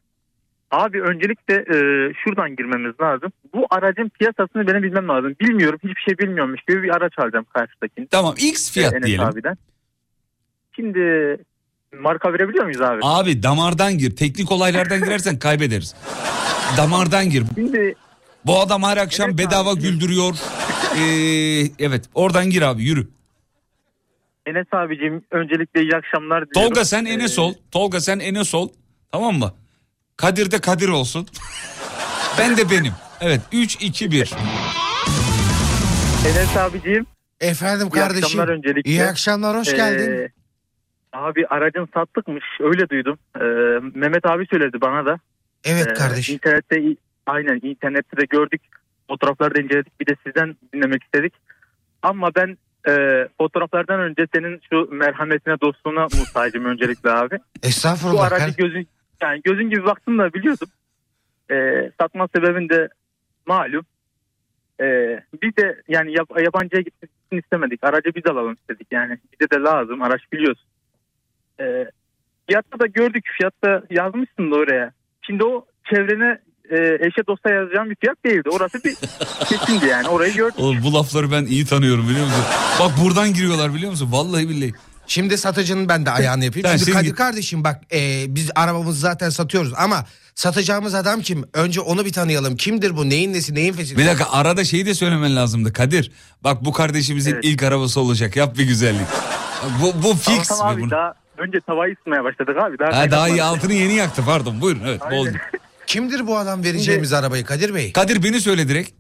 [0.71, 1.77] Abi öncelikle e,
[2.25, 3.33] şuradan girmemiz lazım.
[3.55, 5.37] Bu aracın piyasasını benim bilmem lazım.
[5.41, 8.07] Bilmiyorum hiçbir şey bilmiyormuş gibi bir araç alacağım karşıdakini.
[8.07, 9.25] Tamam X fiyat Ee, Enes diyelim.
[9.25, 9.57] Abiden.
[10.77, 11.37] Şimdi
[12.01, 13.01] marka verebiliyor muyuz abi?
[13.03, 14.17] Abi damardan gir.
[14.17, 15.95] Teknik olaylardan girersen kaybederiz.
[16.77, 17.45] Damardan gir.
[17.55, 17.95] Şimdi
[18.47, 20.35] Bu adam her akşam bedava güldürüyor.
[20.97, 21.01] Ee,
[21.79, 23.09] evet oradan gir abi yürü.
[24.47, 26.69] Enes abicim öncelikle iyi akşamlar diliyorum.
[26.75, 27.55] Tolga sen Ee, Enes ol.
[27.71, 28.69] Tolga sen Enes ol.
[29.13, 29.53] Tamam mı?
[30.17, 31.27] Kadir de Kadir olsun.
[32.39, 32.93] ben de benim.
[33.21, 34.33] Evet 3 2 1.
[36.27, 37.07] Enes abicim.
[37.41, 38.25] Efendim iyi kardeşim.
[38.25, 38.91] akşamlar öncelikle.
[38.91, 40.13] İyi akşamlar, hoş geldin.
[40.13, 40.29] Ee,
[41.13, 43.19] abi aracın sattıkmış öyle duydum.
[43.37, 43.41] Ee,
[43.99, 45.19] Mehmet abi söyledi bana da.
[45.65, 46.35] Evet Ee, kardeşim.
[46.35, 46.83] İnternette
[47.27, 48.63] aynen internette de gördük.
[49.09, 50.01] Fotoğrafları da inceledik.
[50.01, 51.35] Bir de sizden dinlemek istedik.
[52.03, 52.57] Ama ben
[52.89, 52.93] e,
[53.39, 57.39] fotoğraflardan önce senin şu merhametine dostluğuna muhtacım öncelikle abi.
[57.63, 58.31] Estağfurullah.
[58.31, 58.89] Bu aracı gözün
[59.23, 60.69] yani gözün gibi baktım da biliyordum.
[61.51, 62.89] Ee, satma sebebin de
[63.47, 63.87] malum.
[64.81, 67.85] Ee, biz de yani yap- yabancıya gitmesini istemedik.
[67.85, 69.19] Aracı biz alalım istedik yani.
[69.33, 70.03] Bize de lazım.
[70.03, 70.65] Araç biliyorsun.
[71.61, 71.87] Ee,
[72.47, 73.25] fiyatta da gördük.
[73.39, 74.93] Fiyatta yazmışsın da oraya.
[75.27, 76.39] Şimdi o çevrene
[76.71, 76.77] e,
[77.07, 78.49] eşe dosta yazacağım bir fiyat değildi.
[78.51, 78.95] Orası bir
[79.49, 80.09] kesindi yani.
[80.09, 80.59] Orayı gördük.
[80.59, 82.45] Oğlum bu lafları ben iyi tanıyorum biliyor musun?
[82.81, 84.09] Bak buradan giriyorlar biliyor musun?
[84.13, 84.73] Vallahi billahi.
[85.07, 86.69] Şimdi satıcının ben de ayağını yapayım.
[86.73, 90.05] Ben Şimdi Kadir kardeşim bak e, biz arabamızı zaten satıyoruz ama
[90.35, 91.45] satacağımız adam kim?
[91.55, 92.57] Önce onu bir tanıyalım.
[92.57, 93.11] Kimdir bu?
[93.11, 93.55] Neyin nesi?
[93.55, 93.99] Neyin fesi?
[93.99, 96.13] Bir dakika arada şeyi de söylemen lazımdı Kadir.
[96.45, 98.37] Bak bu kardeşimizin ilk arabası olacak.
[98.37, 99.07] Yap bir güzellik.
[99.83, 100.25] Bu, bu fix.
[100.25, 100.91] Tamam, tamam mi abi bunu?
[100.91, 102.79] daha önce tavayı ısıtmaya başladık abi.
[102.79, 105.27] Daha, Ha, daha iyi altını yeni yaktı pardon buyurun evet bol.
[105.87, 107.93] Kimdir bu adam vereceğimiz arabayı Kadir Bey?
[107.93, 108.91] Kadir beni söyle direkt.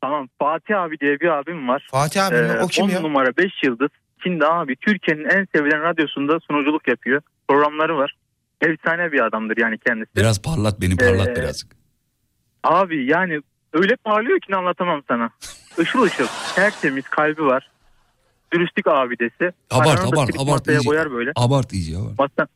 [0.00, 1.88] Tamam Fatih abi diye bir abim var.
[1.90, 2.52] Fatih abi mi?
[2.62, 3.00] O kim 10 ya?
[3.00, 3.90] numara 5 yıldız.
[4.22, 7.22] Şimdi abi Türkiye'nin en sevilen radyosunda sunuculuk yapıyor.
[7.48, 8.14] Programları var.
[8.60, 10.16] Efsane bir adamdır yani kendisi.
[10.16, 11.72] Biraz parlat beni parlat Ee, birazcık.
[12.64, 13.40] Abi yani
[13.72, 15.30] öyle parlıyor ki ne anlatamam sana.
[15.82, 16.26] Işıl ışıl.
[16.54, 17.70] Tertemiz kalbi var.
[18.52, 19.52] Dürüstlük abidesi.
[19.70, 20.88] Abart da abart abart iyice.
[20.88, 21.32] koyar böyle.
[21.36, 22.18] Abart iyice abart.
[22.18, 22.48] Masa,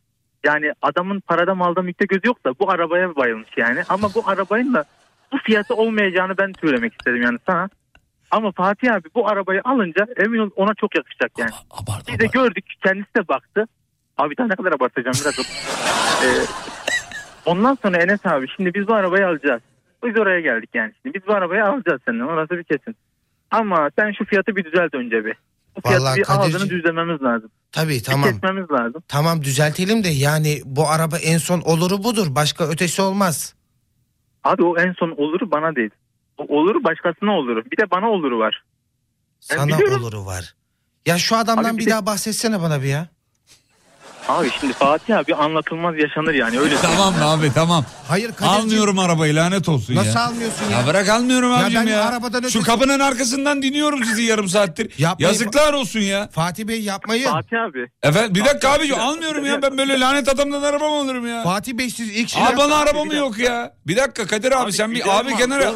[0.45, 3.83] yani adamın parada malda mülkte gözü yoksa bu arabaya bayılmış yani.
[3.89, 4.85] Ama bu arabanın da
[5.33, 7.69] bu fiyatı olmayacağını ben söylemek istedim yani sana.
[8.31, 11.51] Ama Fatih abi bu arabayı alınca emin ol ona çok yakışacak yani.
[12.09, 13.67] Biz de gördük kendisi de baktı.
[14.19, 15.39] Abi daha ne kadar abartacağım biraz.
[16.25, 16.47] Ee,
[17.47, 19.63] ondan sonra Enes abi şimdi biz bu arabayı alacağız.
[20.05, 20.93] Biz oraya geldik yani.
[21.03, 22.97] Şimdi biz bu arabayı alacağız senden orası bir kesin.
[23.51, 25.37] Ama sen şu fiyatı bir düzelt önce bir.
[25.85, 27.51] Vallahi bir Kadirci- ağzını düzlememiz lazım.
[27.73, 28.31] Tabii Bir tamam.
[28.31, 29.03] kesmemiz lazım.
[29.09, 32.27] Tamam düzeltelim de yani bu araba en son oluru budur.
[32.31, 33.55] Başka ötesi olmaz.
[34.45, 35.91] Abi o en son oluru bana değil.
[36.39, 37.65] O oluru başkasına oluru.
[37.71, 38.65] Bir de bana oluru var.
[39.51, 40.03] Ben Sana biliyorum.
[40.03, 40.55] oluru var.
[41.07, 43.09] Ya şu adamdan Abi bir bir de- daha bahsetsene bana bir ya.
[44.29, 46.75] Abi şimdi Fatih abi anlatılmaz yaşanır yani öyle.
[46.83, 47.85] Tamam abi tamam.
[48.09, 50.25] Hayır Almıyorum arabayı lanet olsun Nasıl ya.
[50.27, 50.79] almıyorsun ya?
[50.81, 52.05] Ya bırak almıyorum Ya abicim ben ya.
[52.05, 54.93] arabadan Şu ötesi- kapının arkasından dinliyorum sizi yarım saattir.
[54.99, 55.33] Yapmayın.
[55.33, 56.29] Yazıklar olsun ya.
[56.33, 57.31] Fatih Bey yapmayın.
[57.31, 57.87] Fatih abi.
[58.03, 61.43] Efendim bir dakika abicim almıyorum ya ben böyle lanet adamdan araba mı alırım ya?
[61.43, 63.73] Fatih Bey siz ilk Abi bana Abi, araba mı yok ya?
[63.87, 65.37] Bir dakika Kadir abi, sen bir abi abi.
[65.37, 65.75] kenara Abi,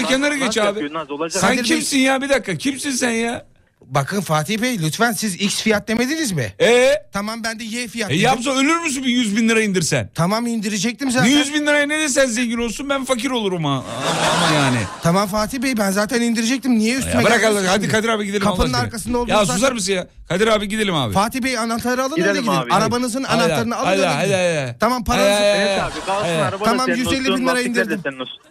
[0.00, 0.90] abi, kenara geç abi.
[1.30, 3.46] Sen kimsin ya bir dakika kimsin sen ya?
[3.86, 6.52] Bakın Fatih Bey lütfen siz X fiyat demediniz mi?
[6.60, 8.24] E, Tamam ben de Y fiyat e dedim.
[8.24, 10.10] yapsa ölür müsün bir 100 bin lira indirsen?
[10.14, 11.26] Tamam indirecektim Ne zaten.
[11.28, 13.70] 100 bin liraya ne desen zengin olsun ben fakir olurum ha.
[13.72, 14.78] Ama, yani.
[15.02, 16.78] Tamam Fatih Bey ben zaten indirecektim.
[16.78, 17.88] Niye üstüme Ya bırak Allah hadi?
[17.88, 20.06] Kadir abi gidelim Kapının Allah arkasında olduğunuz Ya zaten- susar mısın ya?
[20.28, 21.14] Kadir abi gidelim abi.
[21.14, 22.54] Fatih Bey anahtarı alın öyle Gidelim gidin.
[22.56, 22.72] abi.
[22.72, 24.36] Arabanızın Hadi, anahtarını alın hadi, öyle hadi, gidin.
[24.66, 24.76] hadi.
[24.80, 25.30] Tamam paranızı.
[25.30, 25.92] Hadi, hadi, Evet hadi.
[25.92, 26.42] abi kalsın Evet.
[26.42, 28.02] araba da Tamam, senin 150 bin lira indirdim.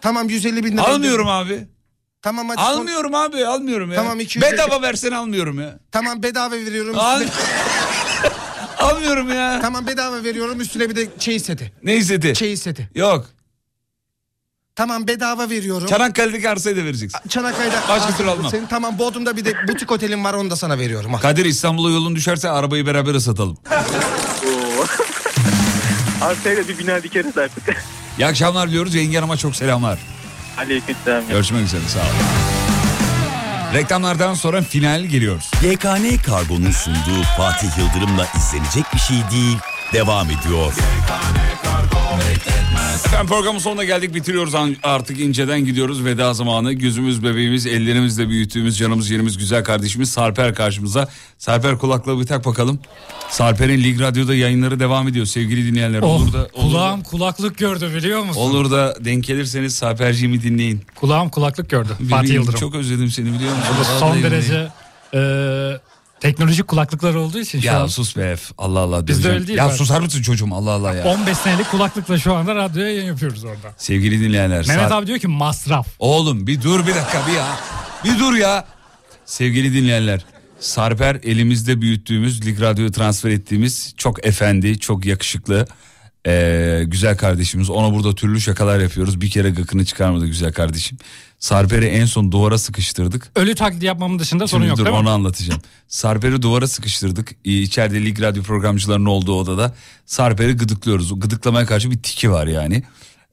[0.01, 0.81] Tamam 150 bin lira.
[0.87, 1.67] Almıyorum abi.
[2.21, 2.61] Tamam hadi.
[2.61, 3.95] son- Almıyorum abi almıyorum ya.
[3.95, 5.79] Tamam, 250 Bedava versen almıyorum ya.
[5.91, 6.95] Tamam bedava veriyorum.
[6.99, 7.23] Al-
[8.79, 9.59] almıyorum ya.
[9.61, 11.71] tamam bedava veriyorum üstüne bir de çeyiz seti.
[11.83, 12.33] Ne istedi?
[12.33, 12.89] Çeyiz seti.
[12.95, 13.25] Yok.
[14.75, 15.87] Tamam bedava veriyorum.
[15.87, 17.19] Çanakkale'deki arsayı da vereceksin.
[17.29, 17.75] Çanakkale'de.
[17.89, 18.51] Başka türlü almam.
[18.51, 21.15] Senin, tamam Bodrum'da bir de butik otelim var onu da sana veriyorum.
[21.15, 21.19] Al.
[21.19, 23.57] Kadir İstanbul'a yolun düşerse arabayı beraber ıslatalım.
[26.21, 27.83] Arsayla bir bina dikeriz artık.
[28.19, 28.95] İyi akşamlar diyoruz.
[28.95, 29.99] Yenge Hanım'a çok selamlar.
[30.57, 31.27] Aleykümselam.
[31.27, 32.57] Görüşmek üzere sağ olun.
[33.73, 35.51] Reklamlardan sonra final geliyoruz.
[35.63, 39.57] YKN Kargo'nun sunduğu Fatih Yıldırım'la izlenecek bir şey değil
[39.93, 40.73] devam ediyor.
[43.05, 44.15] Efendim programın sonuna geldik.
[44.15, 44.53] Bitiriyoruz
[44.83, 46.05] artık inceden gidiyoruz.
[46.05, 46.73] Veda zamanı.
[46.73, 51.07] Gözümüz bebeğimiz ellerimizle büyüttüğümüz canımız yerimiz güzel kardeşimiz Sarper karşımıza.
[51.37, 52.79] Sarper kulaklığı bir tak bakalım.
[53.29, 56.01] Sarper'in Lig Radyo'da yayınları devam ediyor sevgili dinleyenler.
[56.01, 58.41] Oh, olur da olur kulağım kulaklık gördü biliyor da, musun?
[58.41, 60.81] olur da denk gelirseniz Sarperciğimi dinleyin.
[60.95, 61.89] Kulağım kulaklık gördü.
[62.09, 62.59] Fatih Yıldırım.
[62.59, 63.75] çok özledim seni biliyor musun?
[63.79, 64.67] Da son derece
[65.13, 65.19] e,
[66.19, 69.35] teknolojik kulaklıklar olduğu için şu ya an sus be Allah Allah Bizde döveceğim.
[69.37, 69.75] öyle değil ya ben.
[69.75, 73.73] susar mısın çocuğum Allah Allah ya 15 senelik kulaklıkla şu anda radyoya yayın yapıyoruz orada.
[73.77, 75.87] sevgili dinleyenler Mehmet Sar- abi diyor ki masraf.
[75.99, 77.47] Oğlum bir dur bir dakika bir ya.
[78.03, 78.65] Bir dur ya.
[79.25, 80.25] Sevgili dinleyenler.
[80.59, 85.67] Sarper elimizde büyüttüğümüz, Lig Radyo'ya transfer ettiğimiz çok efendi, çok yakışıklı,
[86.25, 87.69] eee, güzel kardeşimiz.
[87.69, 89.21] Ona burada türlü şakalar yapıyoruz.
[89.21, 90.97] Bir kere gıkını çıkarmadı güzel kardeşim.
[91.39, 93.31] Sarper'i en son duvara sıkıştırdık.
[93.35, 94.99] Ölü taklidi yapmamın dışında sorun Şimdi yok dur değil mi?
[95.01, 95.61] onu anlatacağım.
[95.87, 97.31] Sarper'i duvara sıkıştırdık.
[97.45, 99.75] Ee, İçeride Lig Radyo programcılarının olduğu odada.
[100.05, 101.19] Sarper'i gıdıklıyoruz.
[101.19, 102.83] Gıdıklamaya karşı bir tiki var yani.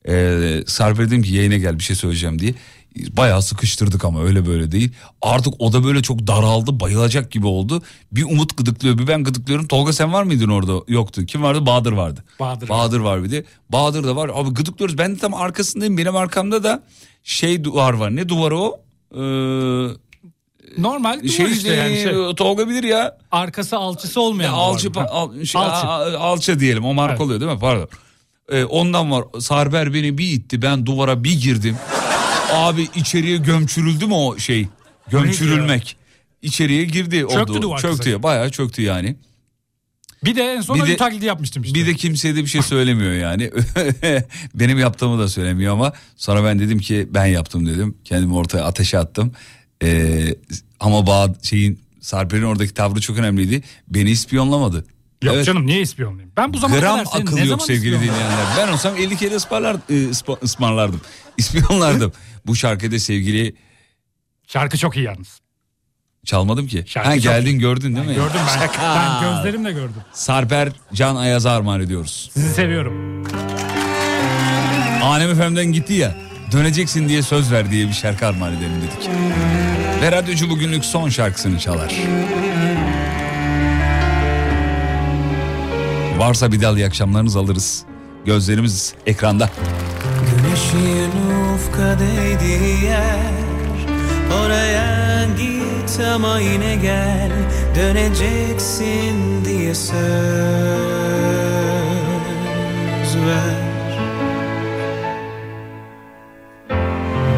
[0.09, 2.55] Ee, Sarper dedim ki yayına gel bir şey söyleyeceğim diye.
[2.97, 4.93] Bayağı sıkıştırdık ama öyle böyle değil.
[5.23, 7.83] Artık oda böyle çok daraldı bayılacak gibi oldu.
[8.13, 9.67] Bir Umut gıdıklıyor bir ben gıdıklıyorum.
[9.69, 10.73] Tolga sen var mıydın orada?
[10.89, 11.27] Yoktu.
[11.27, 11.67] Kim vardı?
[11.67, 12.25] Bahadır vardı.
[12.41, 12.69] Bahadır.
[12.69, 13.45] Bahadır var bir de.
[13.69, 14.31] Bahadır da var.
[14.35, 14.99] Abi gıdıklıyoruz.
[14.99, 15.99] Ben de tam arkasındayım.
[15.99, 16.83] Benim arkamda da
[17.25, 18.17] şey duvar var.
[18.17, 18.81] Ne duvarı o?
[19.15, 19.19] Ee,
[20.79, 22.35] Normal duvar şey, işte yani şey.
[22.37, 23.19] Tolga bilir ya.
[23.31, 25.87] Arkası alçısı olmayan duvar Alçı, al, şey, Alçı.
[25.87, 27.21] a- alça diyelim o marka Evet.
[27.23, 27.89] oluyor değil mi pardon.
[28.53, 31.77] Ee, ondan var Sarber beni bir itti ben duvara bir girdim.
[32.53, 34.69] Abi içeriye gömçürüldü mü o şey
[35.11, 35.97] gömçürülmek.
[36.43, 37.27] İçeriye girdi.
[37.27, 39.17] o Çöktü du- duvar Çöktü ya bayağı çöktü yani.
[40.25, 41.75] Bir de en son Bir de- taklidi yapmıştım işte.
[41.75, 43.51] Bir de kimseye de bir şey söylemiyor yani.
[44.55, 47.99] Benim yaptığımı da söylemiyor ama sonra ben dedim ki ben yaptım dedim.
[48.05, 49.33] Kendimi ortaya ateşe attım.
[49.83, 50.35] Ee,
[50.81, 53.63] ama bağ şeyin Sarper'in oradaki tavrı çok önemliydi.
[53.89, 54.85] Beni ispiyonlamadı.
[55.25, 55.47] Yok Evet.
[55.47, 56.33] canım niye ispiyonlayayım?
[56.37, 58.47] Ben bu zamana Gram kadar seni akıl ne yok zaman sevgili dinleyenler.
[58.59, 60.11] Ben olsam 50 kere ısmarlar, e,
[60.43, 61.01] ısmarlardım.
[61.39, 62.13] İspiyonlardım.
[62.47, 63.55] Bu şarkıda sevgili
[64.47, 65.41] Şarkı çok iyi yalnız.
[66.25, 66.85] çalmadım ki.
[66.87, 68.15] Şarkı ha geldin gördün değil mi?
[68.15, 68.59] Gördüm ben.
[68.67, 68.97] Şaka.
[69.23, 70.03] Ben gözlerimle gördüm.
[70.13, 72.31] Sarper Can Ayaz'a armağan ediyoruz.
[72.35, 73.25] Sizi seviyorum.
[75.03, 76.15] Alem FM'den gitti ya.
[76.53, 79.09] Döneceksin diye söz ver diye bir şarkı armağan edelim dedik.
[80.03, 81.95] Ve radyocu bugünlük son şarkısını çalar.
[86.19, 87.85] Varsa bir dal iyi akşamlarınızı alırız.
[88.25, 89.51] Gözlerimiz ekranda.
[90.31, 91.11] Güneşin
[91.55, 93.35] ufka değdiği yer.
[94.45, 97.31] Oraya git ama yine gel.
[97.77, 99.97] Döneceksin diye söz
[103.27, 103.65] ver.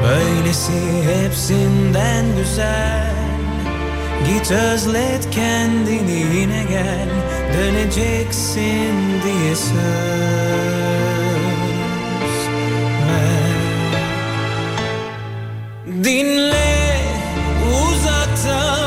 [0.04, 0.72] Böylesi
[1.14, 3.16] hepsinden güzel.
[4.26, 7.08] Git özlet kendini yine gel
[7.54, 9.76] Döneceksin diye söz
[13.08, 13.56] ver.
[16.04, 17.00] Dinle
[17.82, 18.85] uzaktan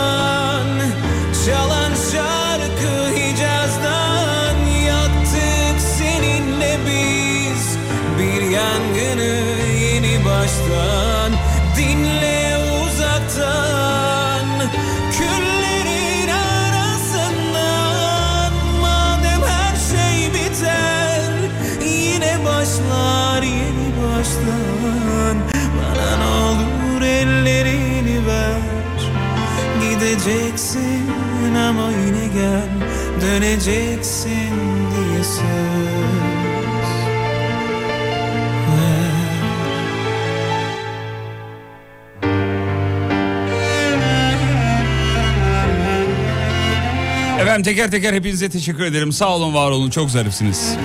[33.40, 34.32] Döneceksin
[34.92, 35.40] diye söz
[38.70, 39.10] ver
[47.42, 49.12] Efendim teker teker hepinize teşekkür ederim.
[49.12, 50.76] Sağ olun var olun çok zarifsiniz.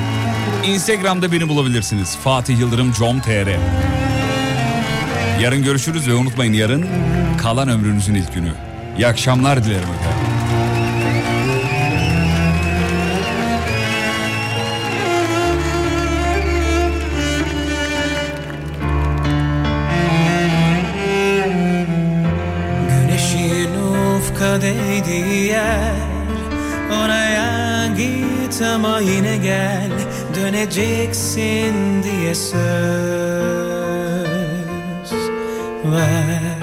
[0.67, 2.17] Instagram'da beni bulabilirsiniz.
[2.17, 3.59] Fatih Yıldırım com.tr
[5.41, 6.87] Yarın görüşürüz ve unutmayın yarın
[7.43, 8.53] kalan ömrünüzün ilk günü.
[8.99, 10.34] İyi akşamlar dilerim efendim.
[24.55, 25.95] Ufka değdiği yer.
[27.05, 29.91] Oraya git ama yine gel
[30.35, 32.55] Döneceksin diye söz
[35.85, 36.55] ver.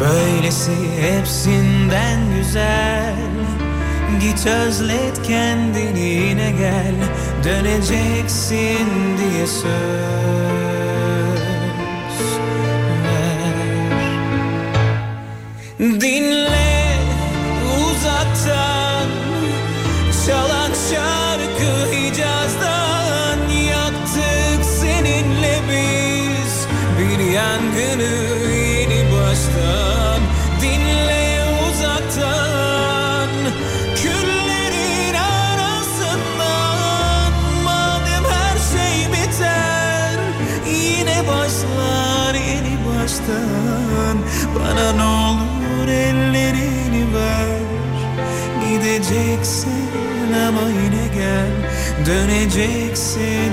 [0.00, 3.14] Böylesi hepsinden güzel.
[4.20, 6.94] Git özlet kendini yine gel
[7.44, 8.88] Döneceksin
[9.18, 10.67] diye söz
[49.08, 51.50] Gideceksin ama yine gel.
[52.06, 53.52] Döneceksin